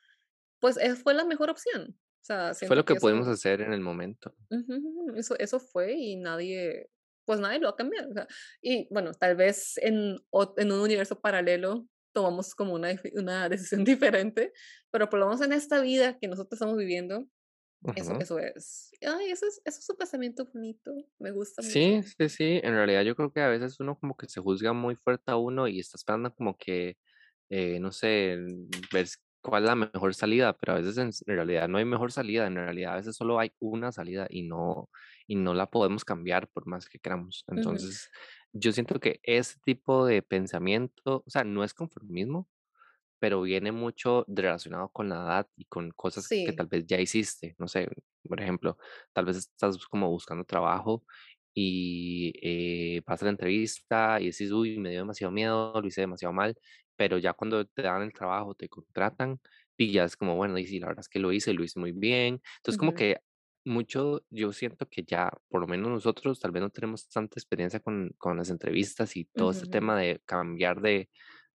pues 0.61 0.77
eh, 0.79 0.97
fue 0.97 1.15
la 1.15 1.25
mejor 1.25 1.51
opción. 1.51 1.99
O 2.23 2.25
sea, 2.25 2.55
Fue 2.65 2.75
lo 2.77 2.87
que 2.87 2.95
que 2.95 2.97
pudimos 2.97 3.29
eso 3.29 3.29
hacer 3.29 3.61
en 3.61 3.75
el 3.75 3.81
momento. 3.83 4.35
Ujú, 4.51 4.75
ujú, 4.77 5.15
Eso, 5.17 5.37
eso 5.39 5.61
fue 5.61 5.93
y 5.95 6.17
nadie, 6.17 6.91
pues 7.25 7.39
nadie 7.41 7.61
lo 7.61 7.67
va 7.69 7.73
a 7.73 7.77
cambiar. 7.77 8.09
o 8.09 8.13
sea, 8.15 8.27
y 8.61 8.89
bueno, 8.93 9.13
tal 9.15 9.37
vez 9.37 9.79
en, 9.79 10.17
en 10.57 10.73
un 10.73 10.81
universo 10.81 11.21
paralelo 11.21 11.87
tomamos 12.13 12.55
como 12.55 12.75
una, 12.75 12.89
una 13.15 13.49
decisión 13.49 13.85
diferente, 13.85 14.53
pero 14.91 15.09
por 15.09 15.21
lo 15.21 15.27
menos 15.27 15.41
en 15.43 15.53
esta 15.53 15.81
vida 15.81 16.19
que 16.19 16.27
nosotros 16.29 16.55
estamos 16.55 16.77
viviendo, 16.77 17.27
eso, 17.95 18.17
eso 18.19 18.39
es. 18.39 18.93
Ay, 19.03 19.31
eso 19.31 19.47
es, 19.47 19.61
eso 19.65 19.79
es 19.81 19.91
un 19.91 19.97
pensamiento 19.97 20.45
bonito. 20.53 20.93
Me 21.19 21.33
gusta 21.33 21.63
mucho. 21.63 21.93
Sí, 21.93 22.03
sí, 22.03 22.29
sí, 22.31 22.61
en 22.63 22.73
realidad 22.75 23.03
yo 23.03 23.15
creo 23.15 23.33
que 23.33 23.41
a 23.43 23.49
veces 23.49 23.79
uno 23.81 23.99
como 23.99 24.17
que 24.17 24.27
se 24.29 24.41
juzga 24.41 24.73
muy 24.73 24.97
fuerte 24.97 25.31
a 25.31 25.37
uno 25.37 25.69
y 25.69 25.79
está 25.79 25.97
esperando 25.97 26.35
como 26.35 26.57
que, 26.57 26.97
eh, 27.51 27.79
no 27.81 27.93
sé, 27.93 28.39
ver 28.93 29.03
s- 29.05 29.19
cuál 29.43 29.65
es 29.65 29.69
la 29.69 29.75
mejor 29.77 30.15
salida, 30.15 30.57
pero 30.57 30.73
a 30.75 30.77
veces 30.81 30.97
en, 30.99 31.11
realidad 31.27 31.69
no 31.69 31.77
hay 31.79 31.85
mejor 31.85 32.13
salida, 32.13 32.47
en 32.47 32.55
realidad 32.57 32.95
a 32.95 32.97
veces 32.97 33.15
solo 33.17 33.39
hay 33.39 33.53
una 33.59 33.93
salida 33.93 34.27
y 34.31 34.43
no, 34.49 34.89
y 35.27 35.37
no 35.37 35.53
la 35.55 35.67
podemos 35.71 36.05
cambiar 36.05 36.49
por 36.49 36.67
más 36.67 36.89
que 36.89 36.99
queramos. 36.99 37.45
Entonces, 37.49 38.11
yo 38.53 38.73
siento 38.73 38.99
que 38.99 39.21
ese 39.23 39.59
tipo 39.65 40.07
de 40.07 40.23
pensamiento, 40.23 41.23
o 41.27 41.31
sea, 41.31 41.45
no 41.45 41.63
es 41.63 41.75
conformismo, 41.75 42.49
pero 43.21 43.43
viene 43.43 43.73
mucho 43.73 44.25
relacionado 44.29 44.91
con 44.91 45.09
la 45.11 45.17
edad 45.17 45.49
y 45.57 45.67
con 45.67 45.91
cosas 45.93 46.37
que 46.43 46.53
tal 46.55 46.67
vez 46.69 46.87
ya 46.87 47.01
hiciste. 47.01 47.55
No 47.59 47.69
sé, 47.69 47.89
por 48.29 48.41
ejemplo, 48.43 48.79
tal 49.13 49.27
vez 49.27 49.37
estás 49.39 49.79
como 49.89 50.09
buscando 50.11 50.45
trabajo 50.45 51.05
y 51.55 52.33
eh, 52.43 53.03
vas 53.07 53.23
a 53.23 53.27
la 53.27 53.31
entrevista 53.33 54.21
y 54.21 54.27
decís, 54.27 54.51
uy, 54.53 54.79
me 54.79 54.91
dio 54.91 55.01
demasiado 55.01 55.31
miedo, 55.33 55.81
lo 55.81 55.87
hice 55.87 56.03
demasiado 56.03 56.33
mal, 56.33 56.57
pero 56.97 57.19
ya 57.19 57.33
cuando 57.35 57.65
te 57.67 57.83
dan 57.83 58.03
el 58.03 58.13
trabajo, 58.13 58.55
te 58.55 58.69
contratan 58.69 59.41
y 59.77 59.93
ya 59.93 60.05
es 60.05 60.17
como, 60.17 60.37
bueno, 60.37 60.59
y 60.59 60.67
sí, 60.67 60.79
la 60.81 60.89
verdad 60.89 61.01
es 61.01 61.09
que 61.09 61.19
lo 61.21 61.33
hice, 61.33 61.53
lo 61.55 61.65
hice 61.65 61.81
muy 61.81 61.93
bien. 61.93 62.41
Entonces, 62.59 62.77
como 62.79 62.93
que 62.95 63.19
mucho, 63.65 64.23
yo 64.31 64.53
siento 64.53 64.89
que 64.89 65.03
ya, 65.05 65.31
por 65.49 65.61
lo 65.61 65.67
menos 65.67 65.89
nosotros, 65.91 66.41
tal 66.41 66.51
vez 66.53 66.63
no 66.63 66.71
tenemos 66.71 67.09
tanta 67.09 67.39
experiencia 67.39 67.81
con, 67.81 68.11
con 68.19 68.37
las 68.39 68.51
entrevistas 68.51 69.17
y 69.17 69.25
todo 69.27 69.51
ujú, 69.51 69.53
este 69.53 69.67
ujú, 69.67 69.79
tema 69.79 69.99
de 69.99 70.21
cambiar 70.25 70.81
de 70.81 71.11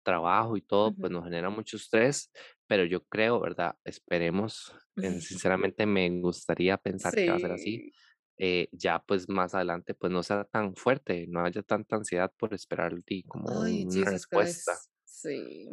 trabajo 0.06 0.58
y 0.58 0.64
todo, 0.64 0.98
pues 1.00 1.12
ujú. 1.12 1.14
nos 1.14 1.26
genera 1.26 1.52
mucho 1.52 1.78
estrés, 1.78 2.32
pero 2.68 2.86
yo 2.86 3.06
creo, 3.08 3.42
¿verdad? 3.42 3.78
Esperemos, 3.86 4.74
en- 5.02 5.22
sinceramente 5.22 5.86
me 5.88 6.10
gustaría 6.22 6.78
pensar 6.80 7.20
que 7.20 7.32
va 7.32 7.38
a 7.38 7.42
ser 7.42 7.54
así, 7.54 7.86
Sí. 7.86 7.94
eh, 8.38 8.70
ya 8.74 9.00
pues 9.06 9.30
más 9.30 9.56
adelante 9.56 9.94
pues 9.96 10.12
no 10.14 10.24
sea 10.24 10.46
tan 10.46 10.76
fuerte, 10.76 11.26
no 11.30 11.46
haya 11.46 11.64
tanta 11.64 11.96
ansiedad 11.98 12.32
por 12.38 12.54
esperar 12.54 12.94
y 13.08 13.24
como 13.26 13.52
Ay, 13.62 13.86
una 13.86 14.12
Jesus 14.12 14.26
respuesta. 14.30 14.72
Christ. 14.72 14.92
Sí. 15.04 15.68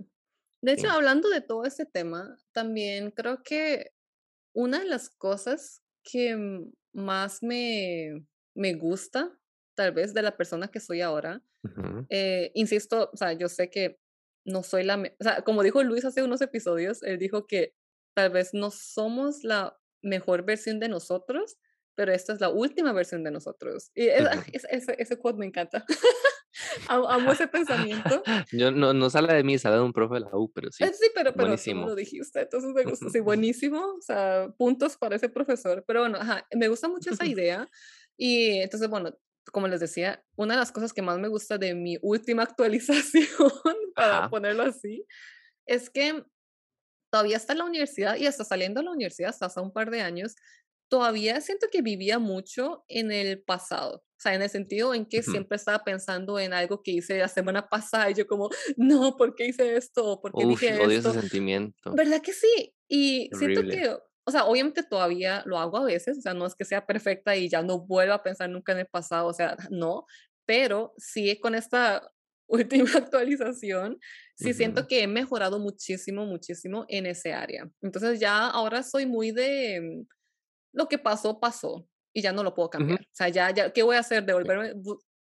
De 0.63 0.73
hecho, 0.73 0.89
Sí. 0.89 0.91
hablando 0.91 1.29
de 1.31 1.41
todo 1.41 1.65
este 1.65 1.87
tema, 1.87 2.39
también 2.53 3.11
creo 3.13 3.43
que 3.43 3.93
Una 4.55 4.81
de 4.81 4.87
las 4.87 5.11
cosas 5.11 5.83
que 6.05 6.37
más 6.95 7.43
me 7.43 8.27
me 8.55 8.75
gusta, 8.75 9.39
tal 9.77 9.93
vez, 9.95 10.15
de 10.15 10.23
la 10.23 10.37
persona 10.37 10.69
que 10.71 10.81
soy 10.81 11.03
ahora, 11.03 11.43
Ujú, 11.65 12.07
eh, 12.11 12.53
insisto, 12.57 13.11
o 13.15 13.17
sea, 13.19 13.33
yo 13.35 13.49
sé 13.51 13.71
que 13.71 14.01
no 14.45 14.63
soy 14.63 14.85
la 14.85 14.97
o 14.97 15.25
sea, 15.25 15.43
como 15.43 15.63
dijo 15.63 15.83
Luis 15.83 16.05
hace 16.05 16.23
unos 16.23 16.41
episodios, 16.41 17.03
él 17.03 17.19
dijo 17.19 17.47
que 17.47 17.75
tal 18.15 18.31
vez 18.31 18.55
no 18.55 18.71
somos 18.71 19.45
la 19.45 19.79
mejor 20.03 20.45
versión 20.45 20.81
de 20.81 20.89
nosotros, 20.89 21.59
pero 21.95 22.13
esta 22.13 22.33
es 22.33 22.41
la 22.41 22.49
última 22.49 22.93
versión 22.93 23.23
de 23.25 23.31
nosotros. 23.31 23.91
Y 23.95 24.09
es 24.09 24.27
ah, 24.27 24.37
ujú. 24.39 24.51
ese 24.99 25.19
quote 25.19 25.39
me 25.39 25.47
encanta. 25.47 25.85
Amo 26.89 27.33
ese 27.33 27.49
pensamiento. 27.49 28.23
Yo 28.53 28.71
no, 28.71 28.93
no 28.93 29.11
sale 29.11 29.33
de 29.35 29.43
mí, 29.45 29.59
sale 29.59 29.77
de 29.77 29.83
un 29.83 29.93
profe 29.93 30.15
de 30.15 30.21
la 30.21 30.31
U, 30.37 30.51
pero 30.53 30.71
Eh, 30.81 30.91
sí, 30.93 30.93
sí, 30.93 31.11
pero 31.15 31.35
pero 31.37 31.59
tú 31.63 31.75
me 31.75 31.85
lo 31.87 31.95
buenísimo. 31.95 31.95
dijiste, 31.95 32.41
entonces 32.43 32.73
me 32.73 32.85
gusta, 32.85 33.09
sí, 33.11 33.21
buenísimo, 33.21 33.79
o 33.99 34.01
sea, 34.03 34.49
puntos 34.59 34.97
para 34.97 35.17
ese 35.17 35.29
profesor. 35.29 35.85
Pero 35.87 36.01
bueno, 36.01 36.19
ajá, 36.21 36.47
me 36.55 36.69
gusta 36.69 36.89
mucho 36.89 37.11
esa 37.11 37.27
idea. 37.27 37.69
Y 38.17 38.59
entonces, 38.61 38.89
bueno, 38.91 39.17
como 39.53 39.69
les 39.69 39.81
decía, 39.81 40.25
una 40.37 40.55
de 40.55 40.61
las 40.61 40.73
cosas 40.73 40.93
que 40.93 41.03
más 41.03 41.19
me 41.19 41.29
gusta 41.29 41.59
de 41.59 41.75
mi 41.75 41.99
última 42.03 42.43
actualización, 42.45 43.29
para 43.95 44.19
Ajá. 44.19 44.31
ponerlo 44.31 44.63
así, 44.65 45.07
es 45.67 45.91
que 45.91 46.25
todavía 47.13 47.37
está 47.37 47.53
en 47.53 47.59
la 47.61 47.65
universidad 47.67 48.17
y 48.17 48.27
hasta 48.27 48.45
saliendo 48.45 48.81
de 48.81 48.87
la 48.87 48.93
universidad, 48.93 49.31
hasta 49.31 49.47
hace 49.47 49.61
un 49.61 49.73
par 49.73 49.91
de 49.91 50.01
años, 50.03 50.35
todavía 50.89 51.41
siento 51.41 51.69
que 51.71 51.83
vivía 51.83 52.19
mucho 52.19 52.85
en 52.89 53.13
el 53.13 53.43
pasado. 53.43 53.97
O 53.99 54.21
sea, 54.23 54.35
en 54.35 54.43
el 54.43 54.51
sentido 54.51 54.95
en 54.95 55.07
que 55.07 55.23
siempre 55.23 55.57
estaba 55.57 55.85
pensando 55.85 56.39
en 56.39 56.53
algo 56.53 56.83
que 56.83 56.93
hice 56.93 57.19
la 57.19 57.29
semana 57.29 57.69
pasada 57.69 58.11
y 58.11 58.15
yo 58.15 58.27
como, 58.27 58.51
no, 58.77 59.17
¿por 59.17 59.35
qué 59.35 59.47
hice 59.47 59.77
esto? 59.77 60.21
¿Por 60.21 60.35
qué 60.35 60.47
Uf, 60.47 60.61
dije 60.61 60.79
odio 60.79 60.99
ese 60.99 60.99
esto? 60.99 61.13
sentimiento. 61.13 61.93
¿Verdad 61.95 62.23
que 62.23 62.33
sí? 62.33 62.75
Y 62.89 63.31
siento 63.33 63.61
Horrible. 63.61 63.77
que, 63.83 63.97
o 64.25 64.31
sea, 64.31 64.45
obviamente 64.47 64.83
todavía 64.85 65.43
lo 65.47 65.59
hago 65.59 65.79
a 65.79 65.85
veces, 65.85 66.19
o 66.19 66.21
sea, 66.23 66.35
no 66.35 66.47
es 66.47 66.55
que 66.55 66.65
sea 66.65 66.87
perfecta 66.87 67.37
y 67.37 67.49
ya 67.49 67.63
no 67.63 67.81
vuelvo 67.87 68.15
a 68.15 68.23
pensar 68.23 68.49
nunca 68.51 68.73
en 68.73 68.79
el 68.81 68.87
pasado, 68.87 69.27
o 69.29 69.33
sea, 69.35 69.57
no, 69.71 70.07
pero 70.47 70.95
sí 70.99 71.39
con 71.41 71.55
esta 71.55 72.11
última 72.53 72.91
actualización, 72.97 73.99
sí 74.37 74.53
Ujú, 74.53 74.55
siento 74.55 74.87
que 74.87 75.03
he 75.03 75.07
mejorado 75.07 75.59
muchísimo, 75.59 76.27
muchísimo 76.27 76.85
en 76.89 77.07
ese 77.07 77.33
área. 77.33 77.71
Entonces 77.81 78.21
ya 78.21 78.47
ahora 78.49 78.83
soy 78.83 79.07
muy 79.07 79.31
de 79.33 79.81
mm, 79.81 80.07
lo 80.73 80.89
que 80.89 80.99
pasó, 80.99 81.41
pasó 81.41 81.89
y 82.15 82.23
ya 82.23 82.33
no 82.33 82.43
lo 82.45 82.55
puedo 82.55 82.71
cambiar. 82.71 83.01
O 83.03 83.05
sea, 83.13 83.29
ya, 83.29 83.51
ya, 83.53 83.73
¿qué 83.73 83.83
voy 83.83 83.97
a 83.97 84.01
hacer? 84.01 84.25
Devolverme, 84.27 84.75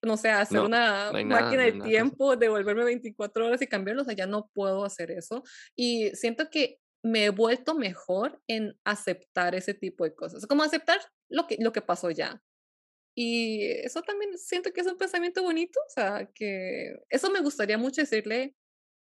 no 0.04 0.18
sé, 0.18 0.30
hacer 0.32 0.64
No, 0.64 0.66
una 0.66 1.14
no 1.14 1.24
nada, 1.24 1.58
máquina 1.58 1.64
no 1.74 1.86
que 1.86 1.88
hacer. 1.88 2.06
tiempo, 2.06 2.36
devolverme 2.36 2.84
24 2.86 3.46
horas 3.48 3.62
y 3.62 3.68
cambiarlo, 3.68 4.02
o 4.04 4.06
sea, 4.06 4.16
ya 4.16 4.28
no 4.28 4.50
puedo 4.54 4.84
hacer 4.86 5.12
eso. 5.12 5.44
Y 5.76 6.12
siento 6.16 6.50
que 6.52 6.81
me 7.04 7.26
he 7.26 7.30
vuelto 7.30 7.76
mejor 7.76 8.42
en 8.48 8.78
aceptar 8.84 9.56
ese 9.56 9.74
tipo 9.74 10.04
de 10.04 10.14
cosas, 10.16 10.46
como 10.46 10.64
aceptar 10.64 11.00
lo 11.30 11.48
que, 11.48 11.58
lo 11.60 11.72
que 11.72 11.82
pasó 11.82 12.12
ya. 12.12 12.42
Y 13.16 13.64
eso 13.64 14.02
también 14.02 14.38
siento 14.38 14.72
que 14.72 14.82
es 14.82 14.88
un 14.88 14.98
pensamiento 14.98 15.44
bonito, 15.44 15.80
o 15.80 15.90
sea, 15.90 16.30
que 16.34 16.96
eso 17.10 17.30
me 17.30 17.42
gustaría 17.42 17.78
mucho 17.78 18.02
decirle 18.02 18.56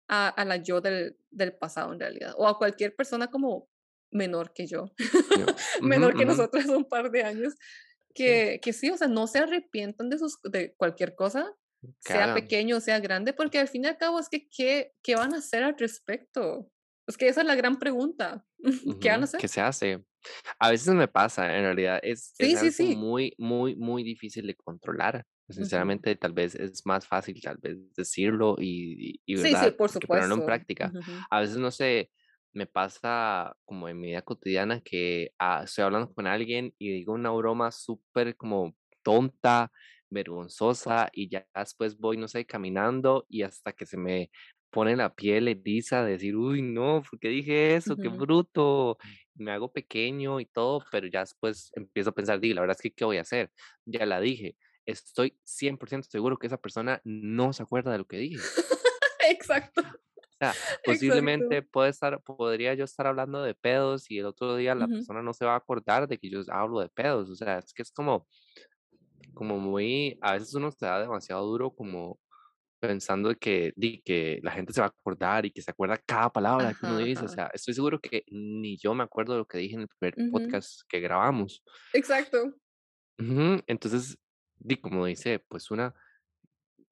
a, 0.08 0.28
a 0.28 0.44
la 0.44 0.56
yo 0.56 0.80
del, 0.80 1.16
del 1.30 1.56
pasado 1.56 1.92
en 1.92 2.00
realidad, 2.00 2.34
o 2.36 2.46
a 2.46 2.58
cualquier 2.58 2.94
persona 2.94 3.28
como 3.30 3.68
menor 4.12 4.52
que 4.52 4.66
yo, 4.66 4.92
menor 5.82 6.16
que 6.16 6.24
nosotros 6.24 6.66
un 6.66 6.84
par 6.84 7.10
de 7.10 7.24
años, 7.24 7.54
sí, 7.54 8.14
que, 8.14 8.60
que 8.62 8.72
sí, 8.72 8.90
o 8.90 8.96
sea, 8.96 9.08
no 9.08 9.26
se 9.26 9.38
arrepientan 9.38 10.08
de, 10.08 10.18
sus, 10.18 10.38
de 10.44 10.74
cualquier 10.76 11.16
cosa, 11.16 11.52
que 12.04 12.12
sea 12.12 12.34
pequeño 12.34 12.76
o 12.76 12.80
sea 12.80 13.00
grande, 13.00 13.32
porque 13.32 13.58
al 13.58 13.68
fin 13.68 13.84
y 13.84 13.88
al 13.88 13.98
cabo 13.98 14.20
es 14.20 14.28
que, 14.28 14.48
¿qué, 14.48 14.92
qué 15.02 15.16
van 15.16 15.34
a 15.34 15.38
hacer 15.38 15.64
al 15.64 15.76
respecto? 15.76 16.70
Es 17.06 17.16
que 17.16 17.28
esa 17.28 17.40
es 17.42 17.46
la 17.46 17.54
gran 17.54 17.78
pregunta. 17.78 18.44
¿Qué 19.00 19.08
van 19.10 19.20
a 19.22 19.24
hacer? 19.24 19.40
que 19.40 19.48
se 19.48 19.60
hace. 19.60 20.04
A 20.58 20.70
veces 20.70 20.92
me 20.94 21.06
pasa, 21.06 21.56
en 21.56 21.62
realidad 21.62 22.00
es, 22.02 22.34
es 22.38 22.48
Sí, 22.48 22.56
sí, 22.56 22.56
algo 22.56 22.70
sí. 22.72 22.96
muy, 22.96 23.34
muy, 23.38 23.76
muy 23.76 24.02
difícil 24.02 24.46
de 24.46 24.56
controlar. 24.56 25.24
Sinceramente, 25.48 26.16
tal 26.16 26.32
vez 26.32 26.56
es 26.56 26.84
más 26.84 27.06
fácil, 27.06 27.40
tal 27.40 27.56
vez 27.58 27.76
decirlo 27.94 28.56
y, 28.58 29.20
y, 29.24 29.34
y, 29.34 29.36
Sí, 29.36 29.54
sí, 29.54 29.70
por 29.70 29.90
ponerlo 30.06 30.34
en 30.34 30.44
práctica. 30.44 30.92
A 31.30 31.40
veces, 31.40 31.58
no 31.58 31.70
sé, 31.70 32.10
me 32.52 32.66
pasa 32.66 33.54
como 33.64 33.88
en 33.88 34.00
mi 34.00 34.08
vida 34.08 34.22
cotidiana 34.22 34.80
que 34.80 35.30
ah, 35.38 35.62
estoy 35.64 35.84
hablando 35.84 36.12
con 36.12 36.26
alguien 36.26 36.74
y 36.78 36.90
digo 36.90 37.12
una 37.12 37.30
broma 37.30 37.70
súper 37.70 38.36
como 38.36 38.74
tonta, 39.04 39.70
vergonzosa 40.10 41.08
y 41.12 41.28
ya 41.28 41.46
después 41.54 41.96
voy, 41.98 42.16
no 42.16 42.28
sé, 42.28 42.44
caminando 42.46 43.26
y 43.28 43.42
hasta 43.42 43.72
que 43.72 43.86
se 43.86 43.96
me 43.96 44.30
pone 44.70 44.96
la 44.96 45.14
piel 45.14 45.48
eriza 45.48 46.04
de 46.04 46.12
decir, 46.12 46.36
uy, 46.36 46.62
no, 46.62 47.02
¿por 47.08 47.18
qué 47.20 47.28
dije 47.28 47.76
eso? 47.76 47.98
Qué 47.98 48.08
ujú. 48.08 48.10
bruto 48.10 48.98
me 49.34 49.52
hago 49.52 49.72
pequeño 49.72 50.40
y 50.40 50.46
todo, 50.46 50.82
pero 50.90 51.06
ya 51.08 51.20
después 51.20 51.70
empiezo 51.74 52.10
a 52.10 52.14
pensar, 52.14 52.40
digo, 52.40 52.54
la 52.54 52.62
verdad 52.62 52.76
es 52.78 52.82
que, 52.82 52.92
¿qué 52.94 53.04
voy 53.04 53.18
a 53.18 53.22
hacer? 53.22 53.52
Ya 53.84 54.06
la 54.06 54.20
dije, 54.20 54.56
estoy 54.86 55.38
100% 55.44 56.08
seguro 56.10 56.38
que 56.38 56.46
esa 56.48 56.58
persona 56.58 57.00
no 57.04 57.52
se 57.52 57.62
acuerda 57.62 57.92
de 57.92 57.98
lo 57.98 58.06
que 58.06 58.18
dije. 58.18 58.50
Exacto, 59.28 59.82
O 60.34 60.38
sea, 60.38 60.58
posiblemente 60.84 61.62
puede 61.62 61.88
estar, 61.90 62.22
podría 62.22 62.74
yo 62.74 62.84
estar 62.84 63.06
hablando 63.06 63.42
de 63.42 63.54
pedos 63.54 64.10
y 64.10 64.18
el 64.18 64.26
otro 64.26 64.56
día 64.56 64.74
la 64.74 64.88
Ujú. 64.88 64.88
persona 64.88 65.22
no 65.22 65.32
se 65.32 65.46
va 65.46 65.54
a 65.54 65.56
acordar 65.56 66.08
de 66.08 66.18
que 66.18 66.28
yo 66.28 66.40
hablo 66.50 66.80
de 66.80 66.88
pedos. 66.90 67.30
O 67.30 67.34
sea, 67.36 67.58
es 67.58 67.72
que 67.72 67.82
es 67.82 67.90
como, 67.90 68.26
como 69.34 69.58
muy, 69.58 70.18
a 70.20 70.32
veces 70.34 70.54
uno 70.54 70.70
se 70.72 70.86
da 70.86 71.00
demasiado 71.00 71.44
duro 71.46 71.70
como 71.74 72.18
pensando 72.80 73.34
que, 73.36 73.72
di, 73.76 74.02
que 74.02 74.40
la 74.42 74.52
gente 74.52 74.72
se 74.72 74.80
va 74.80 74.86
a 74.86 74.90
acordar 74.90 75.46
y 75.46 75.50
que 75.50 75.62
se 75.62 75.70
acuerda 75.70 75.96
cada 75.98 76.30
palabra 76.30 76.74
que 76.74 76.86
uno 76.86 76.96
Ajá, 76.96 77.04
dice. 77.04 77.22
O 77.22 77.24
ajá. 77.26 77.34
sea, 77.34 77.50
estoy 77.54 77.74
seguro 77.74 78.00
que 78.00 78.24
ni 78.30 78.76
yo 78.78 78.94
me 78.94 79.04
acuerdo 79.04 79.32
de 79.34 79.38
lo 79.40 79.46
que 79.46 79.58
dije 79.58 79.74
en 79.74 79.82
el 79.82 79.88
primer 79.88 80.30
podcast 80.30 80.80
que 80.88 81.00
grabamos. 81.00 81.62
Exacto. 81.92 82.54
Entonces, 83.18 84.18
di, 84.58 84.76
como 84.76 85.06
dice, 85.06 85.38
pues 85.48 85.70
una, 85.70 85.94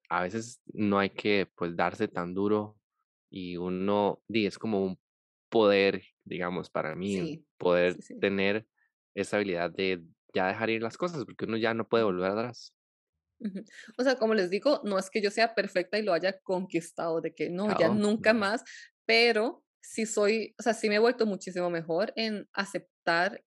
a 0.09 0.23
veces 0.23 0.61
no 0.73 0.99
hay 0.99 1.09
que 1.11 1.47
pues 1.55 1.75
darse 1.75 2.07
tan 2.07 2.33
duro 2.33 2.77
y 3.29 3.57
uno, 3.57 4.21
di, 4.27 4.45
es 4.45 4.57
como 4.57 4.83
un 4.83 4.99
poder, 5.49 6.03
digamos, 6.23 6.69
para 6.69 6.95
mí, 6.95 7.15
Sí, 7.17 7.45
poder 7.57 7.93
sí, 7.95 8.01
sí. 8.01 8.19
tener 8.19 8.67
esa 9.15 9.37
habilidad 9.37 9.71
de 9.71 10.03
ya 10.33 10.47
dejar 10.47 10.69
ir 10.69 10.81
las 10.81 10.97
cosas, 10.97 11.23
porque 11.25 11.45
uno 11.45 11.57
ya 11.57 11.73
no 11.73 11.87
puede 11.87 12.03
volver 12.03 12.31
atrás. 12.31 12.74
O 13.97 14.03
sea, 14.03 14.15
como 14.17 14.33
les 14.33 14.49
digo, 14.49 14.81
no 14.83 14.97
es 14.99 15.09
que 15.09 15.21
yo 15.21 15.31
sea 15.31 15.55
perfecta 15.55 15.97
y 15.97 16.03
lo 16.03 16.13
haya 16.13 16.39
conquistado, 16.41 17.21
de 17.21 17.33
que 17.35 17.49
no, 17.49 17.71
ya 17.71 17.89
nunca 17.89 18.33
más, 18.33 18.63
pero 19.05 19.63
sí 19.81 20.05
soy, 20.05 20.55
o 20.59 20.63
sea, 20.63 20.73
sí 20.73 20.89
me 20.89 20.95
he 20.95 20.99
vuelto 20.99 21.25
muchísimo 21.25 21.69
mejor 21.69 22.13
en 22.15 22.47
aceptar 22.53 23.43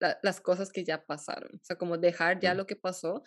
la- 0.00 0.18
las 0.22 0.40
cosas 0.40 0.70
que 0.72 0.84
ya 0.84 1.04
pasaron, 1.06 1.56
o 1.56 1.64
sea, 1.64 1.76
como 1.76 1.98
dejar 1.98 2.40
ya 2.40 2.54
ujú. 2.54 2.54
lo 2.54 2.66
que 2.66 2.76
pasó 2.76 3.22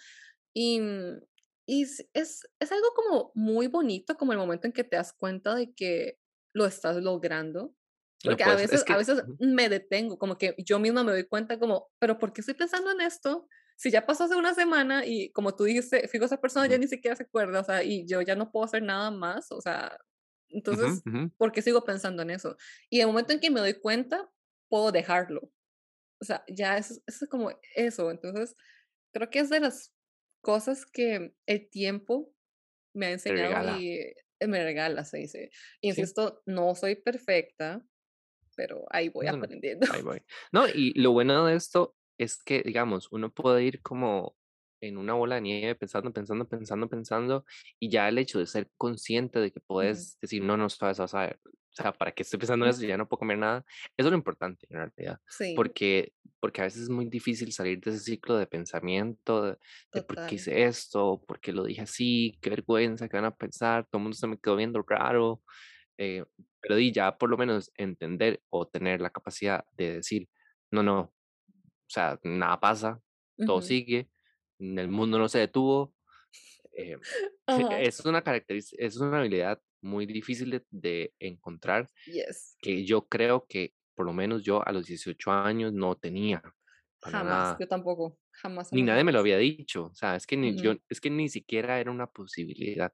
y, 0.53 0.81
mm, 0.81 1.21
y 1.67 1.83
es, 1.83 2.09
es, 2.13 2.41
es 2.59 2.71
algo 2.71 2.87
como 2.95 3.31
muy 3.35 3.67
bonito, 3.67 4.15
como 4.17 4.33
el 4.33 4.39
momento 4.39 4.67
en 4.67 4.73
que 4.73 4.83
te 4.85 4.97
das 4.97 5.13
cuenta 5.13 5.55
de 5.55 5.73
que 5.73 6.19
lo 6.53 6.65
estás 6.65 6.97
logrando, 6.97 7.75
Lo 8.23 8.37
porque 8.37 8.43
a 8.43 8.53
puedes, 8.53 8.65
es 8.69 8.83
veces, 8.83 8.85
a 8.89 8.97
que, 8.97 8.97
veces 8.97 9.23
ujú, 9.23 9.39
me 9.39 9.69
detengo, 9.69 10.17
como 10.19 10.37
que 10.37 10.55
yo 10.59 10.79
misma 10.79 11.03
me 11.03 11.11
doy 11.13 11.25
cuenta 11.27 11.59
como, 11.59 11.91
pero 11.99 12.19
¿por 12.19 12.33
qué 12.33 12.41
estoy 12.41 12.55
pensando 12.55 12.91
en 12.91 13.01
esto? 13.01 13.47
Si 13.79 13.91
ya 13.91 14.05
pasó 14.05 14.25
hace 14.25 14.35
una 14.35 14.53
semana 14.53 15.05
y 15.05 15.31
como 15.31 15.55
tú 15.55 15.63
dijiste, 15.63 16.07
fijo, 16.09 16.25
esa 16.25 16.41
persona 16.41 16.67
ya 16.67 16.77
ni 16.77 16.87
siquiera 16.87 17.15
se 17.15 17.23
acuerda, 17.23 17.61
o 17.61 17.63
sea, 17.63 17.81
y 17.83 18.05
yo 18.05 18.21
ya 18.21 18.35
no 18.35 18.51
puedo 18.51 18.65
hacer 18.65 18.83
nada 18.83 19.09
más, 19.09 19.51
o 19.53 19.61
sea, 19.61 19.97
entonces, 20.49 21.05
ujú. 21.05 21.31
¿por 21.37 21.53
qué 21.53 21.61
sigo 21.61 21.85
pensando 21.85 22.23
en 22.23 22.31
eso? 22.31 22.57
Y 22.89 22.99
el 23.01 23.07
momento 23.07 23.31
en 23.33 23.39
que 23.39 23.49
me 23.51 23.61
doy 23.61 23.75
cuenta, 23.79 24.29
puedo 24.69 24.91
dejarlo. 24.91 25.53
O 26.21 26.25
sea, 26.25 26.43
ya 26.49 26.77
eso, 26.77 26.95
eso 27.07 27.25
es 27.25 27.29
como 27.29 27.51
eso. 27.75 28.11
Entonces, 28.11 28.55
creo 29.13 29.29
que 29.29 29.39
es 29.39 29.49
de 29.49 29.59
las 29.61 29.95
cosas 30.41 30.85
que 30.85 31.35
el 31.47 31.69
tiempo 31.69 32.33
me 32.93 33.07
ha 33.07 33.11
enseñado 33.11 33.65
y 33.67 33.93
eh, 33.93 34.15
me 34.47 34.63
regala, 34.63 35.05
se 35.05 35.19
dice. 35.19 35.51
sí. 35.87 36.01
Insisto, 36.01 36.41
no 36.45 36.75
soy 36.75 36.95
perfecta, 36.97 37.85
pero 38.55 38.85
ahí 38.91 39.09
voy 39.09 39.27
No, 39.27 39.37
no, 39.37 39.43
aprendiendo. 39.45 39.87
ahí 39.87 40.01
voy. 40.01 40.23
No, 40.51 40.67
y 40.67 40.93
lo 40.99 41.11
bueno 41.11 41.45
de 41.45 41.55
esto 41.55 41.95
es 42.19 42.43
que, 42.43 42.61
digamos, 42.63 43.09
uno 43.11 43.31
puede 43.33 43.63
ir 43.63 43.81
como 43.81 44.37
en 44.81 44.97
una 44.97 45.13
bola 45.13 45.35
de 45.35 45.41
nieve 45.41 45.75
pensando, 45.75 46.13
pensando, 46.13 46.47
pensando, 46.47 46.89
pensando, 46.89 47.45
y 47.79 47.89
ya 47.89 48.07
el 48.09 48.17
hecho 48.17 48.39
de 48.39 48.47
ser 48.47 48.71
consciente 48.77 49.39
de 49.39 49.51
que 49.51 49.59
puedes 49.61 50.19
decir, 50.21 50.43
no, 50.43 50.57
no, 50.57 50.69
suave, 50.69 50.95
suave, 50.95 51.09
suave, 51.09 51.39
o 51.45 51.81
sea, 51.81 51.93
¿para 51.93 52.11
qué 52.11 52.23
estoy 52.23 52.39
pensando 52.39 52.65
en 52.65 52.71
eso? 52.71 52.83
Ya 52.85 52.97
no 52.97 53.07
puedo 53.07 53.19
comer 53.19 53.37
nada. 53.37 53.65
Eso 53.95 54.07
es 54.07 54.11
lo 54.11 54.17
importante, 54.17 54.67
en 54.69 54.77
realidad, 54.77 55.19
Sí, 55.27 55.53
porque, 55.55 56.13
porque 56.39 56.61
a 56.61 56.63
veces 56.65 56.83
es 56.83 56.89
muy 56.89 57.05
difícil 57.05 57.51
salir 57.53 57.79
de 57.81 57.91
ese 57.91 57.99
ciclo 57.99 58.37
de 58.37 58.47
pensamiento, 58.47 59.43
de, 59.43 59.57
de 59.93 60.01
por 60.03 60.25
qué 60.25 60.35
hice 60.35 60.65
esto, 60.65 61.23
por 61.27 61.39
qué 61.39 61.53
lo 61.53 61.63
dije 61.63 61.81
así, 61.81 62.37
qué 62.41 62.49
vergüenza, 62.49 63.07
qué 63.07 63.17
van 63.17 63.25
a 63.25 63.35
pensar, 63.35 63.85
todo 63.85 63.99
el 63.99 64.03
mundo 64.03 64.17
se 64.17 64.27
me 64.27 64.37
quedó 64.39 64.55
viendo 64.55 64.81
raro. 64.87 65.41
Eh, 65.97 66.25
pero 66.61 66.75
di 66.75 66.91
ya 66.91 67.17
por 67.17 67.29
lo 67.29 67.37
menos 67.37 67.71
entender 67.75 68.41
o 68.49 68.67
tener 68.67 69.01
la 69.01 69.09
capacidad 69.11 69.65
de 69.73 69.95
decir, 69.97 70.29
no, 70.71 70.83
no, 70.83 71.13
o 71.89 71.91
sea, 71.91 72.19
nada 72.23 72.59
pasa, 72.59 73.01
todo 73.45 73.61
Ujú. 73.61 73.63
sigue, 73.63 74.11
mm, 74.59 74.79
el 74.79 74.89
mundo 74.89 75.19
no 75.19 75.29
se 75.29 75.39
detuvo. 75.39 75.95
eh, 76.73 76.97
es 77.89 78.05
una 78.05 78.23
característica, 78.23 78.83
es 78.85 78.97
una 78.97 79.19
habilidad 79.19 79.61
muy 79.81 80.05
difícil 80.05 80.51
de, 80.51 80.65
de 80.71 81.13
encontrar 81.19 81.89
Yes. 82.05 82.57
que 82.61 82.85
yo 82.85 83.07
creo 83.09 83.47
que 83.47 83.75
por 83.95 84.05
lo 84.07 84.13
menos 84.13 84.43
yo 84.43 84.67
a 84.67 84.71
los 84.73 84.87
18 84.87 85.31
años 85.31 85.73
no 85.73 85.95
tenía 85.97 86.43
Jamás. 87.11 87.53
nada. 87.53 87.59
Yo 87.59 87.67
tampoco. 87.67 88.19
Jamás, 88.31 88.69
Ni 88.71 88.83
jamás, 88.83 88.83
nadie 88.83 89.03
me 89.03 89.11
lo 89.11 89.19
había 89.19 89.37
dicho, 89.37 89.85
o 89.87 89.95
sea, 89.95 90.15
es 90.15 90.27
que 90.27 90.37
ni 90.37 90.55
yo, 90.55 90.73
Ujú. 90.73 90.81
es 90.89 91.01
que 91.01 91.09
ni 91.09 91.27
siquiera 91.29 91.79
era 91.79 91.89
una 91.91 92.07
posibilidad 92.11 92.93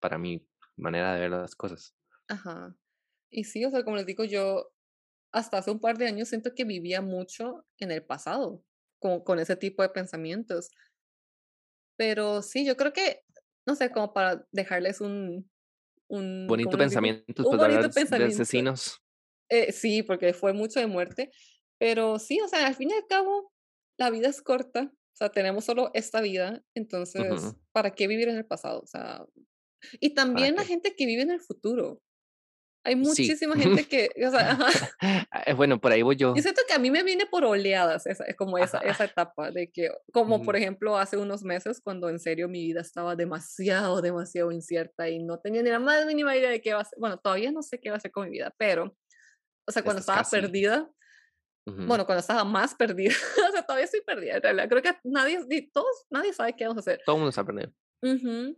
para 0.00 0.18
mi 0.18 0.46
manera 0.76 1.14
de 1.14 1.20
ver 1.22 1.30
las 1.30 1.56
cosas. 1.56 1.96
Ajá. 2.28 2.76
Y 3.30 3.44
sí, 3.44 3.64
o 3.64 3.70
sea, 3.70 3.84
como 3.84 3.96
les 3.96 4.06
digo, 4.06 4.24
yo 4.24 4.72
hasta 5.36 5.58
hace 5.58 5.70
un 5.70 5.80
par 5.80 5.98
de 5.98 6.06
años 6.06 6.28
siento 6.28 6.54
que 6.54 6.64
vivía 6.64 7.02
mucho 7.02 7.66
en 7.78 7.90
el 7.90 8.02
pasado, 8.02 8.64
con, 8.98 9.22
con 9.22 9.38
ese 9.38 9.54
tipo 9.54 9.82
de 9.82 9.90
pensamientos. 9.90 10.70
Pero 11.98 12.40
sí, 12.40 12.64
yo 12.64 12.74
creo 12.76 12.94
que, 12.94 13.20
no 13.66 13.74
sé, 13.74 13.90
como 13.90 14.14
para 14.14 14.46
dejarles 14.50 15.02
un, 15.02 15.50
un, 16.08 16.46
¿cómo 16.46 16.46
Bonito 16.46 16.78
pensamiento 16.78 17.24
Un 17.28 17.34
después 17.34 17.58
de 17.58 17.64
hablar 17.64 17.80
bonito 17.82 17.88
de 17.88 18.00
pensamiento. 18.00 18.34
asesinos. 18.34 19.02
Eh, 19.50 19.72
sí, 19.72 20.02
porque 20.02 20.32
fue 20.32 20.54
mucho 20.54 20.80
de 20.80 20.86
muerte. 20.86 21.30
Pero 21.78 22.18
sí, 22.18 22.40
o 22.40 22.48
sea, 22.48 22.66
al 22.66 22.74
fin 22.74 22.90
y 22.90 22.94
al 22.94 23.06
cabo, 23.06 23.52
la 23.98 24.08
vida 24.08 24.28
es 24.28 24.40
corta. 24.40 24.90
O 24.90 25.16
sea, 25.16 25.28
tenemos 25.28 25.66
solo 25.66 25.90
esta 25.92 26.22
vida. 26.22 26.62
Entonces, 26.74 27.54
¿para 27.72 27.90
qué 27.94 28.06
vivir 28.06 28.30
en 28.30 28.38
el 28.38 28.46
pasado? 28.46 28.80
O 28.80 28.86
sea, 28.86 29.26
y 30.00 30.10
¿Para 30.10 30.26
también 30.26 30.56
la 30.56 30.64
gente 30.64 30.94
que 30.96 31.04
vive 31.04 31.20
en 31.20 31.30
el 31.30 31.42
futuro. 31.42 32.00
Hay 32.86 32.94
Sí. 32.94 33.00
muchísima 33.00 33.56
gente 33.56 33.84
que, 33.88 34.08
o 34.26 34.30
sea, 34.30 34.52
ajá. 34.52 35.26
Eh, 35.46 35.54
bueno, 35.54 35.80
por 35.80 35.90
ahí 35.92 36.02
voy 36.02 36.14
yo. 36.16 36.34
Yo 36.36 36.40
siento 36.42 36.62
que 36.68 36.72
a 36.74 36.78
mí 36.78 36.90
me 36.90 37.02
viene 37.02 37.26
por 37.26 37.44
oleadas, 37.44 38.06
esa, 38.06 38.24
como 38.38 38.58
esa, 38.58 38.78
esa 38.78 39.04
etapa 39.04 39.50
de 39.50 39.70
que, 39.72 39.90
como 40.12 40.42
por 40.44 40.54
ejemplo 40.56 40.96
hace 40.96 41.16
unos 41.16 41.42
meses 41.42 41.80
cuando 41.82 42.08
en 42.08 42.18
serio 42.20 42.48
mi 42.48 42.64
vida 42.64 42.80
estaba 42.80 43.16
demasiado, 43.16 44.00
demasiado 44.00 44.52
incierta 44.52 45.08
y 45.08 45.18
no 45.22 45.40
tenía 45.40 45.62
ni 45.62 45.70
la 45.70 45.80
más 45.80 46.06
mínima 46.06 46.36
idea 46.36 46.48
de 46.50 46.60
qué 46.60 46.68
iba 46.70 46.78
a 46.78 46.82
hacer, 46.82 46.98
bueno, 47.00 47.18
todavía 47.18 47.50
no 47.50 47.62
sé 47.62 47.78
qué 47.80 47.88
iba 47.88 47.96
a 47.96 47.98
hacer 47.98 48.12
con 48.12 48.24
mi 48.26 48.30
vida, 48.30 48.54
pero, 48.56 48.96
o 49.68 49.72
sea, 49.72 49.82
cuando 49.82 50.00
Estás 50.00 50.14
estaba 50.16 50.22
casi. 50.22 50.36
perdida, 50.36 50.90
bueno, 51.66 52.06
cuando 52.06 52.20
estaba 52.20 52.44
más 52.44 52.76
perdida, 52.76 53.10
o 53.48 53.52
sea, 53.52 53.62
todavía 53.62 53.86
estoy 53.86 54.00
perdida, 54.02 54.36
en 54.36 54.42
realidad, 54.42 54.68
creo 54.68 54.82
que 54.82 54.94
nadie, 55.02 55.68
todos, 55.72 56.06
nadie 56.10 56.32
sabe 56.32 56.54
qué 56.54 56.64
vamos 56.64 56.76
a 56.78 56.80
hacer. 56.90 57.00
Todo 57.04 57.16
el 57.16 57.20
mundo 57.20 57.30
está 57.30 57.40
aprendiendo. 57.40 57.74
Ujú, 58.02 58.56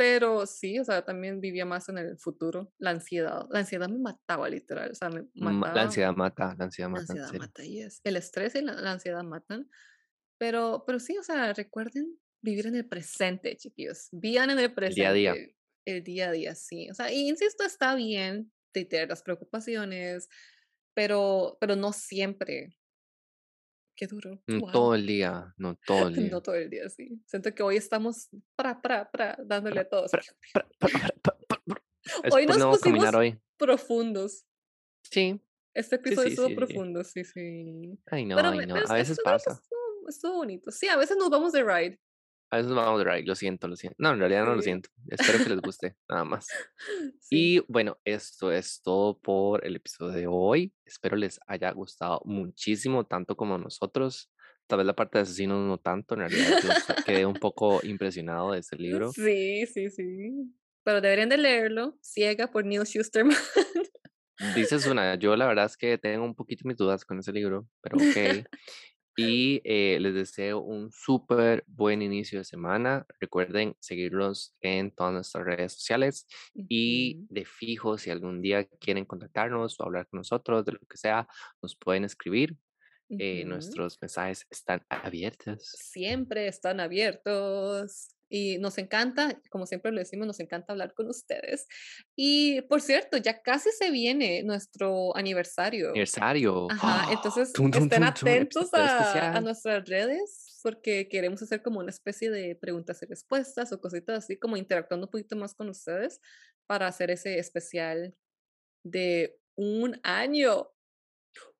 Pero 0.00 0.46
sí, 0.46 0.78
o 0.78 0.84
sea, 0.84 1.04
también 1.04 1.40
vivía 1.42 1.66
más 1.66 1.88
en 1.90 1.98
el 1.98 2.18
futuro, 2.18 2.72
la 2.78 2.90
ansiedad, 2.90 3.46
la 3.50 3.58
ansiedad 3.60 3.88
me 3.90 3.98
mataba 3.98 4.48
literal, 4.48 4.92
o 4.92 4.94
sea, 4.94 5.10
me 5.10 5.26
Ma- 5.34 5.50
mataba. 5.52 5.74
La 5.74 5.82
ansiedad 5.82 6.14
mata, 6.16 6.54
la 6.56 6.64
ansiedad 6.64 6.88
La 6.88 6.92
mata, 6.92 7.12
en 7.12 7.18
ansiedad 7.18 7.26
serio. 7.28 7.40
mata, 7.46 7.62
yes. 7.64 8.00
El 8.04 8.16
estrés 8.16 8.54
y 8.54 8.62
la, 8.62 8.72
la 8.74 8.92
ansiedad 8.92 9.22
matan. 9.24 9.68
Pero, 10.38 10.84
pero 10.86 10.98
sí, 11.00 11.18
o 11.18 11.22
sea, 11.22 11.52
recuerden 11.52 12.18
vivir 12.42 12.66
en 12.66 12.76
el 12.76 12.88
presente, 12.88 13.56
chiquillos. 13.56 14.08
Vivan 14.12 14.50
en 14.50 14.58
el 14.60 14.72
El 14.84 14.94
día 14.94 15.08
a 15.10 15.12
día. 15.12 15.32
presente. 15.32 15.56
El 15.86 16.04
día 16.04 16.28
a 16.28 16.32
día, 16.32 16.54
sí. 16.54 16.90
O 16.90 16.94
sea, 16.94 17.12
y 17.12 17.28
insisto, 17.28 17.64
está 17.64 17.94
bien 17.94 18.52
de 18.74 18.84
tener 18.86 19.08
las 19.10 19.22
preocupaciones, 19.22 20.28
pero, 20.94 21.58
pero 21.60 21.76
no 21.76 21.92
siempre. 21.92 22.76
Qué 24.00 24.06
duro. 24.06 24.42
No 24.46 24.60
Wow. 24.60 24.72
todo 24.72 24.94
el 24.94 25.06
día, 25.06 25.52
no 25.58 25.76
todo 25.86 26.08
el 26.08 26.14
día. 26.14 26.30
No 26.30 26.40
todo 26.40 26.54
el 26.54 26.70
día, 26.70 26.88
sí. 26.88 27.20
Siento 27.26 27.54
que 27.54 27.62
hoy 27.62 27.76
estamos 27.76 28.30
pra, 28.56 28.80
pra, 28.80 29.10
pra, 29.10 29.36
dándole 29.44 29.80
a 29.80 29.86
todos. 29.90 30.10
Hoy 32.32 32.46
por 32.46 32.56
nos 32.56 32.58
no 32.58 32.78
caminar 32.78 33.12
pusimos 33.12 33.14
hoy. 33.14 33.38
profundos. 33.58 34.46
Sí. 35.02 35.38
Este 35.74 35.96
Sí, 35.96 36.00
episodio 36.00 36.28
sí, 36.28 36.32
estuvo 36.32 36.46
sí, 36.46 36.52
sí. 36.52 36.56
profundo, 36.56 37.04
sí, 37.04 37.24
sí. 37.24 37.98
Ay, 38.06 38.24
no, 38.24 38.38
ay, 38.38 38.66
no. 38.66 38.74
A 38.76 38.80
es- 38.80 38.90
veces 38.90 39.20
pasa. 39.22 39.52
Estuvo, 39.52 40.08
estuvo 40.08 40.34
bonito. 40.36 40.70
Sí, 40.70 40.88
a 40.88 40.96
veces 40.96 41.18
nos 41.18 41.28
vamos 41.28 41.52
de 41.52 41.62
ride. 41.62 42.00
A 42.52 42.56
veces 42.56 42.72
vamos 42.72 42.98
de 42.98 43.04
ride, 43.04 43.26
lo 43.26 43.36
siento, 43.36 43.68
lo 43.68 43.76
siento. 43.76 43.96
No, 44.00 44.10
en 44.10 44.18
realidad 44.18 44.44
no 44.44 44.56
lo 44.56 44.62
siento. 44.62 44.90
Espero 45.08 45.38
que 45.38 45.50
les 45.50 45.60
guste, 45.60 45.96
nada 46.08 46.24
más. 46.24 46.46
Sí. 47.20 47.56
Y 47.56 47.64
bueno, 47.68 47.98
esto 48.04 48.50
es 48.50 48.82
todo 48.82 49.18
por 49.20 49.64
el 49.64 49.76
episodio 49.76 50.12
de 50.12 50.26
hoy. 50.26 50.74
Espero 50.84 51.16
les 51.16 51.38
haya 51.46 51.70
gustado 51.70 52.20
muchísimo, 52.24 53.06
tanto 53.06 53.36
como 53.36 53.56
nosotros. 53.56 54.32
Tal 54.66 54.78
vez 54.78 54.86
la 54.86 54.96
parte 54.96 55.18
de 55.18 55.22
asesinos 55.22 55.66
no 55.66 55.78
tanto, 55.78 56.14
en 56.14 56.20
realidad 56.20 56.58
yo 56.62 57.04
quedé 57.04 57.24
un 57.26 57.34
poco 57.34 57.80
impresionado 57.84 58.52
de 58.52 58.58
este 58.58 58.76
libro. 58.78 59.12
Sí, 59.12 59.66
sí, 59.66 59.90
sí. 59.90 60.52
Pero 60.82 61.00
deberían 61.00 61.28
de 61.28 61.38
leerlo. 61.38 61.96
Ciega 62.00 62.50
por 62.50 62.64
Neil 62.64 62.84
Schusterman. 62.84 63.36
Dices 64.54 64.86
una, 64.86 65.16
yo 65.16 65.36
la 65.36 65.46
verdad 65.46 65.66
es 65.66 65.76
que 65.76 65.98
tengo 65.98 66.24
un 66.24 66.34
poquito 66.34 66.66
mis 66.66 66.76
dudas 66.76 67.04
con 67.04 67.18
ese 67.18 67.32
libro, 67.32 67.68
pero 67.82 67.96
ok. 67.98 68.02
Y 69.16 69.60
eh, 69.64 69.98
les 70.00 70.14
deseo 70.14 70.60
un 70.60 70.90
súper 70.92 71.64
buen 71.66 72.00
inicio 72.00 72.38
de 72.38 72.44
semana. 72.44 73.06
Recuerden 73.20 73.76
seguirlos 73.80 74.54
en 74.60 74.90
todas 74.92 75.12
nuestras 75.12 75.44
redes 75.44 75.72
sociales 75.74 76.26
y 76.54 77.26
de 77.28 77.44
fijo, 77.44 77.98
si 77.98 78.10
algún 78.10 78.40
día 78.40 78.64
quieren 78.80 79.04
contactarnos 79.04 79.78
o 79.78 79.84
hablar 79.84 80.06
con 80.08 80.18
nosotros, 80.18 80.64
de 80.64 80.72
lo 80.72 80.78
que 80.80 80.96
sea, 80.96 81.28
nos 81.62 81.76
pueden 81.76 82.04
escribir. 82.04 82.56
Eh, 83.18 83.44
nuestros 83.44 83.98
mensajes 84.00 84.46
están 84.50 84.82
abiertos. 84.88 85.64
Siempre 85.64 86.46
están 86.46 86.78
abiertos. 86.78 88.14
Y 88.30 88.58
nos 88.58 88.78
encanta, 88.78 89.40
como 89.50 89.66
siempre 89.66 89.90
lo 89.90 89.98
decimos, 89.98 90.26
nos 90.26 90.38
encanta 90.38 90.72
hablar 90.72 90.94
con 90.94 91.08
ustedes. 91.08 91.66
Y 92.16 92.62
por 92.62 92.80
cierto, 92.80 93.16
ya 93.16 93.42
casi 93.42 93.70
se 93.72 93.90
viene 93.90 94.42
nuestro 94.44 95.16
aniversario. 95.16 95.90
Aniversario. 95.90 96.68
Ajá, 96.70 97.12
entonces 97.12 97.52
Tum, 97.52 97.70
tum, 97.70 97.82
estén 97.82 98.00
tum, 98.00 98.08
atentos 98.08 98.72
a, 98.72 99.36
a 99.36 99.40
nuestras 99.40 99.88
redes 99.88 100.60
porque 100.62 101.08
queremos 101.08 101.42
hacer 101.42 101.62
como 101.62 101.80
una 101.80 101.90
especie 101.90 102.30
de 102.30 102.54
preguntas 102.54 103.02
y 103.02 103.06
respuestas 103.06 103.72
o 103.72 103.80
cositas 103.80 104.24
así, 104.24 104.38
como 104.38 104.56
interactuando 104.56 105.06
un 105.06 105.10
poquito 105.10 105.36
más 105.36 105.54
con 105.54 105.68
ustedes 105.68 106.20
para 106.66 106.86
hacer 106.86 107.10
ese 107.10 107.38
especial 107.38 108.14
de 108.84 109.38
un 109.56 109.98
año. 110.02 110.70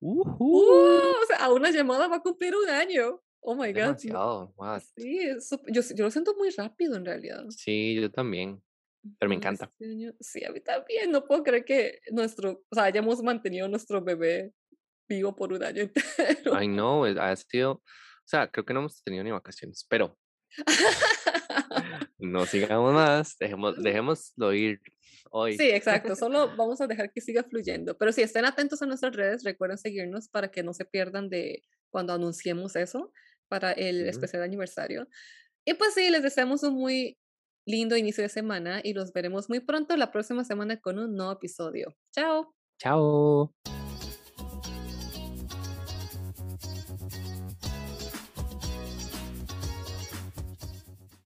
Ujú. 0.00 0.36
¡Uh! 0.38 1.22
O 1.22 1.26
sea, 1.26 1.38
a 1.38 1.52
una 1.52 1.70
llamada 1.70 2.08
va 2.08 2.16
a 2.16 2.22
cumplir 2.22 2.54
un 2.54 2.68
año. 2.68 3.20
Oh 3.43 3.55
my 3.55 3.68
God. 3.68 3.74
Demasiado. 3.97 4.53
what? 4.57 4.82
Sí, 4.97 5.18
es 5.20 5.51
sup- 5.51 5.64
yo, 5.68 5.80
yo 5.95 6.05
lo 6.05 6.11
siento 6.11 6.34
muy 6.36 6.51
rápido 6.51 6.97
en 6.97 7.05
realidad. 7.05 7.45
Sí, 7.51 7.95
yo 8.01 8.11
también. 8.11 8.62
Pero 9.18 9.30
me 9.30 9.34
encanta. 9.36 9.72
este 9.78 10.14
Sí, 10.20 10.45
a 10.45 10.51
mí 10.53 10.61
también. 10.61 11.11
No 11.11 11.24
puedo 11.26 11.43
creer 11.43 11.64
que 11.64 12.01
nuestro, 12.12 12.62
o 12.68 12.74
sea, 12.74 12.84
hayamos 12.84 13.22
mantenido 13.22 13.66
nuestro 13.68 14.03
bebé 14.03 14.53
vivo 15.09 15.34
por 15.34 15.53
un 15.53 15.64
año 15.64 15.82
entero. 16.55 16.61
No, 16.68 17.07
es- 17.07 17.16
ha 17.16 17.34
sido. 17.36 17.72
O 17.72 17.82
sea, 18.30 18.49
creo 18.51 18.64
que 18.64 18.74
no 18.74 18.80
hemos 18.80 19.03
tenido 19.03 19.24
ni 19.24 19.30
vacaciones, 19.30 19.84
pero 19.88 20.16
no 22.18 22.47
sigamos 22.47 22.93
más. 22.95 23.36
Dejemos, 23.38 23.82
dejémoslo 23.82 24.53
ir 24.53 24.80
hoy. 25.30 25.57
Sí, 25.57 25.70
exacto. 25.70 26.14
Solo 26.16 26.55
vamos 26.57 26.80
a 26.80 26.86
dejar 26.86 27.12
que 27.12 27.20
siga 27.20 27.43
fluyendo. 27.45 27.97
Pero 27.97 28.12
si 28.12 28.22
estén 28.22 28.45
atentos 28.45 28.82
a 28.82 28.86
nuestras 28.86 29.14
redes, 29.16 29.45
recuerden 29.45 29.78
seguirnos 29.78 30.28
para 30.28 30.51
que 30.51 30.62
no 30.62 30.72
se 30.74 30.84
pierdan 30.84 31.28
de 31.30 31.64
cuando 31.91 32.12
anunciemos 32.12 32.76
eso 32.76 33.12
para 33.51 33.72
el 33.72 34.03
Ujú. 34.03 34.11
especial 34.11 34.42
aniversario. 34.42 35.07
Y 35.66 35.74
pues 35.74 35.92
sí, 35.94 36.09
les 36.09 36.22
deseamos 36.22 36.62
un 36.62 36.74
muy 36.74 37.18
lindo 37.66 37.96
inicio 37.96 38.22
de 38.22 38.30
semana 38.30 38.80
y 38.82 38.94
los 38.94 39.12
veremos 39.12 39.51
muy 39.51 39.61
pronto 39.61 39.96
la 39.96 40.11
próxima 40.11 40.44
semana 40.44 40.80
con 40.80 40.98
un 40.98 41.14
nuevo 41.14 41.32
episodio. 41.32 41.94
Chao. 42.14 42.55
Chao. 42.78 43.80